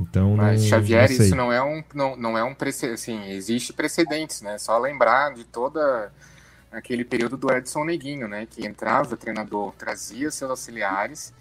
Então, 0.00 0.36
Mas, 0.36 0.62
não, 0.62 0.68
Xavier, 0.68 1.08
não 1.08 1.16
isso 1.16 1.34
não 1.34 1.52
é 1.52 1.60
um, 1.60 1.82
não, 1.92 2.16
não 2.16 2.38
é 2.38 2.44
um 2.44 2.54
assim, 2.94 3.30
existe 3.30 3.72
precedentes, 3.72 4.42
né? 4.42 4.58
Só 4.58 4.78
lembrar 4.78 5.34
de 5.34 5.42
toda 5.42 6.12
aquele 6.70 7.04
período 7.04 7.36
do 7.36 7.52
Edson 7.52 7.84
Neguinho, 7.84 8.28
né? 8.28 8.46
Que 8.48 8.64
entrava, 8.64 9.14
o 9.14 9.16
treinador 9.16 9.74
trazia 9.76 10.30
seus 10.30 10.52
auxiliares 10.52 11.34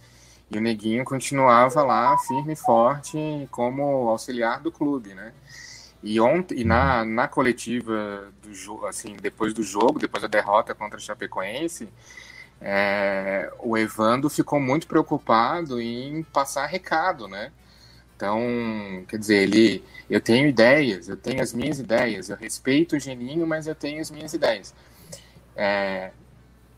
e 0.50 0.58
o 0.58 0.62
Neguinho 0.62 1.06
continuava 1.06 1.84
lá 1.84 2.18
firme 2.18 2.54
e 2.54 2.56
forte 2.56 3.48
como 3.52 4.10
auxiliar 4.10 4.60
do 4.60 4.72
clube, 4.72 5.14
né? 5.14 5.34
E 6.02 6.20
ontem, 6.20 6.60
e 6.60 6.64
na, 6.64 7.04
na 7.04 7.28
coletiva 7.28 8.32
do 8.42 8.54
jogo, 8.54 8.86
assim, 8.86 9.18
depois 9.22 9.54
do 9.54 9.62
jogo, 9.62 10.00
depois 10.00 10.22
da 10.22 10.28
derrota 10.30 10.74
contra 10.74 10.98
o 10.98 11.02
Chapecoense, 11.02 11.90
é, 12.62 13.52
o 13.60 13.78
Evandro 13.78 14.30
ficou 14.30 14.60
muito 14.60 14.88
preocupado 14.88 15.82
em 15.82 16.24
passar 16.24 16.66
recado, 16.66 17.28
né? 17.28 17.52
Então, 18.16 18.42
quer 19.08 19.18
dizer, 19.18 19.44
ele, 19.44 19.84
eu 20.10 20.20
tenho 20.20 20.48
ideias, 20.48 21.08
eu 21.08 21.16
tenho 21.16 21.42
as 21.42 21.54
minhas 21.54 21.80
ideias, 21.80 22.30
eu 22.30 22.36
respeito 22.36 22.98
o 22.98 23.00
Geninho, 23.00 23.48
mas 23.48 23.66
eu 23.66 23.76
tenho 23.76 24.02
as 24.02 24.12
minhas 24.12 24.34
ideias. 24.34 24.74
É, 25.56 26.12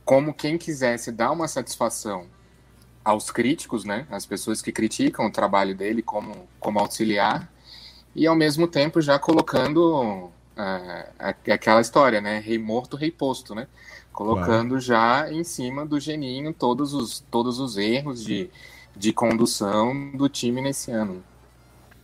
como 0.06 0.34
quem 0.34 0.58
quisesse 0.58 1.12
dar 1.12 1.32
uma 1.32 1.48
satisfação 1.48 2.28
aos 3.04 3.32
críticos, 3.32 3.84
né, 3.84 4.06
as 4.12 4.26
pessoas 4.26 4.62
que 4.62 4.72
criticam 4.72 5.26
o 5.26 5.32
trabalho 5.32 5.76
dele 5.76 6.04
como, 6.04 6.48
como 6.60 6.80
auxiliar, 6.80 7.51
e 8.16 8.28
ao 8.28 8.36
mesmo 8.36 8.68
tempo 8.68 9.02
já 9.02 9.18
colocando 9.18 10.30
uh, 10.58 11.34
aquela 11.50 11.82
história, 11.82 12.22
né, 12.22 12.40
rei 12.40 12.58
morto, 12.58 12.98
rei 12.98 13.12
posto, 13.12 13.56
né, 13.56 13.68
colocando 14.12 14.70
claro. 14.70 14.82
já 14.82 15.32
em 15.32 15.44
cima 15.44 15.86
do 15.86 16.00
Geninho 16.00 16.54
todos 16.54 16.94
os, 16.94 17.24
todos 17.32 17.60
os 17.60 17.78
erros 17.78 18.24
de, 18.24 18.50
de 18.96 19.14
condução 19.14 20.12
do 20.14 20.28
time 20.28 20.62
nesse 20.62 20.92
ano. 20.92 21.24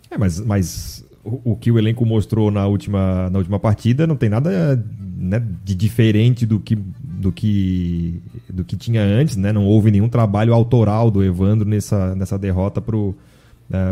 É, 0.09 0.17
mas, 0.17 0.39
mas 0.39 1.05
o, 1.23 1.51
o, 1.51 1.55
que 1.57 1.69
o 1.69 1.77
elenco 1.77 2.05
mostrou 2.05 2.49
na 2.49 2.65
última, 2.65 3.29
na 3.29 3.37
última 3.37 3.59
partida 3.59 4.07
não 4.07 4.15
tem 4.15 4.29
nada 4.29 4.81
né, 5.17 5.43
de 5.63 5.75
diferente 5.75 6.45
do 6.45 6.59
que, 6.59 6.75
do, 6.75 7.31
que, 7.31 8.21
do 8.49 8.63
que 8.63 8.77
tinha 8.77 9.01
antes, 9.01 9.35
né? 9.35 9.51
Não 9.51 9.65
houve 9.65 9.91
nenhum 9.91 10.07
trabalho 10.07 10.53
autoral 10.53 11.11
do 11.11 11.23
Evandro 11.23 11.67
nessa, 11.67 12.15
nessa 12.15 12.37
derrota 12.37 12.79
para 12.79 12.95
uh, 12.95 13.15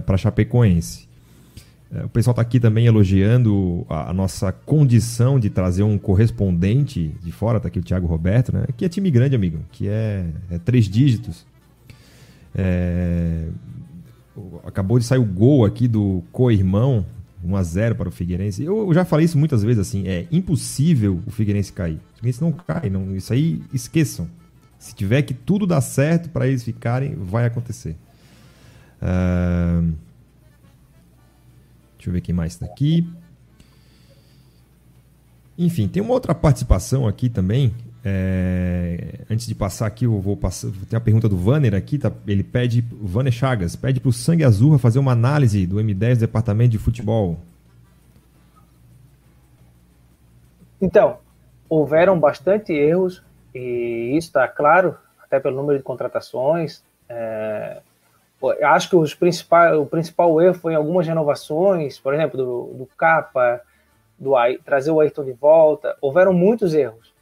a 0.07 0.18
Chapecoense. 0.18 1.05
Uh, 1.92 2.06
o 2.06 2.10
pessoal 2.10 2.32
está 2.32 2.42
aqui 2.42 2.60
também 2.60 2.88
elogiando 2.88 3.86
a, 3.90 4.10
a, 4.10 4.14
nossa 4.14 4.52
condição 4.52 5.40
de 5.40 5.50
trazer 5.50 5.84
um 5.84 5.98
correspondente 5.98 7.16
de 7.22 7.32
fora, 7.32 7.58
está 7.58 7.68
aqui 7.68 7.80
o 7.80 7.84
Thiago 7.84 8.08
Roberto, 8.08 8.54
né? 8.54 8.66
Que 8.76 8.86
é 8.86 8.90
time 8.90 9.12
grande, 9.12 9.36
amigo, 9.36 9.60
que 9.72 9.88
é, 9.88 10.26
é 10.50 10.58
três 10.58 10.86
dígitos. 10.86 11.46
É, 12.56 13.48
acabou 14.66 14.98
de 14.98 15.06
sair 15.06 15.20
o 15.20 15.26
gol 15.26 15.66
aqui 15.66 15.88
do 15.88 16.24
co-irmão, 16.32 17.06
1x0 17.46 17.94
para 17.94 18.10
o 18.10 18.12
Figueirense. 18.12 18.64
Eu 18.64 18.92
já 18.94 19.06
falei 19.06 19.26
isso 19.26 19.38
muitas 19.38 19.62
vezes 19.62 19.80
assim, 19.80 20.08
é 20.08 20.26
impossível 20.32 21.22
o 21.26 21.32
Figueirense 21.32 21.72
cair. 21.72 22.00
O 22.14 22.16
Figueirense 22.16 22.42
não 22.42 22.52
cai, 22.52 22.90
não, 22.90 23.16
isso 23.16 23.32
aí 23.32 23.62
esqueçam. 23.74 24.28
Se 24.80 24.96
tiver 24.96 25.22
que 25.22 25.34
tudo 25.34 25.68
dar 25.68 25.82
certo 25.82 26.30
para 26.30 26.48
eles 26.48 26.64
ficarem, 26.64 27.16
vai 27.16 27.46
acontecer. 27.46 27.96
Uh... 29.02 30.05
Deixa 32.06 32.10
eu 32.10 32.14
ver 32.14 32.22
quem 32.22 32.36
mais 32.36 32.53
está 32.53 32.68
aqui. 32.68 33.08
Enfim, 35.58 35.88
tem 35.88 36.03
uma 36.03 36.14
outra 36.14 36.36
participação 36.36 37.08
aqui 37.08 37.30
também 37.30 37.74
é, 38.08 39.22
antes 39.32 39.47
de 39.47 39.56
passar 39.56 39.88
aqui, 39.88 40.06
eu 40.06 40.22
vou 40.22 40.38
passar. 40.38 40.70
Tem 40.88 40.95
uma 40.95 41.01
pergunta 41.01 41.28
do 41.28 41.36
Vanner 41.36 41.74
aqui, 41.74 41.97
tá? 41.97 42.12
Ele 42.28 42.43
pede, 42.43 42.86
o 43.01 43.08
Vanner 43.08 43.34
Chagas, 43.34 43.76
pede 43.76 43.99
para 43.99 44.10
o 44.10 44.14
Sangue 44.14 44.43
Azul 44.43 44.78
fazer 44.78 44.99
uma 44.99 45.14
análise 45.14 45.66
do 45.66 45.78
M10 45.78 46.14
do 46.14 46.20
Departamento 46.20 46.70
de 46.70 46.78
Futebol. 46.78 47.39
Então, 50.80 51.18
houveram 51.68 52.20
bastante 52.20 52.72
erros, 52.72 53.24
e 53.56 54.12
isso 54.16 54.28
está 54.28 54.47
claro, 54.47 54.95
até 55.20 55.39
pelo 55.39 55.56
número 55.56 55.80
de 55.80 55.84
contratações. 55.84 56.84
É, 57.10 57.82
acho 58.52 58.89
que 58.89 58.96
os 58.96 59.14
principal, 59.14 59.82
o 59.82 59.86
principal 59.86 60.41
erro 60.41 60.56
foi 60.56 60.74
em 60.74 60.76
algumas 60.76 61.08
renovações, 61.08 62.00
por 62.00 62.14
exemplo, 62.14 62.38
do, 62.38 62.74
do 62.74 62.86
Capa, 62.98 63.62
do, 64.18 64.34
trazer 64.64 64.91
o 64.91 65.00
Ayrton 65.00 65.24
de 65.24 65.34
volta. 65.34 65.96
Houveram 66.02 66.34
muitos 66.34 66.74
erros. 66.74 67.14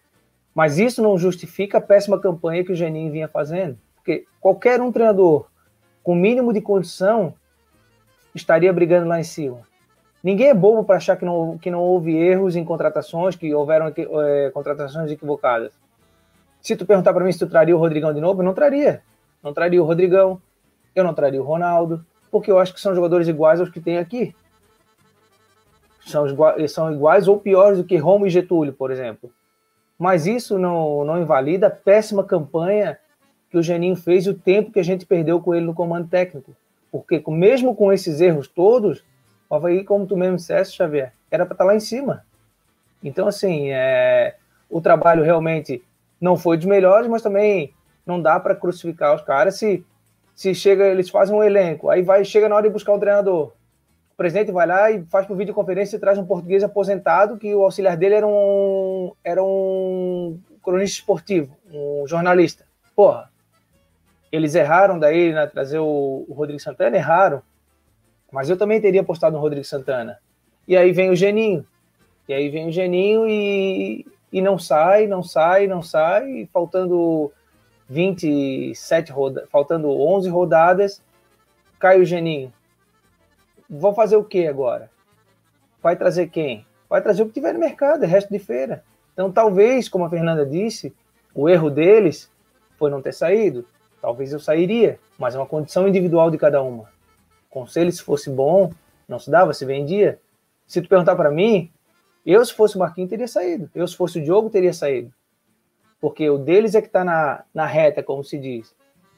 Mas 0.54 0.78
isso 0.78 1.02
não 1.02 1.18
justifica 1.18 1.80
a 1.80 1.82
péssima 1.82 2.20
campanha 2.20 2.64
que 2.64 2.72
o 2.72 2.76
Geninho 2.76 3.12
vinha 3.12 3.28
fazendo. 3.28 3.78
Porque 3.96 4.26
qualquer 4.40 4.82
um 4.82 4.92
treinador 4.92 5.48
com 6.04 6.14
mínimo 6.14 6.54
de 6.54 6.62
condição 6.62 7.34
estaria 8.36 8.72
brigando 8.72 9.08
lá 9.08 9.20
em 9.20 9.24
cima. 9.24 9.62
Ninguém 10.24 10.50
é 10.50 10.54
bobo 10.54 10.84
para 10.84 10.98
achar 10.98 11.18
que 11.18 11.26
não, 11.26 11.58
que 11.58 11.70
não 11.70 11.82
houve 11.82 12.16
erros 12.16 12.56
em 12.56 12.64
contratações, 12.64 13.36
que 13.36 13.54
houveram 13.54 13.92
é, 13.96 14.52
contratações 14.54 15.12
equivocadas. 15.12 15.74
Se 16.62 16.78
tu 16.78 16.86
perguntar 16.86 17.14
para 17.14 17.26
mim 17.26 17.32
se 17.32 17.40
tu 17.40 17.48
traria 17.48 17.76
o 17.76 17.80
Rodrigão 17.80 18.14
de 18.14 18.22
novo, 18.22 18.42
eu 18.42 18.46
não 18.46 18.54
traria. 18.54 19.02
Não 19.44 19.54
traria 19.54 19.82
o 19.84 19.86
Rodrigão, 19.86 20.42
eu 20.96 21.04
não 21.04 21.14
traria 21.14 21.42
o 21.42 21.46
Ronaldo, 21.46 22.06
porque 22.32 22.52
eu 22.52 22.60
acho 22.60 22.74
que 22.74 22.82
são 22.82 22.96
jogadores 22.96 23.28
iguais 23.28 23.60
aos 23.60 23.70
que 23.70 23.80
tem 23.80 23.98
aqui. 23.98 24.36
São, 26.06 26.26
são 26.68 26.94
iguais 26.94 27.28
ou 27.28 27.40
piores 27.40 27.78
do 27.78 27.84
que 27.84 27.96
Romo 27.96 28.28
e 28.28 28.30
Getúlio, 28.30 28.74
por 28.74 28.92
exemplo. 28.92 29.32
Mas 29.98 30.26
isso 30.26 30.60
não, 30.60 31.06
não 31.06 31.22
invalida 31.22 31.68
a 31.68 31.72
péssima 31.72 32.24
campanha 32.24 32.98
que 33.50 33.58
o 33.58 33.64
Geninho 33.64 33.96
fez 33.96 34.26
e 34.26 34.32
o 34.32 34.34
tempo 34.34 34.72
que 34.72 34.80
a 34.80 34.84
gente 34.84 35.06
perdeu 35.06 35.40
com 35.40 35.54
ele 35.54 35.66
no 35.66 35.74
comando 35.74 36.10
técnico. 36.10 36.56
Porque 36.92 37.24
mesmo 37.28 37.76
com 37.76 37.94
esses 37.94 38.20
erros 38.20 38.48
todos, 38.48 39.04
o 39.50 39.56
Havaí, 39.56 39.84
como 39.84 40.06
tu 40.06 40.18
mesmo 40.18 40.38
disseste, 40.38 40.76
Xavier, 40.76 41.14
era 41.30 41.46
para 41.46 41.54
estar 41.54 41.64
tá 41.64 41.68
lá 41.70 41.76
em 41.76 41.80
cima. 41.80 42.26
Então, 43.04 43.28
assim, 43.28 43.70
é, 43.70 44.36
o 44.70 44.82
trabalho 44.82 45.24
realmente 45.24 45.84
não 46.20 46.36
foi 46.36 46.58
dos 46.58 46.66
melhores, 46.66 47.08
mas 47.08 47.22
também 47.22 47.74
não 48.06 48.22
dá 48.22 48.40
para 48.40 48.56
crucificar 48.56 49.16
os 49.16 49.22
caras 49.22 49.58
se, 49.58 49.86
se 50.36 50.54
chega, 50.56 50.86
eles 50.86 51.10
fazem 51.10 51.36
um 51.36 51.44
elenco, 51.44 51.90
aí 51.90 52.02
vai 52.02 52.24
chega 52.26 52.50
na 52.50 52.56
hora 52.56 52.68
de 52.68 52.74
buscar 52.74 52.94
um 52.94 53.00
treinador 53.00 53.54
o 54.14 54.16
presidente 54.16 54.52
vai 54.52 54.68
lá 54.68 54.92
e 54.92 55.04
faz 55.06 55.26
por 55.26 55.36
videoconferência 55.36 55.98
e 55.98 56.00
traz 56.00 56.20
um 56.20 56.26
português 56.26 56.64
aposentado 56.64 57.36
que 57.36 57.54
o 57.54 57.64
auxiliar 57.64 57.98
dele 57.98 58.14
era 58.14 58.28
um, 58.28 59.12
era 59.24 59.44
um 59.44 60.40
cronista 60.62 61.00
esportivo, 61.00 61.58
um 61.72 62.06
jornalista. 62.08 62.64
Porra, 62.96 63.32
eles 64.32 64.54
erraram 64.54 65.00
daí 65.00 65.34
na 65.34 65.48
trazer 65.48 65.80
o, 65.80 66.26
o 66.28 66.34
Rodrigo 66.34 66.60
Santana? 66.60 66.96
Erraram. 66.96 67.42
Mas 68.32 68.50
eu 68.52 68.58
também 68.58 68.80
teria 68.80 69.02
apostado 69.02 69.36
no 69.36 69.42
Rodrigo 69.42 69.66
Santana. 69.66 70.20
E 70.68 70.78
aí 70.78 70.92
vem 70.92 71.10
o 71.10 71.16
Geninho. 71.16 71.66
E 72.28 72.34
aí 72.34 72.50
vem 72.50 72.68
o 72.68 72.72
Geninho 72.72 73.28
e, 73.28 74.06
e 74.32 74.42
não 74.42 74.60
sai, 74.60 75.08
não 75.08 75.24
sai, 75.24 75.66
não 75.66 75.82
sai, 75.82 76.48
faltando 76.54 77.32
27 77.94 79.12
rodadas, 79.12 79.50
faltando 79.50 79.90
11 79.90 80.30
rodadas, 80.30 81.02
cai 81.80 82.00
o 82.00 82.06
Geninho 82.06 82.52
vão 83.80 83.94
fazer 83.94 84.16
o 84.16 84.24
que 84.24 84.48
agora? 84.48 84.90
Vai 85.82 85.96
trazer 85.96 86.28
quem? 86.28 86.66
Vai 86.90 87.02
trazer 87.02 87.24
o 87.24 87.28
que 87.28 87.34
tiver 87.34 87.54
no 87.54 87.60
mercado, 87.60 88.04
é 88.04 88.08
resto 88.08 88.32
de 88.32 88.40
feira. 88.40 88.84
Então, 89.14 89.32
talvez, 89.32 89.90
como 89.90 90.06
a 90.06 90.10
Fernanda 90.10 90.46
disse, 90.46 90.94
o 91.34 91.50
erro 91.50 91.70
deles 91.70 92.32
foi 92.78 92.90
não 92.90 93.02
ter 93.02 93.14
saído. 93.14 93.66
Talvez 94.02 94.32
eu 94.32 94.40
sairia, 94.40 95.00
mas 95.18 95.36
é 95.36 95.40
uma 95.40 95.46
condição 95.46 95.88
individual 95.88 96.30
de 96.30 96.38
cada 96.38 96.62
uma. 96.62 96.90
Conselho, 97.50 97.92
se 97.92 98.02
fosse 98.02 98.30
bom, 98.30 98.72
não 99.08 99.20
se 99.20 99.30
dava, 99.30 99.54
se 99.54 99.66
vendia. 99.66 100.20
Se 100.68 100.82
tu 100.82 100.90
perguntar 100.90 101.16
para 101.16 101.32
mim, 101.32 101.72
eu, 102.26 102.44
se 102.46 102.54
fosse 102.54 102.76
o 102.76 102.80
Marquinhos, 102.80 103.10
teria 103.10 103.28
saído. 103.28 103.70
Eu, 103.74 103.88
se 103.88 103.96
fosse 103.96 104.20
o 104.20 104.24
Diogo, 104.24 104.50
teria 104.50 104.74
saído. 104.74 105.12
Porque 106.04 106.30
o 106.30 106.38
deles 106.38 106.76
é 106.76 106.82
que 106.82 106.88
está 106.88 107.02
na, 107.02 107.46
na 107.54 107.66
reta, 107.66 108.04
como 108.04 108.26
se 108.26 108.38
diz. 108.38 108.76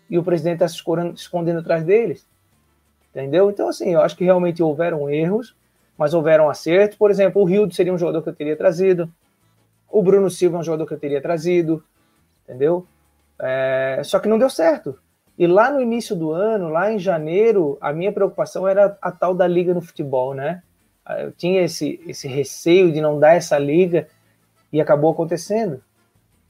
E 0.08 0.20
o 0.20 0.24
presidente 0.24 0.64
está 0.64 0.68
se 0.68 0.84
escondendo 1.16 1.58
atrás 1.58 1.84
deles. 1.84 2.28
Entendeu? 3.10 3.50
Então, 3.50 3.68
assim, 3.68 3.92
eu 3.92 4.02
acho 4.02 4.16
que 4.16 4.24
realmente 4.24 4.62
houveram 4.62 5.10
erros, 5.10 5.56
mas 5.98 6.14
houveram 6.14 6.48
acertos. 6.48 6.96
Por 6.96 7.10
exemplo, 7.10 7.42
o 7.42 7.46
Rildo 7.46 7.74
seria 7.74 7.92
um 7.92 7.98
jogador 7.98 8.22
que 8.22 8.30
eu 8.30 8.36
teria 8.36 8.56
trazido. 8.56 9.12
O 9.90 10.04
Bruno 10.04 10.30
Silva 10.30 10.58
é 10.58 10.60
um 10.60 10.64
jogador 10.64 10.86
que 10.86 10.94
eu 10.94 11.00
teria 11.00 11.20
trazido. 11.20 11.84
Entendeu? 12.44 12.86
É, 13.40 14.02
só 14.04 14.20
que 14.20 14.30
não 14.30 14.38
deu 14.38 14.52
certo. 14.52 14.96
E 15.40 15.48
lá 15.48 15.72
no 15.72 15.82
início 15.82 16.16
do 16.16 16.34
ano, 16.34 16.70
lá 16.70 16.92
em 16.92 17.00
janeiro, 17.00 17.80
a 17.82 17.92
minha 17.92 18.12
preocupação 18.12 18.68
era 18.68 18.96
a 19.02 19.12
tal 19.12 19.34
da 19.34 19.48
liga 19.48 19.74
no 19.74 19.82
futebol, 19.82 20.36
né? 20.36 20.62
Eu 21.18 21.32
tinha 21.32 21.64
esse, 21.64 22.00
esse 22.06 22.28
receio 22.28 22.92
de 22.92 23.02
não 23.02 23.18
dar 23.18 23.34
essa 23.34 23.58
liga 23.58 24.08
e 24.72 24.80
acabou 24.80 25.12
acontecendo. 25.12 25.82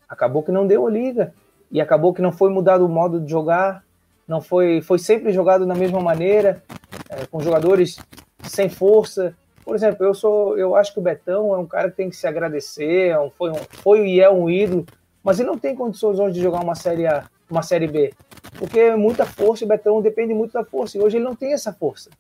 Acabou 0.08 0.44
que 0.44 0.52
não 0.52 0.68
deu 0.68 0.88
a 0.88 0.92
liga 0.92 1.34
e 1.72 1.82
acabou 1.82 2.14
que 2.14 2.22
não 2.22 2.32
foi 2.32 2.50
mudado 2.50 2.86
o 2.86 2.90
modo 2.90 3.20
de 3.20 3.30
jogar, 3.30 3.84
não 4.28 4.42
foi, 4.42 4.82
foi 4.82 4.98
sempre 4.98 5.32
jogado 5.32 5.66
da 5.66 5.76
mesma 5.76 6.00
maneira, 6.00 6.64
é, 7.10 7.26
com 7.26 7.40
jogadores 7.40 7.98
sem 8.44 8.70
força. 8.70 9.36
Por 9.64 9.76
exemplo, 9.76 10.06
eu 10.06 10.14
sou, 10.14 10.58
eu 10.58 10.76
acho 10.76 10.94
que 10.94 11.00
o 11.00 11.02
Betão 11.02 11.54
é 11.54 11.58
um 11.58 11.66
cara 11.66 11.90
que 11.90 11.98
tem 11.98 12.10
que 12.10 12.16
se 12.16 12.28
agradecer, 12.28 13.10
é 13.10 13.20
um, 13.20 13.30
foi, 13.30 13.52
um, 13.52 13.56
foi 13.70 14.08
e 14.08 14.22
é 14.22 14.30
um 14.30 14.50
ídolo, 14.50 14.86
mas 15.24 15.40
ele 15.40 15.50
não 15.50 15.58
tem 15.58 15.76
condições 15.76 16.20
hoje 16.20 16.36
de 16.36 16.42
jogar 16.42 16.64
uma 16.64 16.76
série 16.76 17.08
A, 17.08 17.26
uma 17.50 17.64
série 17.64 17.88
B, 17.88 18.14
porque 18.60 18.80
é 18.80 18.96
muita 18.96 19.26
força, 19.26 19.66
o 19.66 19.68
Betão 19.68 20.02
depende 20.02 20.34
muito 20.34 20.54
da 20.54 20.64
força, 20.64 20.98
e 20.98 21.02
hoje 21.02 21.18
ele 21.18 21.26
não 21.26 21.36
tem 21.36 21.52
essa 21.52 21.74
força. 21.74 22.12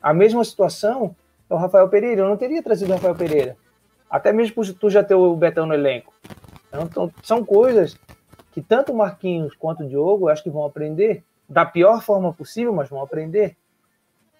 A 0.00 0.14
mesma 0.14 0.42
situação 0.44 1.14
é 1.48 1.54
o 1.54 1.58
Rafael 1.58 1.88
Pereira, 1.88 2.22
eu 2.22 2.28
não 2.28 2.36
teria 2.36 2.62
trazido 2.62 2.90
o 2.90 2.94
Rafael 2.94 3.14
Pereira, 3.14 3.56
até 4.08 4.32
mesmo 4.32 4.54
por 4.54 4.66
tu 4.72 4.88
já 4.88 5.04
ter 5.04 5.14
o 5.14 5.36
Betão 5.36 5.66
no 5.66 5.74
elenco. 5.74 6.12
Então, 6.82 7.12
são 7.22 7.44
coisas 7.44 7.98
que 8.52 8.62
tanto 8.62 8.92
o 8.92 8.96
Marquinhos 8.96 9.54
quanto 9.54 9.84
o 9.84 9.88
Diogo, 9.88 10.28
acho 10.28 10.42
que 10.42 10.50
vão 10.50 10.64
aprender 10.64 11.22
da 11.48 11.64
pior 11.64 12.02
forma 12.02 12.32
possível, 12.32 12.72
mas 12.72 12.88
vão 12.88 13.02
aprender. 13.02 13.56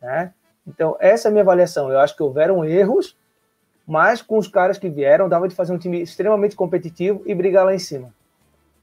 Né? 0.01 0.33
Então, 0.67 0.97
essa 0.99 1.29
é 1.29 1.31
a 1.31 1.33
minha 1.33 1.43
avaliação. 1.43 1.91
Eu 1.91 2.01
acho 2.01 2.17
que 2.17 2.23
houveram 2.23 2.65
erros, 2.65 3.17
mas 3.87 4.21
com 4.21 4.39
os 4.39 4.49
caras 4.49 4.79
que 4.79 4.89
vieram, 4.89 5.29
dava 5.29 5.47
de 5.47 5.55
fazer 5.55 5.73
um 5.73 5.79
time 5.79 6.01
extremamente 6.01 6.57
competitivo 6.57 7.23
e 7.25 7.35
brigar 7.35 7.65
lá 7.65 7.75
em 7.75 7.79
cima. 7.79 8.13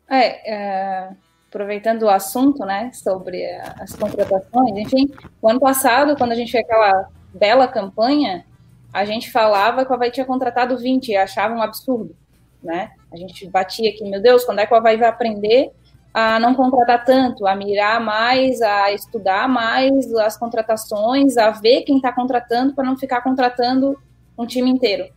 É, 0.10 0.54
é, 0.54 1.10
aproveitando 1.49 2.04
o 2.04 2.10
assunto, 2.10 2.66
né, 2.66 2.91
sobre 2.93 3.45
as 3.80 3.95
contratações, 3.95 4.78
enfim, 4.78 5.12
o 5.41 5.49
ano 5.49 5.60
passado, 5.60 6.16
quando 6.16 6.32
a 6.32 6.36
gente 6.36 6.51
fez 6.51 6.64
aquela 6.64 7.10
bela 7.34 7.68
campanha, 7.68 8.45
a 8.93 9.06
gente 9.06 9.32
falava 9.32 9.84
que 9.84 9.91
o 9.91 9.95
Havaí 9.95 10.12
tinha 10.12 10.26
contratado 10.26 10.78
20 10.78 11.10
e 11.10 11.18
achava 11.18 11.54
um 11.54 11.62
absurdo, 11.62 12.16
né? 12.64 12.91
A 13.11 13.18
gente 13.18 13.47
batia 13.47 13.89
aqui, 13.89 14.03
meu 14.09 14.22
Deus, 14.22 14.45
quando 14.45 14.59
é 14.59 14.66
que 14.66 14.74
o 14.74 14.78
Havaí 14.78 14.97
vai 14.97 15.09
aprender 15.09 15.72
a 16.14 16.39
não 16.39 16.53
contratar 16.53 17.03
tanto, 17.03 17.47
a 17.47 17.55
mirar 17.55 17.99
mais, 17.99 18.61
a 18.61 18.91
estudar 18.91 19.49
mais 19.49 20.14
as 20.14 20.38
contratações, 20.38 21.38
a 21.38 21.49
ver 21.49 21.82
quem 21.82 21.97
está 21.97 22.11
contratando 22.11 22.74
para 22.74 22.84
não 22.84 22.95
ficar 22.95 23.22
contratando 23.22 23.97
um 24.38 24.45
time 24.45 24.70
inteiro. 24.70 25.11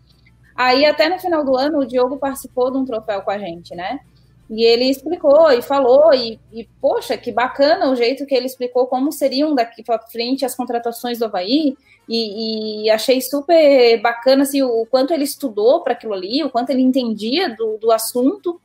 Aí, 0.55 0.87
até 0.87 1.09
no 1.09 1.19
final 1.19 1.45
do 1.45 1.55
ano, 1.55 1.81
o 1.81 1.87
Diogo 1.87 2.17
participou 2.17 2.71
de 2.71 2.79
um 2.79 2.85
troféu 2.85 3.21
com 3.21 3.31
a 3.31 3.39
gente, 3.39 3.75
né? 3.75 4.01
E 4.49 4.65
ele 4.65 4.85
explicou 4.85 5.51
e 5.51 5.61
falou, 5.61 6.15
e, 6.15 6.41
e, 6.53 6.65
poxa, 6.81 7.19
que 7.19 7.31
bacana 7.31 7.91
o 7.91 7.97
jeito 7.97 8.25
que 8.25 8.35
ele 8.35 8.47
explicou 8.47 8.87
como 8.87 9.13
seriam 9.13 9.55
daqui 9.55 9.83
para 9.83 9.99
frente 9.99 10.47
as 10.47 10.55
contratações 10.55 11.19
do 11.19 11.27
Havaí, 11.27 11.77
e, 12.09 12.85
e, 12.85 12.91
achei 12.91 13.21
super 13.21 14.01
bacana 14.01 14.43
assim, 14.43 14.63
o 14.63 14.87
quanto 14.87 15.13
ele 15.13 15.25
estudou 15.25 15.83
para 15.83 15.93
aquilo 15.93 16.15
ali, 16.15 16.43
o 16.45 16.51
quanto 16.51 16.71
ele 16.71 16.83
entendia 16.83 17.55
do, 17.55 17.79
do 17.79 17.91
assunto, 17.91 18.61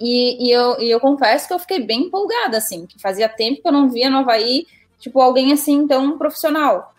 e, 0.00 0.46
e, 0.46 0.50
eu, 0.52 0.80
e 0.80 0.90
eu 0.90 1.00
confesso 1.00 1.48
que 1.48 1.54
eu 1.54 1.58
fiquei 1.58 1.80
bem 1.80 2.02
empolgada, 2.02 2.58
assim, 2.58 2.86
que 2.86 3.00
fazia 3.00 3.28
tempo 3.28 3.62
que 3.62 3.68
eu 3.68 3.72
não 3.72 3.88
via 3.88 4.08
no 4.08 4.18
Havaí, 4.18 4.66
tipo, 4.98 5.20
alguém 5.20 5.52
assim 5.52 5.86
tão 5.86 6.16
profissional. 6.16 6.93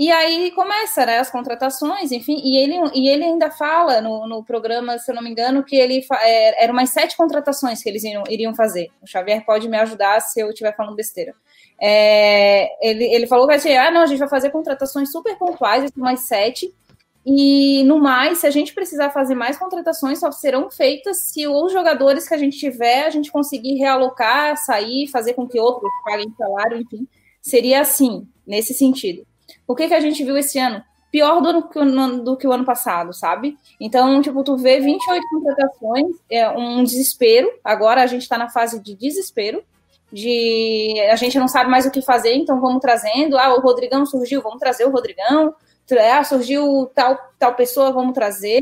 E 0.00 0.10
aí 0.10 0.50
começa, 0.52 1.04
né, 1.04 1.18
as 1.18 1.30
contratações, 1.30 2.10
enfim, 2.10 2.40
e 2.42 2.56
ele, 2.56 2.74
e 2.94 3.06
ele 3.06 3.22
ainda 3.22 3.50
fala 3.50 4.00
no, 4.00 4.26
no 4.26 4.42
programa, 4.42 4.98
se 4.98 5.10
eu 5.10 5.14
não 5.14 5.22
me 5.22 5.28
engano, 5.28 5.62
que 5.62 5.76
ele 5.76 6.02
é, 6.22 6.64
eram 6.64 6.72
mais 6.72 6.88
sete 6.88 7.14
contratações 7.14 7.82
que 7.82 7.88
eles 7.90 8.02
iriam, 8.02 8.24
iriam 8.30 8.54
fazer. 8.54 8.88
O 9.02 9.06
Xavier 9.06 9.44
pode 9.44 9.68
me 9.68 9.76
ajudar 9.76 10.18
se 10.20 10.40
eu 10.40 10.48
estiver 10.48 10.74
falando 10.74 10.96
besteira. 10.96 11.34
É, 11.78 12.70
ele, 12.80 13.04
ele 13.12 13.26
falou 13.26 13.46
que 13.46 13.52
assim, 13.52 13.74
ah, 13.74 13.90
não, 13.90 14.00
a 14.00 14.06
gente 14.06 14.18
vai 14.20 14.28
fazer 14.30 14.48
contratações 14.48 15.12
super 15.12 15.36
pontuais, 15.36 15.90
mais 15.94 16.20
sete, 16.20 16.74
e 17.26 17.84
no 17.84 17.98
mais, 17.98 18.38
se 18.38 18.46
a 18.46 18.50
gente 18.50 18.72
precisar 18.72 19.10
fazer 19.10 19.34
mais 19.34 19.58
contratações, 19.58 20.18
só 20.18 20.32
serão 20.32 20.70
feitas 20.70 21.24
se 21.24 21.46
os 21.46 21.70
jogadores 21.70 22.26
que 22.26 22.32
a 22.32 22.38
gente 22.38 22.56
tiver, 22.58 23.04
a 23.04 23.10
gente 23.10 23.30
conseguir 23.30 23.74
realocar, 23.74 24.56
sair, 24.56 25.08
fazer 25.08 25.34
com 25.34 25.46
que 25.46 25.60
outros 25.60 25.90
paguem 26.06 26.32
salário, 26.38 26.78
enfim, 26.80 27.06
seria 27.42 27.82
assim, 27.82 28.26
nesse 28.46 28.72
sentido. 28.72 29.28
O 29.66 29.74
que, 29.74 29.88
que 29.88 29.94
a 29.94 30.00
gente 30.00 30.24
viu 30.24 30.36
esse 30.36 30.58
ano? 30.58 30.82
Pior 31.10 31.40
do 31.40 31.68
que, 31.68 31.78
o, 31.78 32.18
do 32.22 32.36
que 32.36 32.46
o 32.46 32.52
ano 32.52 32.64
passado, 32.64 33.12
sabe? 33.12 33.58
Então, 33.80 34.22
tipo, 34.22 34.44
tu 34.44 34.56
vê 34.56 34.78
28 34.78 35.26
contratações, 35.30 36.16
é 36.30 36.48
um 36.50 36.84
desespero. 36.84 37.50
Agora 37.64 38.02
a 38.02 38.06
gente 38.06 38.22
está 38.22 38.38
na 38.38 38.48
fase 38.48 38.80
de 38.80 38.94
desespero, 38.94 39.62
de 40.12 40.94
a 41.10 41.16
gente 41.16 41.38
não 41.38 41.48
sabe 41.48 41.68
mais 41.68 41.84
o 41.84 41.90
que 41.90 42.00
fazer, 42.00 42.34
então 42.34 42.60
vamos 42.60 42.80
trazendo. 42.80 43.36
Ah, 43.36 43.54
o 43.54 43.60
Rodrigão 43.60 44.06
surgiu, 44.06 44.40
vamos 44.40 44.60
trazer 44.60 44.84
o 44.84 44.90
Rodrigão. 44.90 45.54
Ah, 46.12 46.22
surgiu 46.22 46.88
tal, 46.94 47.18
tal 47.38 47.54
pessoa, 47.54 47.90
vamos 47.90 48.14
trazer 48.14 48.60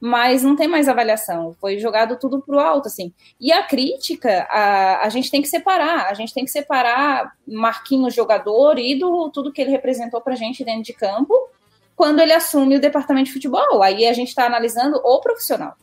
mas 0.00 0.42
não 0.42 0.54
tem 0.54 0.68
mais 0.68 0.88
avaliação, 0.88 1.56
foi 1.60 1.78
jogado 1.78 2.16
tudo 2.16 2.40
para 2.40 2.56
o 2.56 2.60
alto, 2.60 2.86
assim. 2.86 3.12
E 3.40 3.50
a 3.52 3.62
crítica, 3.64 4.46
a, 4.50 5.04
a 5.04 5.08
gente 5.08 5.30
tem 5.30 5.42
que 5.42 5.48
separar, 5.48 6.06
a 6.08 6.14
gente 6.14 6.32
tem 6.32 6.44
que 6.44 6.50
separar 6.50 7.32
Marquinhos 7.46 8.14
jogador 8.14 8.78
e 8.78 8.98
do 8.98 9.30
tudo 9.30 9.52
que 9.52 9.60
ele 9.60 9.70
representou 9.70 10.20
para 10.20 10.34
a 10.34 10.36
gente 10.36 10.64
dentro 10.64 10.82
de 10.82 10.92
campo, 10.92 11.34
quando 11.96 12.20
ele 12.20 12.32
assume 12.32 12.76
o 12.76 12.80
departamento 12.80 13.26
de 13.26 13.32
futebol. 13.32 13.82
Aí 13.82 14.06
a 14.06 14.12
gente 14.12 14.28
está 14.28 14.46
analisando 14.46 15.00
o 15.02 15.20
profissional. 15.20 15.74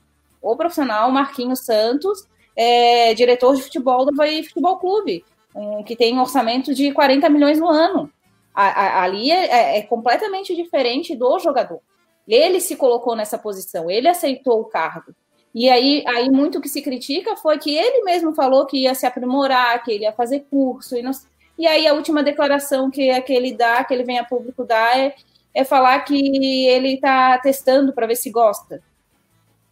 O 0.41 0.55
profissional, 0.55 1.11
Marquinhos 1.11 1.59
Santos, 1.59 2.25
é, 2.55 3.13
diretor 3.13 3.55
de 3.55 3.63
futebol 3.63 4.05
do 4.05 4.11
Havaí 4.11 4.43
Futebol 4.43 4.77
Clube, 4.77 5.25
um, 5.53 5.83
que 5.83 5.95
tem 5.95 6.15
um 6.15 6.21
orçamento 6.21 6.73
de 6.73 6.93
40 6.93 7.29
milhões 7.29 7.59
no 7.59 7.67
ano. 7.67 8.09
A, 8.53 8.67
a, 8.67 9.03
ali 9.03 9.29
é, 9.29 9.45
é, 9.45 9.77
é 9.79 9.81
completamente 9.81 10.55
diferente 10.55 11.15
do 11.15 11.37
jogador. 11.39 11.81
Ele 12.27 12.59
se 12.59 12.75
colocou 12.75 13.15
nessa 13.15 13.37
posição, 13.37 13.89
ele 13.89 14.07
aceitou 14.07 14.61
o 14.61 14.65
cargo. 14.65 15.13
E 15.53 15.69
aí, 15.69 16.03
aí 16.05 16.29
muito 16.29 16.59
que 16.59 16.67
se 16.67 16.81
critica 16.81 17.37
foi 17.37 17.57
que 17.57 17.73
ele 17.73 18.03
mesmo 18.03 18.35
falou 18.35 18.65
que 18.65 18.79
ia 18.79 18.93
se 18.93 19.05
aprimorar, 19.05 19.81
que 19.83 19.91
ele 19.91 20.03
ia 20.03 20.11
fazer 20.11 20.45
curso. 20.49 20.97
E, 20.97 21.01
não... 21.01 21.11
e 21.57 21.65
aí 21.65 21.87
a 21.87 21.93
última 21.93 22.21
declaração 22.21 22.91
que, 22.91 23.09
é 23.09 23.21
que 23.21 23.31
ele 23.31 23.53
dá, 23.53 23.83
que 23.83 23.93
ele 23.93 24.03
vem 24.03 24.19
a 24.19 24.25
público 24.25 24.65
dar, 24.65 24.99
é, 24.99 25.15
é 25.53 25.63
falar 25.63 25.99
que 26.01 26.67
ele 26.67 26.95
está 26.95 27.37
testando 27.39 27.93
para 27.93 28.05
ver 28.05 28.17
se 28.17 28.29
gosta. 28.29 28.83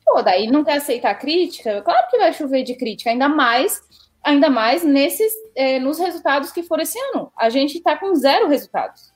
Pô, 0.05 0.21
daí 0.21 0.47
não 0.47 0.63
quer 0.63 0.77
aceitar 0.77 1.15
crítica? 1.15 1.81
Claro 1.81 2.07
que 2.09 2.17
vai 2.17 2.31
chover 2.33 2.63
de 2.63 2.75
crítica, 2.75 3.09
ainda 3.09 3.27
mais, 3.27 3.81
ainda 4.23 4.49
mais 4.49 4.83
nesses, 4.83 5.33
é, 5.55 5.79
nos 5.79 5.99
resultados 5.99 6.51
que 6.51 6.63
foram 6.63 6.83
esse 6.83 6.97
ano. 6.97 7.31
A 7.37 7.49
gente 7.49 7.77
está 7.77 7.97
com 7.97 8.15
zero 8.15 8.47
resultados. 8.47 9.12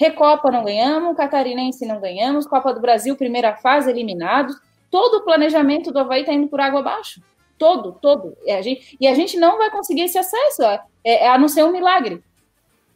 Recopa 0.00 0.50
não 0.50 0.64
ganhamos, 0.64 1.14
Catarinense 1.14 1.84
não 1.84 2.00
ganhamos, 2.00 2.46
Copa 2.46 2.72
do 2.72 2.80
Brasil, 2.80 3.14
primeira 3.14 3.54
fase, 3.56 3.90
eliminados. 3.90 4.56
Todo 4.90 5.18
o 5.18 5.24
planejamento 5.24 5.92
do 5.92 5.98
Havaí 5.98 6.22
está 6.22 6.32
indo 6.32 6.48
por 6.48 6.58
água 6.58 6.80
abaixo. 6.80 7.20
Todo, 7.58 7.92
todo. 8.00 8.34
E 8.46 8.50
a 8.50 8.62
gente, 8.62 8.96
e 8.98 9.06
a 9.06 9.12
gente 9.12 9.36
não 9.36 9.58
vai 9.58 9.70
conseguir 9.70 10.04
esse 10.04 10.16
acesso, 10.16 10.62
é, 10.62 10.80
é, 11.04 11.28
a 11.28 11.36
não 11.36 11.48
ser 11.48 11.64
um 11.64 11.70
milagre. 11.70 12.24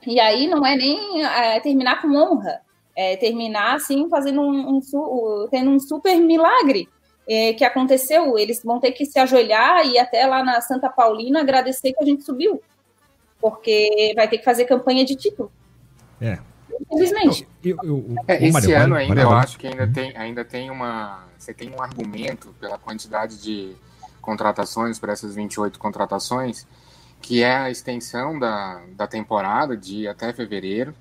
E 0.06 0.18
aí 0.18 0.46
não 0.46 0.64
é 0.64 0.74
nem 0.76 1.22
é, 1.22 1.60
terminar 1.60 2.00
com 2.00 2.08
honra, 2.16 2.62
é 2.96 3.18
terminar 3.18 3.74
assim, 3.74 4.08
fazendo 4.08 4.40
um, 4.40 4.78
um 4.78 5.48
tendo 5.50 5.72
um 5.72 5.78
super 5.78 6.16
milagre 6.18 6.88
é, 7.28 7.52
que 7.52 7.66
aconteceu. 7.66 8.38
Eles 8.38 8.62
vão 8.64 8.80
ter 8.80 8.92
que 8.92 9.04
se 9.04 9.18
ajoelhar 9.18 9.86
e 9.86 9.98
até 9.98 10.26
lá 10.26 10.42
na 10.42 10.58
Santa 10.62 10.88
Paulina 10.88 11.42
agradecer 11.42 11.92
que 11.92 12.02
a 12.02 12.06
gente 12.06 12.24
subiu, 12.24 12.62
porque 13.42 14.14
vai 14.16 14.26
ter 14.26 14.38
que 14.38 14.44
fazer 14.44 14.64
campanha 14.64 15.04
de 15.04 15.14
título. 15.14 15.52
É, 16.18 16.38
Infelizmente. 16.90 17.48
Eu, 17.62 17.76
eu, 17.82 18.04
eu, 18.08 18.16
é, 18.28 18.44
esse 18.44 18.52
Mário, 18.52 18.76
ano 18.76 18.94
ainda, 18.96 19.22
eu 19.22 19.32
acho 19.32 19.58
que 19.58 19.66
ainda 19.66 19.86
tem, 19.86 20.16
ainda 20.16 20.44
tem 20.44 20.70
uma. 20.70 21.24
Você 21.38 21.52
tem 21.52 21.70
um 21.70 21.82
argumento 21.82 22.54
pela 22.60 22.78
quantidade 22.78 23.40
de 23.42 23.74
contratações, 24.20 24.98
para 24.98 25.12
essas 25.12 25.34
28 25.34 25.78
contratações, 25.78 26.66
que 27.20 27.42
é 27.42 27.56
a 27.56 27.70
extensão 27.70 28.38
da, 28.38 28.80
da 28.96 29.06
temporada 29.06 29.76
de 29.76 30.08
até 30.08 30.32
fevereiro, 30.32 30.94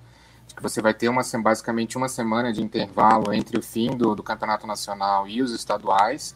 que 0.56 0.62
você 0.62 0.82
vai 0.82 0.94
ter 0.94 1.08
uma, 1.08 1.22
basicamente 1.42 1.98
uma 1.98 2.10
semana 2.10 2.52
de 2.52 2.62
intervalo 2.62 3.34
entre 3.34 3.58
o 3.58 3.62
fim 3.62 3.96
do, 3.96 4.14
do 4.14 4.22
campeonato 4.22 4.68
nacional 4.68 5.28
e 5.28 5.42
os 5.42 5.52
estaduais, 5.52 6.36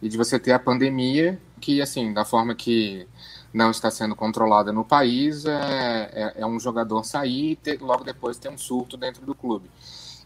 e 0.00 0.08
de 0.08 0.16
você 0.16 0.38
ter 0.38 0.52
a 0.52 0.58
pandemia, 0.58 1.40
que, 1.58 1.80
assim, 1.80 2.12
da 2.12 2.24
forma 2.24 2.54
que 2.54 3.08
não 3.56 3.70
está 3.70 3.90
sendo 3.90 4.14
controlada 4.14 4.70
no 4.70 4.84
país, 4.84 5.46
é, 5.46 6.10
é, 6.12 6.34
é 6.42 6.46
um 6.46 6.60
jogador 6.60 7.02
sair 7.04 7.52
e 7.52 7.56
ter, 7.56 7.80
logo 7.80 8.04
depois 8.04 8.36
ter 8.36 8.50
um 8.50 8.58
surto 8.58 8.98
dentro 8.98 9.24
do 9.24 9.34
clube. 9.34 9.70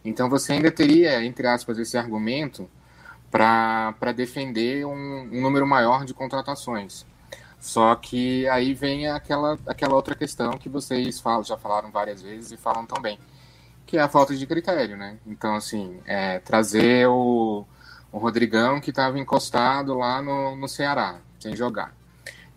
Então 0.05 0.29
você 0.29 0.55
ainda 0.55 0.69
teria, 0.69 1.25
entre 1.25 1.47
aspas, 1.47 1.79
esse 1.79 1.97
argumento 1.97 2.69
para 3.31 4.13
defender 4.13 4.85
um, 4.85 5.29
um, 5.33 5.41
número 5.41 5.65
maior 5.65 6.05
de 6.05 6.13
contratações. 6.13 7.07
Só 7.61 7.95
que 7.95 8.49
aí 8.49 8.75
vem 8.75 9.07
aquela, 9.07 9.57
aquela 9.65 9.95
outra 9.95 10.17
questão 10.17 10.59
que 10.59 10.69
vocês 10.69 11.21
falam, 11.21 11.45
já 11.45 11.57
falaram 11.57 11.89
várias 11.89 12.21
vezes 12.21 12.51
e 12.51 12.57
falam 12.57 12.85
também, 12.85 13.17
que 13.87 13.97
é 13.97 14.01
a 14.01 14.09
falta 14.09 14.35
de 14.35 14.45
critério, 14.45 14.97
né? 14.97 15.19
Então, 15.25 15.55
assim, 15.55 16.01
é, 16.05 16.41
trazer 16.41 17.07
o, 17.07 17.65
o 18.11 18.19
Rodrigão 18.19 18.81
que 18.81 18.91
estava 18.91 19.21
encostado 19.21 19.95
lá 19.95 20.21
no, 20.21 20.57
no 20.57 20.67
Ceará, 20.67 21.21
sem 21.39 21.55
jogar. 21.55 22.00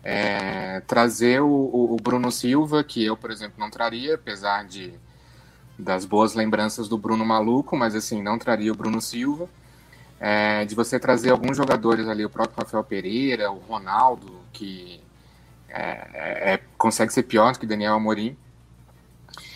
É, 0.04 0.80
trazer 0.80 1.40
o, 1.40 1.48
o, 1.48 1.96
Bruno 1.96 2.30
Silva, 2.30 2.84
que 2.84 3.02
eu, 3.02 3.16
por 3.16 3.30
exemplo, 3.30 3.54
não 3.58 3.70
traria, 3.70 4.16
apesar 4.16 4.64
de 4.64 4.92
das 5.78 6.04
boas 6.04 6.34
lembranças 6.34 6.88
do 6.88 6.98
Bruno 6.98 7.24
Maluco, 7.24 7.76
mas 7.76 7.94
assim, 7.96 8.22
não 8.22 8.38
traria 8.38 8.70
o 8.70 8.76
Bruno 8.76 9.00
Silva. 9.00 9.48
É, 10.20 10.64
de 10.64 10.74
você 10.74 11.00
trazer 11.00 11.30
alguns 11.30 11.56
jogadores 11.56 12.06
ali, 12.06 12.24
o 12.24 12.30
próprio 12.30 12.56
Rafael 12.58 12.84
Pereira, 12.84 13.50
o 13.50 13.58
Ronaldo, 13.58 14.40
que 14.52 15.00
é, 15.68 16.08
é, 16.14 16.54
é 16.54 16.60
consegue 16.78 17.12
ser 17.12 17.24
pior 17.24 17.52
do 17.52 17.58
que 17.58 17.66
Daniel 17.66 17.94
Amorim. 17.94 18.36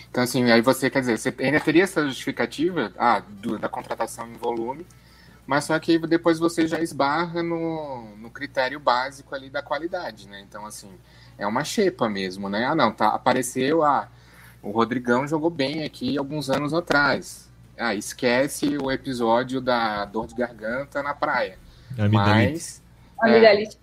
Então, 0.09 0.23
assim, 0.23 0.51
aí 0.51 0.61
você, 0.61 0.89
quer 0.89 1.01
dizer, 1.01 1.17
você 1.17 1.33
ainda 1.39 1.59
teria 1.59 1.83
essa 1.83 2.05
justificativa 2.07 2.91
ah, 2.97 3.21
do, 3.27 3.59
da 3.59 3.69
contratação 3.69 4.27
em 4.27 4.33
volume, 4.33 4.85
mas 5.49 5.63
só 5.63 5.79
que 5.79 5.97
depois 5.97 6.37
você 6.37 6.67
já 6.67 6.79
esbarra 6.79 7.41
no, 7.41 8.15
no 8.17 8.29
critério 8.29 8.79
básico 8.79 9.33
ali 9.33 9.49
da 9.49 9.63
qualidade, 9.63 10.29
né? 10.29 10.45
Então, 10.47 10.63
assim, 10.63 10.91
é 11.39 11.47
uma 11.47 11.63
xepa 11.63 12.07
mesmo, 12.07 12.47
né? 12.47 12.65
Ah, 12.65 12.75
não, 12.75 12.91
tá, 12.91 13.07
apareceu, 13.07 13.81
ah, 13.81 14.07
o 14.61 14.69
Rodrigão 14.69 15.27
jogou 15.27 15.49
bem 15.49 15.83
aqui 15.83 16.19
alguns 16.19 16.51
anos 16.51 16.71
atrás. 16.71 17.49
Ah, 17.75 17.95
esquece 17.95 18.77
o 18.77 18.91
episódio 18.91 19.59
da 19.59 20.05
dor 20.05 20.27
de 20.27 20.35
garganta 20.35 21.01
na 21.01 21.15
praia. 21.15 21.57
Mas... 22.11 22.83
Amidalite. 23.19 23.79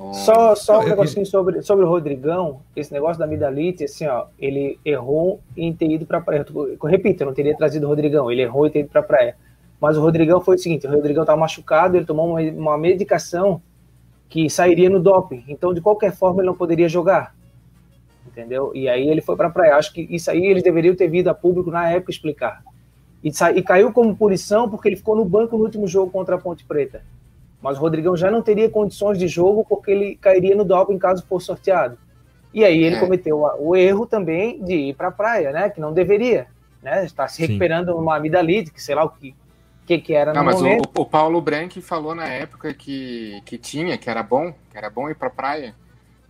É, 0.00 0.12
só, 0.14 0.54
só 0.54 0.80
um 0.80 0.88
negocinho 0.88 1.26
sobre, 1.26 1.60
sobre 1.60 1.84
o 1.84 1.88
Rodrigão, 1.88 2.62
esse 2.74 2.90
negócio 2.90 3.18
da 3.18 3.26
amidalite, 3.26 3.84
assim, 3.84 4.06
ó, 4.06 4.28
ele 4.38 4.78
errou 4.82 5.42
em 5.54 5.74
ter 5.74 5.90
ido 5.90 6.06
para 6.06 6.16
a 6.16 6.20
praia. 6.22 6.46
Eu, 6.50 6.88
repito, 6.88 7.22
eu 7.22 7.26
não 7.26 7.34
teria 7.34 7.54
trazido 7.54 7.84
o 7.84 7.90
Rodrigão, 7.90 8.30
ele 8.30 8.40
errou 8.40 8.66
em 8.66 8.70
ter 8.70 8.80
ido 8.80 8.88
para 8.88 9.02
a 9.02 9.04
praia. 9.04 9.36
Mas 9.82 9.96
o 9.96 10.00
Rodrigão 10.00 10.40
foi 10.40 10.54
o 10.54 10.58
seguinte: 10.60 10.86
o 10.86 10.90
Rodrigão 10.90 11.24
estava 11.24 11.40
machucado, 11.40 11.96
ele 11.96 12.06
tomou 12.06 12.28
uma, 12.28 12.40
uma 12.40 12.78
medicação 12.78 13.60
que 14.28 14.48
sairia 14.48 14.88
no 14.88 15.00
doping. 15.00 15.42
Então, 15.48 15.74
de 15.74 15.80
qualquer 15.80 16.14
forma, 16.14 16.40
ele 16.40 16.46
não 16.46 16.54
poderia 16.54 16.88
jogar. 16.88 17.34
Entendeu? 18.24 18.70
E 18.76 18.88
aí 18.88 19.08
ele 19.08 19.20
foi 19.20 19.34
para 19.34 19.48
a 19.48 19.50
praia. 19.50 19.74
Acho 19.74 19.92
que 19.92 20.06
isso 20.08 20.30
aí 20.30 20.46
eles 20.46 20.62
deveriam 20.62 20.94
ter 20.94 21.08
vindo 21.08 21.26
a 21.26 21.34
público 21.34 21.68
na 21.68 21.90
época 21.90 22.12
explicar. 22.12 22.62
E, 23.24 23.30
e 23.56 23.62
caiu 23.62 23.92
como 23.92 24.16
punição 24.16 24.70
porque 24.70 24.88
ele 24.88 24.94
ficou 24.94 25.16
no 25.16 25.24
banco 25.24 25.58
no 25.58 25.64
último 25.64 25.88
jogo 25.88 26.12
contra 26.12 26.36
a 26.36 26.38
Ponte 26.38 26.64
Preta. 26.64 27.02
Mas 27.60 27.76
o 27.76 27.80
Rodrigão 27.80 28.16
já 28.16 28.30
não 28.30 28.40
teria 28.40 28.70
condições 28.70 29.18
de 29.18 29.26
jogo 29.26 29.66
porque 29.68 29.90
ele 29.90 30.14
cairia 30.14 30.54
no 30.54 30.64
doping 30.64 30.96
caso 30.96 31.26
fosse 31.26 31.46
sorteado. 31.46 31.98
E 32.54 32.64
aí 32.64 32.84
ele 32.84 32.96
é. 32.96 33.00
cometeu 33.00 33.42
o 33.58 33.74
erro 33.74 34.06
também 34.06 34.62
de 34.64 34.74
ir 34.74 34.94
para 34.94 35.08
a 35.08 35.12
praia, 35.12 35.50
né? 35.50 35.70
Que 35.70 35.80
não 35.80 35.92
deveria, 35.92 36.46
né? 36.80 37.04
Está 37.04 37.26
se 37.26 37.44
recuperando 37.44 37.88
Sim. 37.88 37.98
numa 37.98 38.16
amidalite, 38.16 38.72
que 38.72 38.80
sei 38.80 38.94
lá 38.94 39.04
o 39.04 39.10
que, 39.10 39.34
que, 39.86 39.98
que 39.98 40.14
era 40.14 40.32
não, 40.32 40.44
mas 40.44 40.60
o, 40.60 40.66
o, 40.98 41.04
Paulo 41.04 41.40
Branco 41.40 41.80
falou 41.80 42.14
na 42.14 42.26
época 42.26 42.72
que, 42.72 43.42
que 43.44 43.58
tinha, 43.58 43.98
que 43.98 44.08
era 44.08 44.22
bom, 44.22 44.54
que 44.70 44.78
era 44.78 44.88
bom 44.88 45.10
ir 45.10 45.14
para 45.14 45.28
a 45.28 45.30
praia 45.30 45.74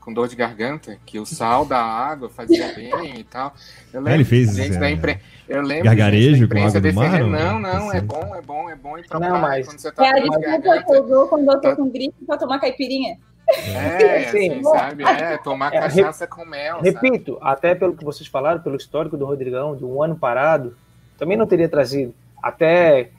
com 0.01 0.13
dor 0.13 0.27
de 0.27 0.35
garganta, 0.35 0.99
que 1.07 1.19
o 1.19 1.25
sal 1.25 1.65
da 1.65 1.81
água 1.81 2.29
fazia 2.29 2.73
bem 2.75 3.21
e 3.21 3.25
tal. 3.25 3.55
Eu 3.93 4.01
lembro, 4.01 4.11
é, 4.11 4.15
ele 4.15 4.25
fez 4.25 4.55
gente 4.55 4.77
é, 4.77 4.79
da 4.79 4.91
impre... 4.91 5.19
eu 5.49 5.63
lembro 5.63 5.85
gargarejo 5.85 6.49
com 6.49 6.59
água 6.59 6.81
do 6.81 6.93
mar? 6.93 7.21
Não, 7.21 7.59
não, 7.59 7.93
é 7.93 8.01
bom, 8.01 8.35
é 8.35 8.43
bom, 8.43 8.71
é 8.71 8.75
bom 8.75 8.99
ir 8.99 9.07
pra 9.07 9.21
não, 9.21 9.29
praia 9.29 9.41
mas... 9.41 9.67
quando 9.67 9.79
você 9.79 9.93
tá 9.93 10.07
é, 10.07 10.13
com 10.21 10.29
desculpa 10.29 10.83
que 10.85 10.93
eu 10.93 11.09
dou 11.09 11.29
quando 11.29 11.49
eu 11.49 11.61
tô 11.61 11.69
tá... 11.69 11.77
com 11.77 11.89
gripe 11.89 12.25
pra 12.27 12.37
tomar 12.37 12.59
caipirinha. 12.59 13.19
É, 13.49 14.25
assim, 14.27 14.63
sabe? 14.63 15.05
É, 15.05 15.39
tomar 15.39 15.73
é, 15.73 15.81
cachaça 15.81 16.27
com 16.27 16.45
mel. 16.45 16.81
Repito, 16.81 17.35
sabe? 17.35 17.53
até 17.53 17.75
pelo 17.75 17.95
que 17.95 18.05
vocês 18.05 18.29
falaram, 18.29 18.61
pelo 18.61 18.77
histórico 18.77 19.17
do 19.17 19.25
Rodrigão, 19.25 19.77
de 19.77 19.85
um 19.85 20.03
ano 20.03 20.17
parado, 20.17 20.77
também 21.17 21.37
não 21.37 21.47
teria 21.47 21.69
trazido. 21.69 22.15
Até 22.43 23.11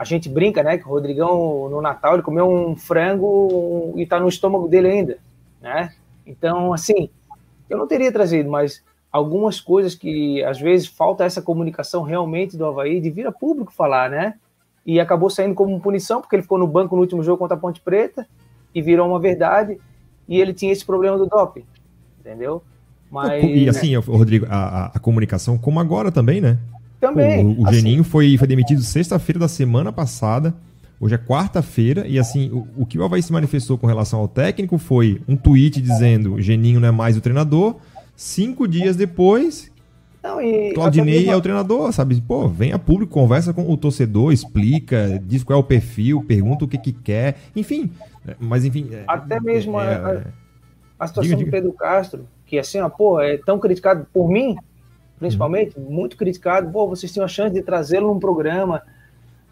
a 0.00 0.04
gente 0.04 0.30
brinca, 0.30 0.62
né, 0.62 0.78
que 0.78 0.86
o 0.86 0.88
Rodrigão 0.88 1.68
no 1.68 1.82
Natal 1.82 2.14
ele 2.14 2.22
comeu 2.22 2.48
um 2.48 2.74
frango 2.74 3.92
e 3.98 4.06
tá 4.06 4.18
no 4.18 4.30
estômago 4.30 4.66
dele 4.66 4.88
ainda, 4.88 5.18
né? 5.60 5.92
Então, 6.26 6.72
assim, 6.72 7.10
eu 7.68 7.76
não 7.76 7.86
teria 7.86 8.10
trazido, 8.10 8.48
mas 8.48 8.82
algumas 9.12 9.60
coisas 9.60 9.94
que 9.94 10.42
às 10.42 10.58
vezes 10.58 10.86
falta 10.86 11.22
essa 11.22 11.42
comunicação 11.42 12.02
realmente 12.02 12.56
do 12.56 12.64
Havaí 12.64 12.98
de 12.98 13.10
vir 13.10 13.26
a 13.26 13.32
público 13.32 13.74
falar, 13.74 14.08
né? 14.08 14.36
E 14.86 14.98
acabou 14.98 15.28
saindo 15.28 15.54
como 15.54 15.78
punição, 15.78 16.22
porque 16.22 16.34
ele 16.34 16.44
ficou 16.44 16.56
no 16.56 16.66
banco 16.66 16.96
no 16.96 17.02
último 17.02 17.22
jogo 17.22 17.36
contra 17.36 17.58
a 17.58 17.60
Ponte 17.60 17.82
Preta 17.82 18.26
e 18.74 18.80
virou 18.80 19.06
uma 19.06 19.20
verdade. 19.20 19.78
E 20.26 20.40
ele 20.40 20.54
tinha 20.54 20.72
esse 20.72 20.86
problema 20.86 21.18
do 21.18 21.26
doping, 21.26 21.66
entendeu? 22.18 22.62
Mas, 23.10 23.44
e 23.44 23.68
assim, 23.68 23.94
Rodrigo, 23.96 24.46
a, 24.48 24.92
a, 24.94 24.98
comunicação, 24.98 25.58
como 25.58 25.78
agora 25.78 26.10
também, 26.10 26.40
né? 26.40 26.56
Também. 27.00 27.44
O, 27.44 27.62
o 27.62 27.66
assim, 27.66 27.76
Geninho 27.76 28.04
foi, 28.04 28.36
foi 28.36 28.46
demitido 28.46 28.82
sexta-feira 28.82 29.38
da 29.38 29.48
semana 29.48 29.92
passada. 29.92 30.54
Hoje 31.00 31.14
é 31.14 31.18
quarta-feira 31.18 32.06
e 32.06 32.18
assim, 32.18 32.50
o, 32.50 32.82
o, 32.82 32.86
que 32.86 32.98
o 32.98 33.04
Havaí 33.04 33.22
se 33.22 33.32
manifestou 33.32 33.78
com 33.78 33.86
relação 33.86 34.20
ao 34.20 34.28
técnico 34.28 34.76
foi 34.76 35.22
um 35.26 35.34
tweet 35.34 35.80
dizendo 35.80 36.40
Geninho 36.42 36.78
não 36.78 36.88
é 36.88 36.90
mais 36.90 37.16
o 37.16 37.22
treinador. 37.22 37.76
Cinco 38.14 38.68
dias 38.68 38.96
depois, 38.96 39.70
não, 40.22 40.38
Claudinei 40.74 41.30
é 41.30 41.34
o 41.34 41.40
treinador, 41.40 41.90
sabe? 41.92 42.20
Pô, 42.20 42.46
vem 42.46 42.72
a 42.72 42.78
público, 42.78 43.12
conversa 43.12 43.54
com 43.54 43.70
o 43.70 43.76
torcedor, 43.76 44.32
explica, 44.32 45.18
diz 45.24 45.42
qual 45.42 45.58
é 45.58 45.60
o 45.60 45.64
perfil, 45.64 46.22
pergunta 46.22 46.66
o 46.66 46.68
que 46.68 46.76
que 46.76 46.92
quer, 46.92 47.36
enfim. 47.56 47.90
É, 48.26 48.36
mas 48.38 48.66
enfim. 48.66 48.88
É, 48.92 49.04
Até 49.06 49.40
mesmo 49.40 49.80
é, 49.80 49.94
a, 49.94 50.08
a, 50.08 50.22
a, 50.98 51.06
situação 51.06 51.36
diga, 51.36 51.46
do 51.46 51.50
Pedro 51.50 51.72
Castro, 51.72 52.28
que 52.44 52.58
assim, 52.58 52.78
ó, 52.80 52.90
pô, 52.90 53.18
é 53.18 53.38
tão 53.38 53.58
criticado 53.58 54.06
por 54.12 54.28
mim, 54.28 54.56
principalmente, 55.20 55.78
uhum. 55.78 55.84
muito 55.84 56.16
criticado. 56.16 56.72
Pô, 56.72 56.88
vocês 56.88 57.12
tinham 57.12 57.26
a 57.26 57.28
chance 57.28 57.54
de 57.54 57.62
trazê-lo 57.62 58.08
num 58.08 58.18
programa 58.18 58.82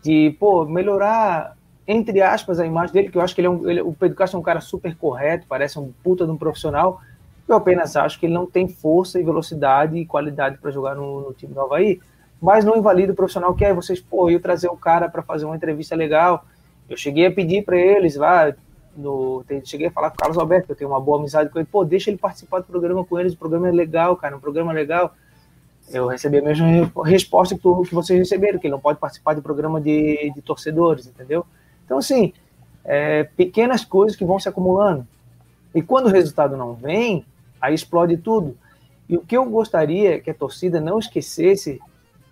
de 0.02 0.34
pô, 0.40 0.64
melhorar, 0.64 1.56
entre 1.86 2.22
aspas, 2.22 2.58
a 2.58 2.66
imagem 2.66 2.94
dele, 2.94 3.10
que 3.10 3.18
eu 3.18 3.22
acho 3.22 3.34
que 3.34 3.42
ele 3.42 3.48
é 3.48 3.50
um, 3.50 3.68
ele, 3.68 3.82
o 3.82 3.92
Pedro 3.92 4.16
Castro 4.16 4.38
é 4.38 4.40
um 4.40 4.42
cara 4.42 4.60
super 4.60 4.96
correto, 4.96 5.46
parece 5.46 5.78
um 5.78 5.92
puta 6.02 6.24
de 6.24 6.32
um 6.32 6.38
profissional. 6.38 7.00
Eu 7.46 7.56
apenas 7.56 7.94
acho 7.96 8.18
que 8.18 8.26
ele 8.26 8.34
não 8.34 8.46
tem 8.46 8.66
força 8.66 9.20
e 9.20 9.22
velocidade 9.22 9.98
e 9.98 10.06
qualidade 10.06 10.58
para 10.58 10.70
jogar 10.70 10.94
no, 10.94 11.20
no, 11.20 11.34
time 11.34 11.52
do 11.52 11.60
Havaí, 11.60 12.00
mas 12.40 12.64
não 12.64 12.76
invalida 12.76 13.12
o 13.12 13.16
profissional 13.16 13.54
que 13.54 13.64
é 13.64 13.72
vocês, 13.74 14.00
pô, 14.00 14.30
eu 14.30 14.40
trazer 14.40 14.68
o 14.68 14.76
cara 14.76 15.08
para 15.08 15.22
fazer 15.22 15.44
uma 15.44 15.56
entrevista 15.56 15.94
legal. 15.94 16.44
Eu 16.88 16.96
cheguei 16.96 17.26
a 17.26 17.30
pedir 17.30 17.64
para 17.64 17.76
eles 17.76 18.16
lá, 18.16 18.54
no, 18.96 19.44
cheguei 19.64 19.88
a 19.88 19.90
falar 19.90 20.10
com 20.10 20.16
o 20.16 20.18
Carlos 20.18 20.38
Alberto, 20.38 20.72
eu 20.72 20.76
tenho 20.76 20.90
uma 20.90 21.00
boa 21.00 21.18
amizade 21.18 21.50
com 21.50 21.58
ele, 21.58 21.68
pô, 21.70 21.84
deixa 21.84 22.10
ele 22.10 22.18
participar 22.18 22.60
do 22.60 22.64
programa 22.64 23.04
com 23.04 23.18
eles, 23.18 23.34
o 23.34 23.38
programa 23.38 23.68
é 23.68 23.72
legal, 23.72 24.16
cara, 24.16 24.36
um 24.36 24.40
programa 24.40 24.72
legal 24.72 25.14
eu 25.92 26.06
recebi 26.06 26.38
a 26.38 26.42
mesma 26.42 26.66
resposta 27.04 27.56
que, 27.56 27.94
vocês 27.94 28.18
receberam, 28.18 28.58
que 28.58 28.66
ele 28.66 28.72
não 28.72 28.80
pode 28.80 28.98
participar 28.98 29.34
de 29.34 29.40
programa 29.40 29.80
de, 29.80 30.30
de 30.34 30.42
torcedores, 30.42 31.06
entendeu? 31.06 31.46
Então, 31.84 31.98
assim, 31.98 32.32
é, 32.84 33.24
pequenas 33.24 33.84
coisas 33.84 34.16
que 34.16 34.24
vão 34.24 34.38
se 34.38 34.48
acumulando. 34.48 35.06
E 35.74 35.82
quando 35.82 36.06
o 36.06 36.10
resultado 36.10 36.56
não 36.56 36.74
vem, 36.74 37.24
aí 37.60 37.74
explode 37.74 38.16
tudo. 38.18 38.56
E 39.08 39.16
o 39.16 39.20
que 39.20 39.36
eu 39.36 39.44
gostaria 39.46 40.16
é 40.16 40.18
que 40.18 40.30
a 40.30 40.34
torcida 40.34 40.80
não 40.80 40.98
esquecesse 40.98 41.80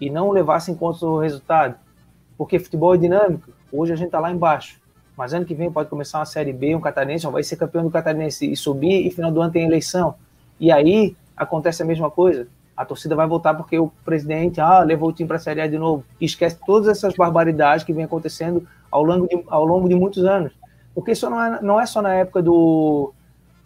e 0.00 0.10
não 0.10 0.30
levasse 0.30 0.70
em 0.70 0.74
conta 0.74 1.06
o 1.06 1.18
resultado. 1.18 1.76
Porque 2.36 2.58
futebol 2.58 2.94
é 2.94 2.98
dinâmico. 2.98 3.50
Hoje 3.72 3.92
a 3.92 3.96
gente 3.96 4.08
está 4.08 4.20
lá 4.20 4.30
embaixo. 4.30 4.78
Mas 5.16 5.32
ano 5.32 5.46
que 5.46 5.54
vem 5.54 5.72
pode 5.72 5.88
começar 5.88 6.18
uma 6.18 6.26
Série 6.26 6.52
B, 6.52 6.74
um 6.74 6.80
catarinense, 6.80 7.26
vai 7.26 7.42
ser 7.42 7.56
campeão 7.56 7.84
do 7.84 7.90
catarinense 7.90 8.50
e 8.50 8.54
subir, 8.54 9.06
e 9.06 9.10
final 9.10 9.32
do 9.32 9.40
ano 9.40 9.50
tem 9.50 9.64
eleição. 9.64 10.14
E 10.60 10.70
aí 10.70 11.16
acontece 11.34 11.82
a 11.82 11.86
mesma 11.86 12.10
coisa 12.10 12.46
a 12.76 12.84
torcida 12.84 13.16
vai 13.16 13.26
voltar 13.26 13.54
porque 13.54 13.78
o 13.78 13.88
presidente 14.04 14.60
ah, 14.60 14.80
levou 14.80 15.08
o 15.08 15.12
time 15.12 15.26
para 15.26 15.36
a 15.36 15.40
Série 15.40 15.60
A 15.60 15.66
de 15.66 15.78
novo. 15.78 16.04
E 16.20 16.26
esquece 16.26 16.58
todas 16.66 16.88
essas 16.88 17.14
barbaridades 17.14 17.84
que 17.84 17.92
vem 17.92 18.04
acontecendo 18.04 18.68
ao 18.90 19.02
longo 19.02 19.26
de, 19.26 19.42
ao 19.48 19.64
longo 19.64 19.88
de 19.88 19.94
muitos 19.94 20.24
anos. 20.24 20.52
Porque 20.94 21.12
isso 21.12 21.28
não 21.30 21.42
é, 21.42 21.62
não 21.62 21.80
é 21.80 21.86
só 21.86 22.02
na 22.02 22.14
época 22.14 22.42
do, 22.42 23.12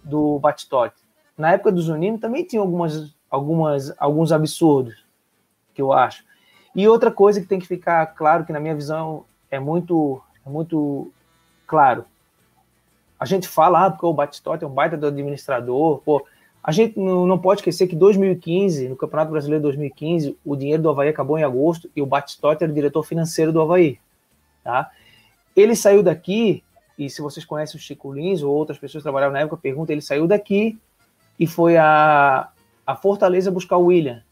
do 0.04 0.38
Batistote. 0.38 0.96
Na 1.36 1.52
época 1.52 1.72
do 1.72 1.80
Zunino 1.80 2.18
também 2.18 2.44
tinha 2.44 2.60
algumas, 2.60 3.14
algumas, 3.28 3.92
alguns 3.98 4.30
absurdos, 4.30 5.04
que 5.74 5.82
eu 5.82 5.92
acho. 5.92 6.24
E 6.74 6.86
outra 6.86 7.10
coisa 7.10 7.40
que 7.40 7.46
tem 7.46 7.58
que 7.58 7.66
ficar 7.66 8.06
claro, 8.06 8.44
que 8.44 8.52
na 8.52 8.60
minha 8.60 8.74
visão 8.74 9.24
é 9.50 9.58
muito, 9.58 10.22
é 10.46 10.48
muito 10.48 11.10
claro. 11.66 12.04
A 13.18 13.24
gente 13.24 13.48
fala, 13.48 13.86
ah, 13.86 13.90
porque 13.90 14.06
o 14.06 14.12
Batistote 14.12 14.64
é 14.64 14.66
um 14.66 14.70
baita 14.70 14.96
do 14.96 15.06
administrador, 15.06 15.98
pô, 16.04 16.24
a 16.62 16.72
gente 16.72 16.98
não 16.98 17.38
pode 17.38 17.60
esquecer 17.60 17.86
que 17.86 17.96
2015, 17.96 18.88
no 18.88 18.96
Campeonato 18.96 19.30
Brasileiro 19.30 19.62
2015, 19.62 20.36
o 20.44 20.54
dinheiro 20.54 20.82
do 20.82 20.90
Havaí 20.90 21.08
acabou 21.08 21.38
em 21.38 21.42
agosto 21.42 21.90
e 21.96 22.02
o 22.02 22.06
Batistotti 22.06 22.62
era 22.62 22.70
o 22.70 22.74
diretor 22.74 23.02
financeiro 23.02 23.50
do 23.50 23.62
Havaí. 23.62 23.98
Tá? 24.62 24.90
Ele 25.56 25.74
saiu 25.74 26.02
daqui, 26.02 26.62
e 26.98 27.08
se 27.08 27.22
vocês 27.22 27.46
conhecem 27.46 27.78
o 27.78 27.82
Chico 27.82 28.12
Lins 28.12 28.42
ou 28.42 28.54
outras 28.54 28.78
pessoas 28.78 29.00
que 29.00 29.04
trabalhavam 29.04 29.32
na 29.32 29.40
época, 29.40 29.56
pergunta, 29.56 29.90
ele 29.90 30.02
saiu 30.02 30.26
daqui 30.26 30.78
e 31.38 31.46
foi 31.46 31.78
a, 31.78 32.50
a 32.86 32.94
Fortaleza 32.94 33.50
buscar 33.50 33.78
o 33.78 33.86
William, 33.86 34.22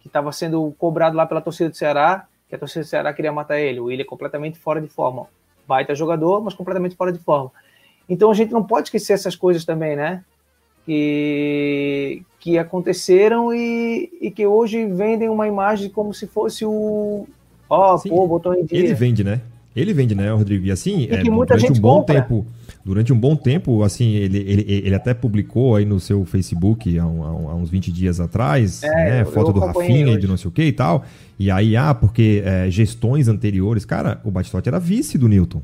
que 0.00 0.08
estava 0.08 0.32
sendo 0.32 0.74
cobrado 0.78 1.16
lá 1.16 1.26
pela 1.26 1.42
torcida 1.42 1.68
do 1.68 1.76
Ceará, 1.76 2.26
que 2.48 2.54
a 2.54 2.58
torcida 2.58 2.82
do 2.82 2.88
Ceará 2.88 3.12
queria 3.12 3.30
matar 3.30 3.60
ele. 3.60 3.78
O 3.78 3.84
William 3.84 4.04
é 4.04 4.06
completamente 4.06 4.58
fora 4.58 4.80
de 4.80 4.88
forma. 4.88 5.26
Baita 5.66 5.94
jogador, 5.94 6.40
mas 6.42 6.54
completamente 6.54 6.96
fora 6.96 7.12
de 7.12 7.18
forma. 7.18 7.52
Então 8.08 8.30
a 8.30 8.34
gente 8.34 8.52
não 8.52 8.64
pode 8.64 8.86
esquecer 8.88 9.12
essas 9.12 9.36
coisas 9.36 9.66
também, 9.66 9.94
né? 9.94 10.24
Que, 10.88 12.22
que 12.40 12.56
aconteceram 12.56 13.52
e, 13.52 14.08
e 14.22 14.30
que 14.30 14.46
hoje 14.46 14.86
vendem 14.86 15.28
uma 15.28 15.46
imagem 15.46 15.90
como 15.90 16.14
se 16.14 16.26
fosse 16.26 16.64
o. 16.64 17.26
Ó, 17.68 17.94
oh, 17.94 18.08
pô, 18.08 18.26
botou 18.26 18.54
em 18.54 18.64
dia. 18.64 18.78
Ele 18.78 18.94
vende, 18.94 19.22
né? 19.22 19.42
Ele 19.76 19.92
vende, 19.92 20.14
né, 20.14 20.32
Rodrigo? 20.32 20.64
E 20.64 20.70
assim, 20.70 21.00
e 21.00 21.10
é, 21.10 21.22
durante 21.22 21.72
um 21.72 21.74
bom 21.74 21.98
compra. 21.98 22.14
tempo, 22.22 22.46
durante 22.82 23.12
um 23.12 23.20
bom 23.20 23.36
tempo, 23.36 23.82
assim, 23.82 24.14
ele, 24.14 24.38
ele, 24.38 24.64
ele 24.66 24.94
até 24.94 25.12
publicou 25.12 25.76
aí 25.76 25.84
no 25.84 26.00
seu 26.00 26.24
Facebook 26.24 26.98
há, 26.98 27.06
um, 27.06 27.50
há 27.50 27.54
uns 27.54 27.68
20 27.68 27.92
dias 27.92 28.18
atrás, 28.18 28.82
é, 28.82 28.88
né, 28.88 29.24
foto 29.26 29.52
do 29.52 29.60
Rafinha 29.60 30.14
e 30.14 30.18
de 30.18 30.26
não 30.26 30.38
sei 30.38 30.48
o 30.48 30.50
que 30.50 30.62
e 30.62 30.72
tal. 30.72 31.04
E 31.38 31.50
aí, 31.50 31.76
ah, 31.76 31.92
porque 31.92 32.42
é, 32.44 32.70
gestões 32.70 33.28
anteriores, 33.28 33.84
cara, 33.84 34.22
o 34.24 34.30
Batistotti 34.30 34.70
era 34.70 34.80
vice 34.80 35.18
do 35.18 35.28
Newton. 35.28 35.60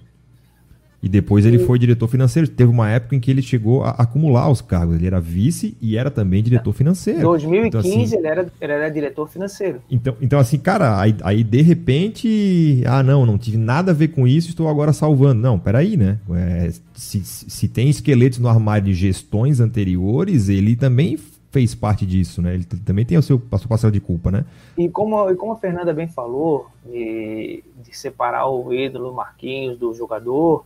E 1.04 1.08
depois 1.08 1.44
ele 1.44 1.58
foi 1.58 1.78
diretor 1.78 2.08
financeiro. 2.08 2.48
Teve 2.48 2.70
uma 2.70 2.88
época 2.88 3.14
em 3.14 3.20
que 3.20 3.30
ele 3.30 3.42
chegou 3.42 3.84
a 3.84 3.90
acumular 3.90 4.50
os 4.50 4.62
cargos. 4.62 4.96
Ele 4.96 5.06
era 5.06 5.20
vice 5.20 5.76
e 5.78 5.98
era 5.98 6.10
também 6.10 6.42
diretor 6.42 6.72
financeiro. 6.72 7.18
Em 7.18 7.22
2015 7.22 7.68
então, 7.68 7.80
assim, 7.80 8.16
ele, 8.16 8.26
era, 8.26 8.52
ele 8.58 8.72
era 8.72 8.88
diretor 8.88 9.28
financeiro. 9.28 9.82
Então, 9.90 10.16
então 10.22 10.38
assim, 10.38 10.58
cara, 10.58 10.98
aí, 10.98 11.14
aí, 11.22 11.44
de 11.44 11.60
repente, 11.60 12.82
ah, 12.86 13.02
não, 13.02 13.26
não 13.26 13.36
tive 13.36 13.58
nada 13.58 13.90
a 13.90 13.94
ver 13.94 14.08
com 14.08 14.26
isso, 14.26 14.48
estou 14.48 14.66
agora 14.66 14.94
salvando. 14.94 15.42
Não, 15.42 15.58
peraí, 15.58 15.94
né? 15.94 16.18
É, 16.36 16.72
se, 16.94 17.22
se 17.22 17.68
tem 17.68 17.90
esqueletos 17.90 18.38
no 18.38 18.48
armário 18.48 18.86
de 18.86 18.94
gestões 18.94 19.60
anteriores, 19.60 20.48
ele 20.48 20.74
também 20.74 21.18
fez 21.50 21.74
parte 21.74 22.06
disso, 22.06 22.40
né? 22.40 22.54
Ele 22.54 22.64
também 22.64 23.04
tem 23.04 23.18
o 23.18 23.22
seu, 23.22 23.42
a 23.52 23.58
sua 23.58 23.68
parcela 23.68 23.92
de 23.92 24.00
culpa, 24.00 24.30
né? 24.30 24.46
E 24.78 24.88
como, 24.88 25.30
e 25.30 25.36
como 25.36 25.52
a 25.52 25.56
Fernanda 25.56 25.92
bem 25.92 26.08
falou, 26.08 26.66
de, 26.86 27.62
de 27.76 27.94
separar 27.94 28.48
o 28.48 28.72
ídolo 28.72 29.12
Marquinhos 29.12 29.78
do 29.78 29.92
jogador, 29.92 30.64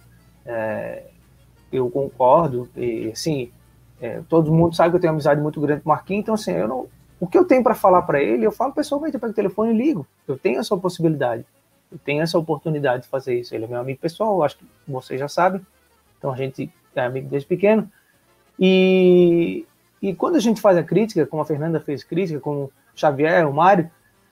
é, 0.48 1.04
eu 1.70 1.88
concordo, 1.88 2.68
e 2.74 3.10
assim, 3.12 3.52
é, 4.00 4.22
todo 4.28 4.52
mundo 4.52 4.74
sabe 4.74 4.90
que 4.90 4.96
eu 4.96 5.00
tenho 5.00 5.12
uma 5.12 5.16
amizade 5.16 5.40
muito 5.40 5.60
grande 5.60 5.82
com 5.82 5.90
o 5.90 5.92
Marquinhos, 5.92 6.22
então 6.22 6.34
assim, 6.34 6.52
eu 6.52 6.66
não, 6.66 6.88
o 7.20 7.26
que 7.26 7.36
eu 7.36 7.44
tenho 7.44 7.62
para 7.62 7.74
falar 7.74 8.02
para 8.02 8.22
ele, 8.22 8.46
eu 8.46 8.52
falo 8.52 8.72
pessoalmente, 8.72 9.14
eu 9.14 9.20
pego 9.20 9.32
o 9.32 9.36
telefone 9.36 9.72
e 9.72 9.76
ligo. 9.76 10.06
Eu 10.26 10.38
tenho 10.38 10.60
essa 10.60 10.76
possibilidade, 10.76 11.44
eu 11.90 11.98
tenho 11.98 12.22
essa 12.22 12.38
oportunidade 12.38 13.02
de 13.02 13.08
fazer 13.08 13.38
isso. 13.40 13.54
Ele 13.54 13.64
é 13.64 13.68
meu 13.68 13.80
amigo 13.80 14.00
pessoal, 14.00 14.42
acho 14.42 14.58
que 14.58 14.64
vocês 14.86 15.18
já 15.18 15.28
sabem. 15.28 15.60
Então 16.16 16.32
a 16.32 16.36
gente 16.36 16.70
é 16.94 17.00
amigo 17.00 17.28
desde 17.28 17.48
pequeno. 17.48 17.90
E, 18.58 19.66
e 20.00 20.14
quando 20.14 20.36
a 20.36 20.40
gente 20.40 20.60
faz 20.60 20.76
a 20.76 20.82
crítica, 20.82 21.26
como 21.26 21.42
a 21.42 21.46
Fernanda 21.46 21.80
fez 21.80 22.04
crítica, 22.04 22.38
como 22.38 22.64
o 22.64 22.72
Xavier, 22.94 23.48
o 23.48 23.52
Mário, 23.52 23.90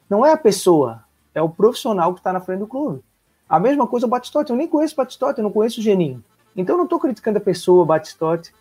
não 0.08 0.24
é 0.24 0.32
a 0.32 0.36
pessoa, 0.36 1.02
é 1.34 1.42
o 1.42 1.48
profissional 1.48 2.12
que 2.12 2.20
está 2.20 2.32
na 2.32 2.40
frente 2.40 2.60
do 2.60 2.66
clube. 2.68 3.02
A 3.48 3.60
mesma 3.60 3.86
coisa 3.86 4.06
o 4.06 4.08
Batistote, 4.08 4.50
eu 4.50 4.56
nem 4.56 4.66
conheço 4.66 4.94
o 4.94 4.96
Batistote, 4.96 5.38
eu 5.38 5.44
não 5.44 5.52
conheço 5.52 5.80
o 5.80 5.82
Geninho. 5.82 6.22
Então 6.56 6.74
eu 6.74 6.78
não 6.78 6.84
estou 6.84 6.98
criticando 6.98 7.38
a 7.38 7.40
pessoa, 7.40 7.84
Batistote, 7.84 8.52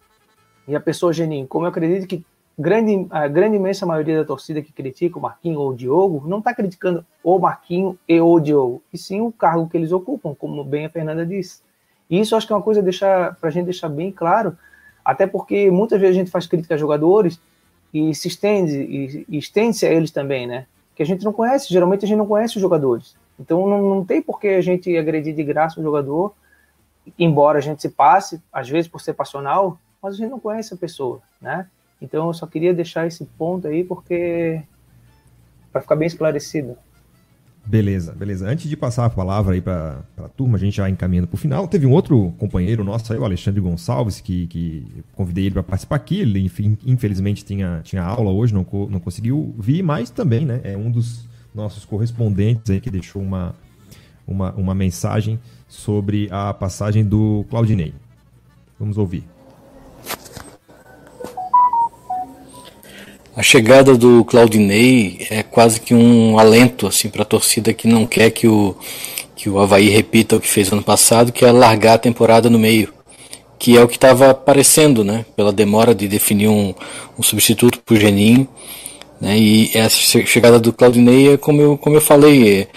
e 0.68 0.76
a 0.76 0.80
pessoa 0.80 1.14
Geninho, 1.14 1.48
como 1.48 1.66
eu 1.66 1.70
acredito 1.70 2.08
que 2.08 2.26
grande, 2.58 3.08
a 3.10 3.28
grande 3.28 3.56
imensa 3.56 3.86
maioria 3.86 4.18
da 4.18 4.26
torcida 4.26 4.62
que 4.62 4.72
critica 4.72 5.20
o 5.20 5.22
Marquinho 5.22 5.60
ou 5.60 5.72
o 5.72 5.76
Diogo 5.76 6.28
não 6.28 6.40
está 6.40 6.54
criticando 6.54 7.06
o 7.24 7.38
Marquinho 7.38 7.98
e 8.08 8.20
o 8.20 8.40
Diogo, 8.40 8.82
e 8.94 8.98
sim 8.98 9.22
o 9.22 9.32
cargo 9.32 9.68
que 9.68 9.78
eles 9.78 9.92
ocupam, 9.92 10.34
como 10.34 10.64
bem 10.64 10.86
a 10.86 10.90
Fernanda 10.90 11.26
disse. 11.26 11.62
E 12.10 12.20
isso 12.20 12.36
acho 12.36 12.46
que 12.46 12.54
é 12.54 12.56
uma 12.56 12.62
coisa 12.62 12.84
para 13.40 13.50
a 13.50 13.50
gente 13.50 13.66
deixar 13.66 13.90
bem 13.90 14.12
claro, 14.12 14.58
até 15.04 15.28
porque 15.28 15.70
muitas 15.70 16.00
vezes 16.00 16.16
a 16.16 16.20
gente 16.20 16.32
faz 16.32 16.48
crítica 16.48 16.76
a 16.76 16.78
jogadores 16.78 17.40
e 17.94 18.14
se 18.14 18.28
estende, 18.28 18.78
e, 18.78 19.26
e 19.30 19.38
estende-se 19.38 19.86
a 19.86 19.92
eles 19.92 20.12
também, 20.12 20.46
né? 20.48 20.66
Que 20.96 21.04
a 21.04 21.06
gente 21.06 21.24
não 21.24 21.34
conhece, 21.34 21.74
geralmente 21.74 22.06
a 22.06 22.08
gente 22.08 22.18
não 22.18 22.28
conhece 22.28 22.56
os 22.56 22.62
jogadores. 22.62 23.16
Então 23.40 23.68
não, 23.68 23.82
não 23.82 24.06
tem 24.06 24.22
por 24.22 24.40
que 24.40 24.48
a 24.48 24.62
gente 24.62 24.96
agredir 24.98 25.36
de 25.36 25.44
graça 25.44 25.80
o 25.80 25.84
jogador, 25.84 26.34
embora 27.20 27.58
a 27.60 27.62
gente 27.62 27.82
se 27.82 27.90
passe, 27.90 28.42
às 28.52 28.70
vezes 28.70 28.90
por 28.90 29.02
ser 29.02 29.14
passional, 29.14 29.80
mas 30.02 30.14
a 30.14 30.18
gente 30.18 30.32
não 30.32 30.40
conhece 30.40 30.74
a 30.74 30.78
pessoa, 30.78 31.22
né? 31.42 31.68
Então 32.02 32.28
eu 32.28 32.34
só 32.34 32.46
queria 32.46 32.74
deixar 32.74 33.08
esse 33.08 33.26
ponto 33.38 33.68
aí 33.68 33.84
porque 33.84 34.62
para 35.72 35.82
ficar 35.82 35.96
bem 35.96 36.08
esclarecido. 36.08 36.78
Beleza, 37.66 38.14
beleza. 38.14 38.48
Antes 38.48 38.70
de 38.70 38.78
passar 38.78 39.06
a 39.06 39.10
palavra 39.10 39.56
aí 39.56 39.62
para 39.62 40.04
a 40.18 40.30
turma, 40.30 40.56
a 40.56 40.60
gente 40.60 40.78
já 40.78 40.88
encaminhando 40.88 41.28
para 41.28 41.36
o 41.36 41.38
final, 41.38 41.68
teve 41.68 41.86
um 41.88 41.92
outro 41.92 42.32
companheiro 42.38 42.84
nosso 42.84 43.12
aí, 43.12 43.18
o 43.18 43.26
Alexandre 43.26 43.60
Gonçalves, 43.60 44.22
que, 44.22 44.46
que 44.48 45.04
convidei 45.16 45.46
ele 45.46 45.54
para 45.54 45.64
participar 45.64 45.96
aqui. 45.96 46.22
Ele, 46.22 46.40
enfim, 46.46 46.78
infelizmente, 46.86 47.44
tinha, 47.44 47.82
tinha 47.84 48.04
aula 48.04 48.32
hoje, 48.32 48.54
não, 48.54 48.66
não 48.88 49.00
conseguiu 49.00 49.56
vir, 49.58 49.82
mas 49.82 50.12
também 50.12 50.46
né, 50.46 50.62
é 50.64 50.78
um 50.78 50.92
dos 50.92 51.28
nossos 51.56 51.86
correspondentes 51.86 52.70
aí 52.70 52.82
que 52.82 52.91
deixou 52.91 53.22
uma, 53.22 53.56
uma, 54.28 54.51
uma 54.53 54.76
mensagem 54.76 55.39
sobre 55.68 56.28
a 56.32 56.53
passagem 56.53 57.03
do 57.03 57.45
Claudinei. 57.49 57.93
Vamos 58.80 58.97
ouvir. 58.97 59.24
A 63.36 63.43
chegada 63.43 63.97
do 63.97 64.24
Claudinei 64.24 65.28
é 65.30 65.43
quase 65.43 65.82
que 65.82 65.93
um 65.93 66.38
alento 66.39 66.88
assim 66.88 67.10
para 67.10 67.24
a 67.24 67.26
torcida 67.26 67.74
que 67.74 67.88
não 67.88 68.06
quer 68.06 68.32
que 68.32 68.47
o 68.47 68.76
que 69.36 69.49
o 69.49 69.60
Havaí 69.60 69.89
repita 69.89 70.38
o 70.38 70.39
que 70.39 70.47
fez 70.47 70.72
ano 70.72 70.82
passado, 70.82 71.32
que 71.32 71.43
é 71.43 71.51
largar 71.51 71.95
a 71.95 71.97
temporada 71.99 72.49
no 72.49 72.58
meio, 72.58 72.93
que 73.60 73.78
é 73.78 73.84
o 73.84 73.88
que 73.88 73.97
estava 73.97 74.32
aparecendo, 74.32 75.03
né? 75.03 75.26
Pela 75.36 75.51
demora 75.51 75.93
de 75.93 76.08
definir 76.08 76.47
um, 76.47 76.74
um 77.20 77.22
substituto 77.22 77.80
para 77.82 77.93
o 77.93 77.99
Geninho, 77.99 78.47
né? 79.20 79.38
E 79.38 79.72
essa 79.74 80.26
chegada 80.26 80.59
do 80.59 80.74
Claudinei 80.74 81.34
é 81.34 81.38
como 81.38 81.61
eu 81.61 81.78
como 81.78 81.95
eu 81.95 82.01
falei, 82.01 82.61
é, 82.61 82.68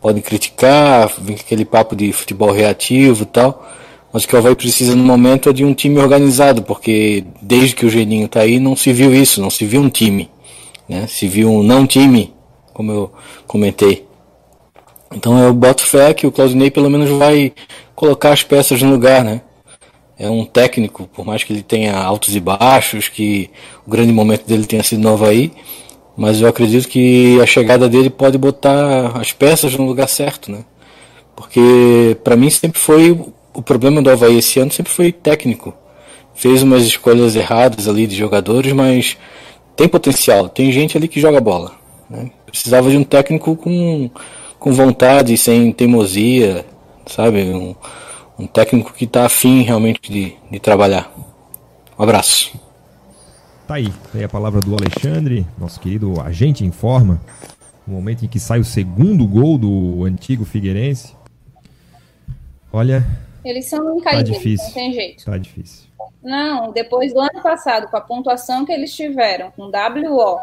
podem 0.00 0.22
criticar, 0.22 1.12
vem 1.18 1.36
aquele 1.36 1.64
papo 1.64 1.96
de 1.96 2.12
futebol 2.12 2.52
reativo 2.52 3.22
e 3.22 3.26
tal 3.26 3.64
mas 4.12 4.24
o 4.24 4.28
que 4.28 4.34
o 4.34 4.38
Havaí 4.38 4.54
precisa 4.54 4.96
no 4.96 5.04
momento 5.04 5.50
é 5.50 5.52
de 5.52 5.64
um 5.64 5.74
time 5.74 5.98
organizado, 5.98 6.62
porque 6.62 7.24
desde 7.42 7.74
que 7.74 7.84
o 7.84 7.90
Geninho 7.90 8.26
está 8.26 8.40
aí 8.40 8.58
não 8.58 8.74
se 8.74 8.92
viu 8.92 9.14
isso, 9.14 9.40
não 9.40 9.50
se 9.50 9.66
viu 9.66 9.80
um 9.80 9.90
time. 9.90 10.30
Né? 10.88 11.06
Se 11.06 11.28
viu 11.28 11.50
um 11.50 11.62
não 11.62 11.86
time, 11.86 12.32
como 12.72 12.90
eu 12.90 13.12
comentei. 13.46 14.06
Então 15.14 15.38
eu 15.42 15.52
boto 15.52 15.84
fé 15.84 16.14
que 16.14 16.26
o 16.26 16.32
Claudinei 16.32 16.70
pelo 16.70 16.90
menos 16.90 17.10
vai 17.10 17.52
colocar 17.94 18.32
as 18.32 18.42
peças 18.42 18.80
no 18.82 18.90
lugar, 18.90 19.24
né? 19.24 19.42
É 20.18 20.28
um 20.28 20.44
técnico, 20.44 21.08
por 21.14 21.24
mais 21.24 21.44
que 21.44 21.52
ele 21.52 21.62
tenha 21.62 21.96
altos 21.96 22.34
e 22.34 22.40
baixos, 22.40 23.08
que 23.08 23.48
o 23.86 23.90
grande 23.90 24.12
momento 24.12 24.46
dele 24.46 24.66
tenha 24.66 24.82
sido 24.82 25.00
no 25.00 25.12
Havaí, 25.12 25.52
mas 26.18 26.40
eu 26.40 26.48
acredito 26.48 26.88
que 26.88 27.40
a 27.40 27.46
chegada 27.46 27.88
dele 27.88 28.10
pode 28.10 28.36
botar 28.36 29.16
as 29.20 29.32
peças 29.32 29.76
no 29.76 29.86
lugar 29.86 30.08
certo, 30.08 30.50
né? 30.50 30.64
Porque 31.36 32.16
para 32.24 32.34
mim 32.34 32.50
sempre 32.50 32.80
foi 32.80 33.16
o 33.54 33.62
problema 33.62 34.02
do 34.02 34.10
Havaí 34.10 34.38
esse 34.38 34.58
ano 34.58 34.72
sempre 34.72 34.92
foi 34.92 35.12
técnico. 35.12 35.72
Fez 36.34 36.60
umas 36.64 36.82
escolhas 36.82 37.36
erradas 37.36 37.86
ali 37.86 38.04
de 38.04 38.16
jogadores, 38.16 38.72
mas 38.72 39.16
tem 39.76 39.86
potencial. 39.86 40.48
Tem 40.48 40.72
gente 40.72 40.96
ali 40.96 41.06
que 41.06 41.20
joga 41.20 41.40
bola. 41.40 41.72
Né? 42.10 42.32
Precisava 42.46 42.90
de 42.90 42.96
um 42.96 43.04
técnico 43.04 43.54
com, 43.54 44.10
com 44.58 44.72
vontade, 44.72 45.36
sem 45.38 45.70
teimosia, 45.70 46.66
sabe? 47.06 47.42
Um, 47.42 47.76
um 48.36 48.46
técnico 48.48 48.92
que 48.92 49.04
está 49.04 49.24
afim 49.24 49.62
realmente 49.62 50.00
de, 50.10 50.34
de 50.50 50.58
trabalhar. 50.58 51.12
Um 51.96 52.02
abraço. 52.02 52.67
Tá 53.68 53.74
aí, 53.74 53.92
tem 54.10 54.24
a 54.24 54.28
palavra 54.30 54.62
do 54.62 54.74
Alexandre, 54.74 55.46
nosso 55.58 55.78
querido 55.78 56.18
agente 56.22 56.64
informa. 56.64 57.20
No 57.86 57.96
momento 57.96 58.24
em 58.24 58.28
que 58.28 58.40
sai 58.40 58.58
o 58.58 58.64
segundo 58.64 59.26
gol 59.26 59.58
do 59.58 60.04
antigo 60.06 60.46
Figueirense. 60.46 61.14
Olha, 62.72 63.06
eles 63.44 63.68
são 63.68 63.98
incaíveis, 63.98 64.26
tá 64.26 64.34
difícil. 64.34 64.66
não 64.68 64.72
tem 64.72 64.92
jeito. 64.94 65.24
Tá 65.26 65.36
difícil. 65.36 65.86
Não, 66.22 66.72
depois 66.72 67.12
do 67.12 67.20
ano 67.20 67.42
passado, 67.42 67.90
com 67.90 67.96
a 67.98 68.00
pontuação 68.00 68.64
que 68.64 68.72
eles 68.72 68.96
tiveram, 68.96 69.50
com 69.50 69.64
WO, 69.64 70.38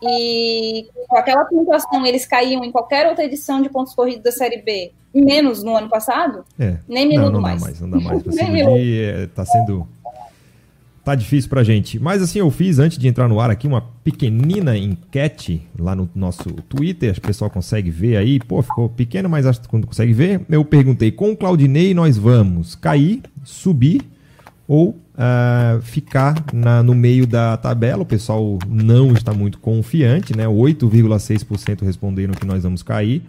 e 0.00 0.86
com 1.08 1.16
aquela 1.16 1.44
pontuação 1.44 2.06
eles 2.06 2.24
caíam 2.26 2.64
em 2.64 2.70
qualquer 2.70 3.08
outra 3.08 3.24
edição 3.24 3.60
de 3.60 3.68
pontos 3.68 3.92
corridos 3.92 4.22
da 4.22 4.30
Série 4.30 4.62
B, 4.62 4.92
menos 5.12 5.64
no 5.64 5.76
ano 5.76 5.88
passado, 5.88 6.44
é. 6.60 6.76
nem 6.86 7.08
minuto 7.08 7.24
não, 7.26 7.32
não 7.32 7.40
mais. 7.40 7.60
Dá 7.60 7.66
mais. 7.66 7.80
Não 7.80 7.90
dá 7.90 7.98
mais 7.98 8.22
pra 8.22 8.30
se 8.32 9.00
é, 9.00 9.26
tá 9.26 9.44
sendo 9.44 9.84
tá 11.04 11.14
difícil 11.14 11.50
pra 11.50 11.64
gente. 11.64 11.98
Mas 11.98 12.22
assim, 12.22 12.38
eu 12.38 12.50
fiz, 12.50 12.78
antes 12.78 12.96
de 12.96 13.08
entrar 13.08 13.28
no 13.28 13.40
ar 13.40 13.50
aqui, 13.50 13.66
uma 13.66 13.80
pequenina 13.80 14.76
enquete 14.76 15.62
lá 15.78 15.96
no 15.96 16.08
nosso 16.14 16.50
Twitter. 16.68 17.14
O 17.18 17.20
pessoal 17.20 17.50
consegue 17.50 17.90
ver 17.90 18.16
aí. 18.16 18.38
Pô, 18.38 18.62
ficou 18.62 18.88
pequeno, 18.88 19.28
mas 19.28 19.46
acho 19.46 19.60
que 19.60 19.68
quando 19.68 19.86
consegue 19.86 20.12
ver. 20.12 20.40
Eu 20.48 20.64
perguntei, 20.64 21.10
com 21.10 21.32
o 21.32 21.36
Claudinei 21.36 21.92
nós 21.92 22.16
vamos 22.16 22.74
cair, 22.74 23.22
subir 23.42 24.02
ou 24.68 24.90
uh, 24.90 25.82
ficar 25.82 26.44
na, 26.52 26.82
no 26.82 26.94
meio 26.94 27.26
da 27.26 27.56
tabela? 27.56 28.02
O 28.02 28.06
pessoal 28.06 28.58
não 28.68 29.12
está 29.12 29.34
muito 29.34 29.58
confiante, 29.58 30.36
né? 30.36 30.46
8,6% 30.46 31.82
responderam 31.84 32.32
que 32.34 32.46
nós 32.46 32.62
vamos 32.62 32.82
cair. 32.82 33.22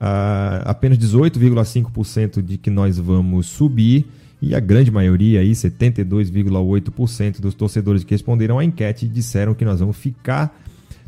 Uh, 0.00 0.60
apenas 0.64 0.98
18,5% 0.98 2.42
de 2.42 2.58
que 2.58 2.68
nós 2.68 2.98
vamos 2.98 3.46
subir 3.46 4.04
e 4.42 4.56
a 4.56 4.60
grande 4.60 4.90
maioria, 4.90 5.38
aí, 5.38 5.52
72,8% 5.52 7.40
dos 7.40 7.54
torcedores 7.54 8.02
que 8.02 8.12
responderam 8.12 8.58
à 8.58 8.64
enquete 8.64 9.06
disseram 9.06 9.54
que 9.54 9.64
nós 9.64 9.78
vamos 9.78 9.96
ficar 9.96 10.52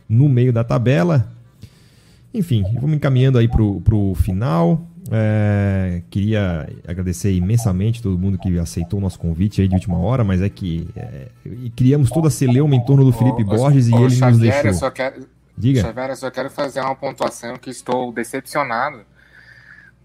no 0.09 0.29
meio 0.29 0.53
da 0.53 0.63
tabela. 0.63 1.29
Enfim, 2.33 2.63
vamos 2.81 2.95
encaminhando 2.95 3.37
aí 3.37 3.49
para 3.49 3.61
o 3.61 4.15
final. 4.15 4.87
É, 5.11 6.01
queria 6.11 6.69
agradecer 6.87 7.33
imensamente 7.33 8.01
todo 8.01 8.17
mundo 8.17 8.39
que 8.39 8.57
aceitou 8.57 9.01
o 9.01 9.03
nosso 9.03 9.19
convite 9.19 9.61
aí 9.61 9.67
de 9.67 9.75
última 9.75 9.99
hora, 9.99 10.23
mas 10.23 10.41
é 10.41 10.49
que 10.49 10.87
é, 10.95 11.27
criamos 11.75 12.11
toda 12.11 12.29
a 12.29 12.31
celeuma 12.31 12.77
em 12.77 12.85
torno 12.85 13.05
do 13.05 13.13
Felipe 13.13 13.43
Borges 13.43 13.89
e 13.89 13.95
ele 13.95 14.11
Xavier, 14.11 14.31
nos 14.31 14.39
deixou. 14.39 14.67
Eu 14.67 14.75
só 14.75 14.91
quero, 14.93 15.27
Diga. 15.59 15.81
Xavier, 15.81 16.11
eu 16.11 16.17
só 16.17 16.31
quero 16.31 16.51
fazer 16.51 16.81
uma 16.81 16.95
pontuação 16.95 17.57
que 17.57 17.69
estou 17.69 18.13
decepcionado 18.13 19.01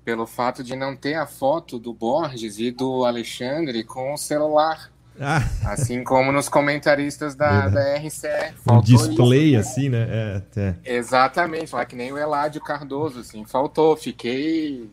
pelo 0.09 0.25
fato 0.25 0.63
de 0.63 0.75
não 0.75 0.95
ter 0.95 1.13
a 1.13 1.27
foto 1.27 1.77
do 1.77 1.93
Borges 1.93 2.57
e 2.57 2.71
do 2.71 3.05
Alexandre 3.05 3.83
com 3.83 4.15
o 4.15 4.17
celular. 4.17 4.89
Ah. 5.21 5.43
Assim 5.65 6.03
como 6.03 6.31
nos 6.31 6.49
comentaristas 6.49 7.35
da, 7.35 7.67
da 7.67 7.95
RCE. 7.97 8.55
Um 8.67 8.81
display 8.81 9.55
isso, 9.55 9.69
assim, 9.69 9.87
né? 9.87 10.07
É, 10.09 10.41
é. 10.57 10.75
Exatamente, 10.83 11.75
lá 11.75 11.85
que 11.85 11.95
nem 11.95 12.11
o 12.11 12.17
Eládio 12.17 12.59
Cardoso, 12.59 13.19
assim, 13.19 13.45
faltou. 13.45 13.95
Fiquei. 13.95 14.89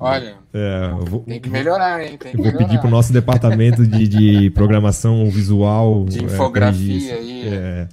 Olha, 0.00 0.36
é, 0.54 0.90
vou, 1.00 1.20
tem 1.20 1.38
que 1.38 1.50
melhorar, 1.50 2.02
hein? 2.02 2.16
Tem 2.16 2.32
que 2.32 2.38
vou 2.38 2.52
pedir 2.56 2.78
para 2.78 2.88
o 2.88 2.90
nosso 2.90 3.12
departamento 3.12 3.86
de, 3.86 4.08
de 4.08 4.50
programação 4.56 5.28
visual. 5.30 6.06
De 6.06 6.20
é, 6.20 6.22
infografia 6.22 7.12
é, 7.12 7.18
aí. 7.18 7.48
É. 7.48 7.88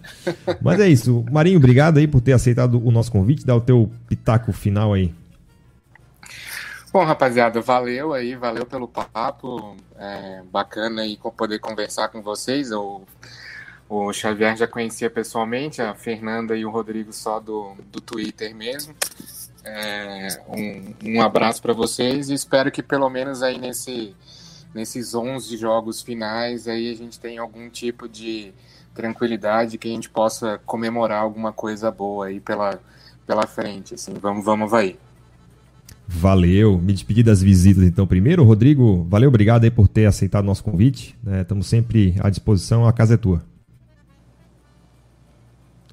Mas 0.61 0.80
é 0.80 0.88
isso. 0.88 1.26
Marinho, 1.30 1.57
obrigado 1.57 1.97
aí 1.97 2.07
por 2.07 2.22
ter 2.22 2.32
aceitado 2.32 2.82
o 2.82 2.89
nosso 2.89 3.11
convite. 3.11 3.45
Dá 3.45 3.53
o 3.53 3.61
teu 3.61 3.91
pitaco 4.07 4.53
final 4.53 4.93
aí. 4.93 5.14
Bom, 6.94 7.04
rapaziada, 7.04 7.60
valeu 7.60 8.14
aí, 8.14 8.36
valeu 8.36 8.68
pelo 8.68 8.88
papo. 8.88 9.76
É 9.98 10.44
bacana 10.52 11.02
aí 11.02 11.18
poder 11.36 11.58
conversar 11.58 12.10
com 12.10 12.22
vocês. 12.22 12.72
O, 12.72 13.02
Xavier 14.14 14.56
já 14.56 14.68
conhecia 14.68 15.10
pessoalmente, 15.10 15.82
a 15.82 15.96
Fernanda 15.96 16.56
e 16.56 16.64
o 16.64 16.70
Rodrigo 16.70 17.12
só 17.12 17.39
do, 17.39 17.74
do 17.91 18.00
Twitter 18.00 18.56
mesmo. 18.56 18.94
É, 19.64 20.28
um, 20.48 21.16
um 21.16 21.22
abraço 21.24 21.64
para 21.64 21.74
vocês 21.74 22.30
e 22.30 22.36
espero 22.36 22.72
que 22.72 22.84
pelo 22.84 23.10
menos 23.10 23.41
aí 23.41 23.58
nesse, 23.58 24.16
nesses 24.72 25.16
11 25.16 25.58
jogos 25.58 26.04
finais 26.04 26.68
aí 26.68 26.91
a 26.91 26.96
gente 26.96 27.20
tenha 27.20 27.41
algum 27.41 27.72
tipo 27.72 28.08
de 28.08 28.54
tranquilidade, 28.94 29.80
que 29.80 29.88
a 29.88 29.91
gente 29.91 30.12
possa 30.12 30.62
comemorar 30.64 31.24
alguma 31.24 31.52
coisa 31.52 31.89
boa 31.89 32.28
aí 32.28 32.39
pela, 32.39 32.80
pela 33.26 33.48
frente. 33.48 33.96
Assim, 33.96 34.14
vamos, 34.14 34.46
vamos, 34.46 34.70
vai. 34.70 34.96
Valeu. 36.08 36.78
Me 36.78 36.93
despedir 36.93 37.24
das 37.24 37.41
visitas 37.41 37.84
então 37.84 38.06
primeiro. 38.06 38.43
Rodrigo, 38.43 39.06
valeu, 39.10 39.30
obrigado 39.30 39.64
aí 39.64 39.72
por 39.72 39.88
ter 39.88 40.06
aceitado 40.06 40.45
nosso 40.45 40.64
convite. 40.64 41.18
Estamos 41.41 41.66
né? 41.66 41.78
sempre 41.78 42.16
à 42.20 42.30
disposição, 42.30 42.88
a 42.88 42.93
casa 42.93 43.16
é 43.16 43.18
tua. 43.18 43.41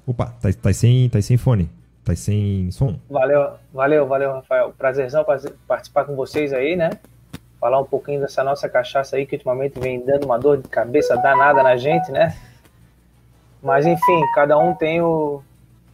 Opa, 0.05 0.25
tá, 0.41 0.49
tá, 0.53 0.73
sem, 0.73 1.09
tá 1.09 1.21
sem 1.21 1.37
fone. 1.37 1.69
Tá 2.03 2.15
sem 2.15 2.69
som. 2.71 2.99
Valeu, 3.09 3.53
valeu, 3.73 4.07
valeu, 4.07 4.31
Rafael. 4.33 4.73
Prazerzão 4.77 5.23
participar 5.67 6.05
com 6.05 6.15
vocês 6.15 6.51
aí, 6.51 6.75
né? 6.75 6.91
Falar 7.59 7.79
um 7.79 7.85
pouquinho 7.85 8.19
dessa 8.19 8.43
nossa 8.43 8.67
cachaça 8.67 9.15
aí, 9.15 9.25
que 9.25 9.35
ultimamente 9.35 9.79
vem 9.79 10.03
dando 10.03 10.25
uma 10.25 10.39
dor 10.39 10.57
de 10.57 10.67
cabeça 10.67 11.15
danada 11.15 11.61
na 11.61 11.77
gente, 11.77 12.11
né? 12.11 12.35
Mas 13.61 13.85
enfim, 13.85 14.21
cada 14.33 14.57
um 14.57 14.73
tem, 14.73 14.99
o, 14.99 15.43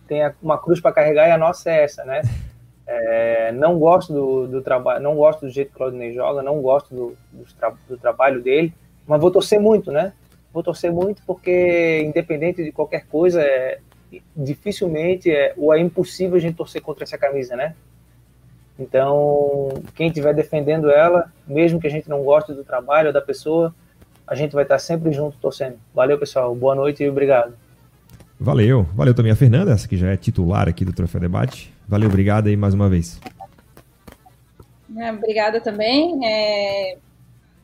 tem 0.08 0.22
uma 0.42 0.58
cruz 0.58 0.80
para 0.80 0.94
carregar 0.94 1.28
e 1.28 1.32
a 1.32 1.38
nossa 1.38 1.70
é 1.70 1.84
essa, 1.84 2.06
né? 2.06 2.22
É, 2.88 3.52
não 3.52 3.78
gosto 3.78 4.14
do, 4.14 4.48
do 4.48 4.62
trabalho, 4.62 5.04
não 5.04 5.16
gosto 5.16 5.42
do 5.42 5.50
jeito 5.50 5.70
que 5.70 5.76
o 5.76 5.78
Claudinei 5.78 6.14
joga, 6.14 6.42
não 6.42 6.62
gosto 6.62 6.96
do, 6.96 7.18
do, 7.34 7.46
tra 7.54 7.74
do, 7.90 7.98
trabalho 7.98 8.42
dele, 8.42 8.74
mas 9.06 9.20
vou 9.20 9.30
torcer 9.30 9.60
muito, 9.60 9.92
né? 9.92 10.14
Vou 10.54 10.64
torcer 10.64 10.92
muito 10.92 11.22
porque, 11.28 12.04
independente 12.06 12.64
de 12.64 12.72
qualquer 12.72 13.06
coisa, 13.08 13.42
é, 13.42 13.80
dificilmente 14.36 15.30
é, 15.30 15.54
ou 15.58 15.74
é 15.74 15.80
impossível 15.80 16.38
a 16.38 16.40
gente 16.40 16.56
torcer 16.56 16.82
contra 16.82 17.04
essa 17.04 17.18
camisa, 17.18 17.58
né? 17.58 17.76
Então, 18.80 19.70
quem 19.94 20.08
estiver 20.08 20.34
defendendo 20.34 20.90
ela, 20.90 21.32
mesmo 21.46 21.82
que 21.82 21.88
a 21.88 21.92
gente 21.92 22.08
não 22.08 22.24
goste 22.24 22.54
do 22.54 22.64
trabalho 22.64 23.12
da 23.12 23.22
pessoa, 23.22 23.76
a 24.26 24.36
gente 24.36 24.54
vai 24.54 24.64
estar 24.64 24.80
sempre 24.80 25.12
junto 25.12 25.38
torcendo. 25.38 25.78
Valeu, 25.94 26.18
pessoal. 26.18 26.56
Boa 26.56 26.76
noite 26.76 27.04
e 27.04 27.10
obrigado. 27.10 27.54
Valeu. 28.40 28.84
Valeu 28.94 29.14
também 29.14 29.32
a 29.32 29.36
Fernanda, 29.36 29.72
essa 29.72 29.88
que 29.88 29.98
já 29.98 30.12
é 30.12 30.18
titular 30.18 30.70
aqui 30.70 30.86
do 30.86 30.94
Troféu 30.94 31.20
Debate. 31.20 31.74
Valeu, 31.88 32.10
obrigado 32.10 32.48
aí 32.48 32.58
mais 32.58 32.74
uma 32.74 32.90
vez. 32.90 33.20
É, 34.98 35.12
obrigada 35.12 35.62
também. 35.62 36.20
É... 36.26 36.98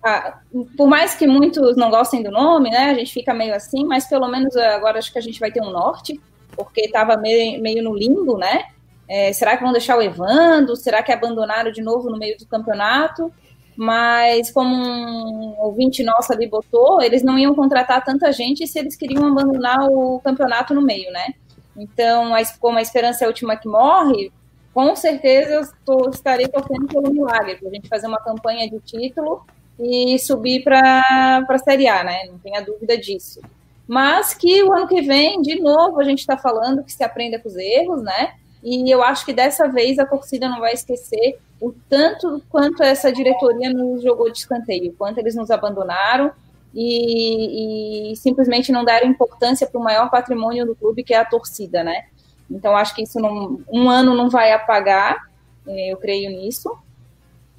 Ah, 0.02 0.40
por 0.78 0.88
mais 0.88 1.16
que 1.16 1.26
muitos 1.26 1.76
não 1.78 1.90
gostem 1.90 2.22
do 2.22 2.30
nome, 2.30 2.70
né, 2.70 2.92
a 2.92 2.94
gente 2.94 3.14
fica 3.14 3.34
meio 3.34 3.56
assim, 3.56 3.86
mas 3.86 4.06
pelo 4.06 4.28
menos 4.28 4.56
agora 4.58 5.00
acho 5.00 5.12
que 5.12 5.18
a 5.18 5.22
gente 5.22 5.40
vai 5.40 5.50
ter 5.50 5.62
um 5.62 5.72
norte, 5.72 6.20
porque 6.58 6.82
estava 6.82 7.16
meio, 7.16 7.62
meio 7.62 7.82
no 7.82 7.96
limbo, 7.96 8.38
né? 8.38 8.66
É, 9.08 9.32
será 9.32 9.56
que 9.56 9.64
vão 9.64 9.72
deixar 9.72 9.98
o 9.98 10.02
Evando? 10.02 10.76
Será 10.76 11.02
que 11.02 11.12
abandonaram 11.12 11.72
de 11.72 11.82
novo 11.82 12.10
no 12.10 12.18
meio 12.18 12.38
do 12.38 12.46
campeonato? 12.46 13.32
Mas, 13.76 14.52
como 14.52 14.76
um 14.76 15.56
ouvinte 15.60 16.04
nosso 16.04 16.32
ali 16.32 16.48
botou, 16.48 17.02
eles 17.02 17.24
não 17.24 17.38
iam 17.38 17.56
contratar 17.56 18.04
tanta 18.04 18.32
gente 18.32 18.68
se 18.68 18.80
eles 18.80 18.96
queriam 18.96 19.26
abandonar 19.26 19.88
o 19.90 20.20
campeonato 20.20 20.74
no 20.74 20.82
meio, 20.82 21.12
né? 21.12 21.34
Então, 21.76 22.32
como 22.60 22.78
a 22.78 22.82
esperança 22.82 23.24
é 23.24 23.26
a 23.26 23.28
última 23.28 23.56
que 23.56 23.68
morre, 23.68 24.32
com 24.74 24.96
certeza 24.96 25.52
eu 25.52 25.64
tô, 25.86 26.10
estarei 26.10 26.48
torcendo 26.48 26.88
pelo 26.88 27.12
milagre, 27.12 27.56
para 27.56 27.70
a 27.70 27.72
gente 27.72 27.88
fazer 27.88 28.08
uma 28.08 28.20
campanha 28.20 28.70
de 28.70 28.80
título 28.80 29.46
e 29.80 30.18
subir 30.20 30.64
para 30.64 31.46
a 31.48 31.58
Série 31.60 31.88
A, 31.88 32.04
né? 32.04 32.26
Não 32.30 32.40
tenha 32.40 32.62
dúvida 32.62 32.98
disso. 32.98 33.42
Mas 33.88 34.34
que 34.34 34.64
o 34.64 34.72
ano 34.72 34.88
que 34.88 35.02
vem, 35.02 35.42
de 35.42 35.60
novo, 35.60 36.00
a 36.00 36.04
gente 36.04 36.20
está 36.20 36.38
falando 36.38 36.84
que 36.84 36.92
se 36.92 37.04
aprenda 37.04 37.40
com 37.40 37.50
os 37.50 37.56
erros, 37.56 38.02
né? 38.02 38.34
E 38.64 38.90
eu 38.90 39.04
acho 39.04 39.26
que 39.26 39.34
dessa 39.34 39.68
vez 39.68 40.00
a 40.00 40.06
torcida 40.06 40.48
não 40.48 40.60
vai 40.60 40.74
esquecer 40.74 41.38
o 41.60 41.74
tanto 41.90 42.42
quanto 42.50 42.82
essa 42.82 43.12
diretoria 43.12 43.72
nos 43.72 44.02
jogou 44.02 44.32
de 44.32 44.40
escanteio, 44.40 44.96
quanto 44.98 45.18
eles 45.18 45.36
nos 45.36 45.52
abandonaram 45.52 46.32
e, 46.74 48.12
e 48.12 48.16
simplesmente 48.16 48.72
não 48.72 48.84
deram 48.84 49.08
importância 49.08 49.68
para 49.68 49.80
o 49.80 49.84
maior 49.84 50.10
patrimônio 50.10 50.66
do 50.66 50.76
clube, 50.76 51.04
que 51.04 51.14
é 51.14 51.18
a 51.18 51.26
torcida, 51.26 51.84
né? 51.84 52.06
Então, 52.50 52.76
acho 52.76 52.96
que 52.96 53.04
isso 53.04 53.20
não, 53.20 53.62
um 53.72 53.90
ano 53.90 54.16
não 54.16 54.30
vai 54.30 54.52
apagar, 54.52 55.30
é, 55.68 55.92
eu 55.92 55.98
creio 55.98 56.30
nisso. 56.30 56.76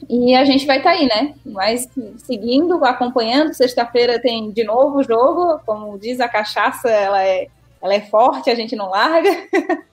E 0.08 0.34
a 0.34 0.44
gente 0.44 0.66
vai 0.66 0.78
estar 0.78 0.90
tá 0.90 0.96
aí, 0.96 1.06
né? 1.06 1.34
Mas 1.44 1.88
seguindo, 2.18 2.84
acompanhando. 2.84 3.54
Sexta-feira 3.54 4.20
tem 4.20 4.50
de 4.50 4.64
novo 4.64 4.98
o 4.98 5.02
jogo. 5.02 5.60
Como 5.64 5.98
diz 5.98 6.20
a 6.20 6.28
cachaça, 6.28 6.90
ela 6.90 7.22
é, 7.22 7.48
ela 7.80 7.94
é 7.94 8.00
forte, 8.00 8.50
a 8.50 8.54
gente 8.54 8.76
não 8.76 8.90
larga. 8.90 9.30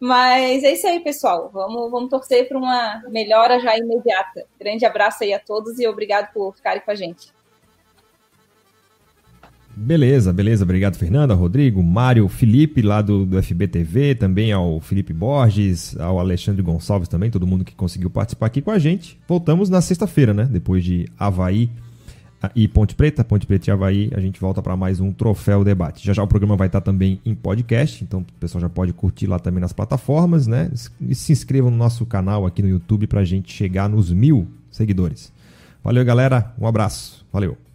Mas 0.00 0.62
é 0.62 0.72
isso 0.72 0.86
aí, 0.86 1.00
pessoal. 1.00 1.50
Vamos, 1.52 1.90
vamos 1.90 2.10
torcer 2.10 2.46
para 2.46 2.56
uma 2.56 3.02
melhora 3.08 3.58
já 3.58 3.76
imediata. 3.76 4.46
Grande 4.60 4.86
abraço 4.86 5.24
aí 5.24 5.32
a 5.32 5.40
todos 5.40 5.78
e 5.80 5.88
obrigado 5.88 6.32
por 6.32 6.54
ficarem 6.54 6.82
com 6.82 6.90
a 6.90 6.94
gente. 6.94 7.32
Beleza, 9.80 10.32
beleza. 10.32 10.64
Obrigado, 10.64 10.96
Fernanda, 10.96 11.34
Rodrigo, 11.34 11.82
Mário, 11.82 12.28
Felipe, 12.28 12.82
lá 12.82 13.00
do, 13.00 13.24
do 13.24 13.40
FBTV, 13.40 14.16
também 14.16 14.52
ao 14.52 14.80
Felipe 14.80 15.12
Borges, 15.12 15.96
ao 15.98 16.18
Alexandre 16.18 16.60
Gonçalves 16.62 17.08
também, 17.08 17.30
todo 17.30 17.46
mundo 17.46 17.64
que 17.64 17.74
conseguiu 17.74 18.10
participar 18.10 18.46
aqui 18.46 18.60
com 18.60 18.72
a 18.72 18.78
gente. 18.78 19.18
Voltamos 19.28 19.70
na 19.70 19.80
sexta-feira, 19.80 20.34
né? 20.34 20.48
Depois 20.50 20.84
de 20.84 21.08
Havaí 21.16 21.70
ah, 22.42 22.50
e 22.54 22.66
Ponte 22.66 22.94
Preta, 22.94 23.22
Ponte 23.24 23.46
Preta 23.46 23.70
e 23.70 23.72
Havaí, 23.72 24.10
a 24.14 24.20
gente 24.20 24.40
volta 24.40 24.60
para 24.60 24.76
mais 24.76 24.98
um 24.98 25.12
Troféu 25.12 25.62
Debate. 25.64 26.04
Já 26.04 26.12
já 26.12 26.22
o 26.24 26.26
programa 26.26 26.56
vai 26.56 26.66
estar 26.66 26.80
também 26.80 27.20
em 27.24 27.34
podcast, 27.34 28.02
então 28.02 28.20
o 28.20 28.40
pessoal 28.40 28.60
já 28.60 28.68
pode 28.68 28.92
curtir 28.92 29.26
lá 29.28 29.38
também 29.38 29.60
nas 29.60 29.72
plataformas, 29.72 30.46
né? 30.48 30.70
E 31.00 31.14
se 31.14 31.32
inscrevam 31.32 31.70
no 31.70 31.76
nosso 31.76 32.04
canal 32.04 32.44
aqui 32.44 32.62
no 32.62 32.68
YouTube 32.68 33.06
para 33.06 33.20
a 33.20 33.24
gente 33.24 33.52
chegar 33.52 33.88
nos 33.88 34.12
mil 34.12 34.48
seguidores. 34.70 35.32
Valeu, 35.82 36.04
galera. 36.04 36.52
Um 36.60 36.66
abraço. 36.66 37.24
Valeu. 37.32 37.67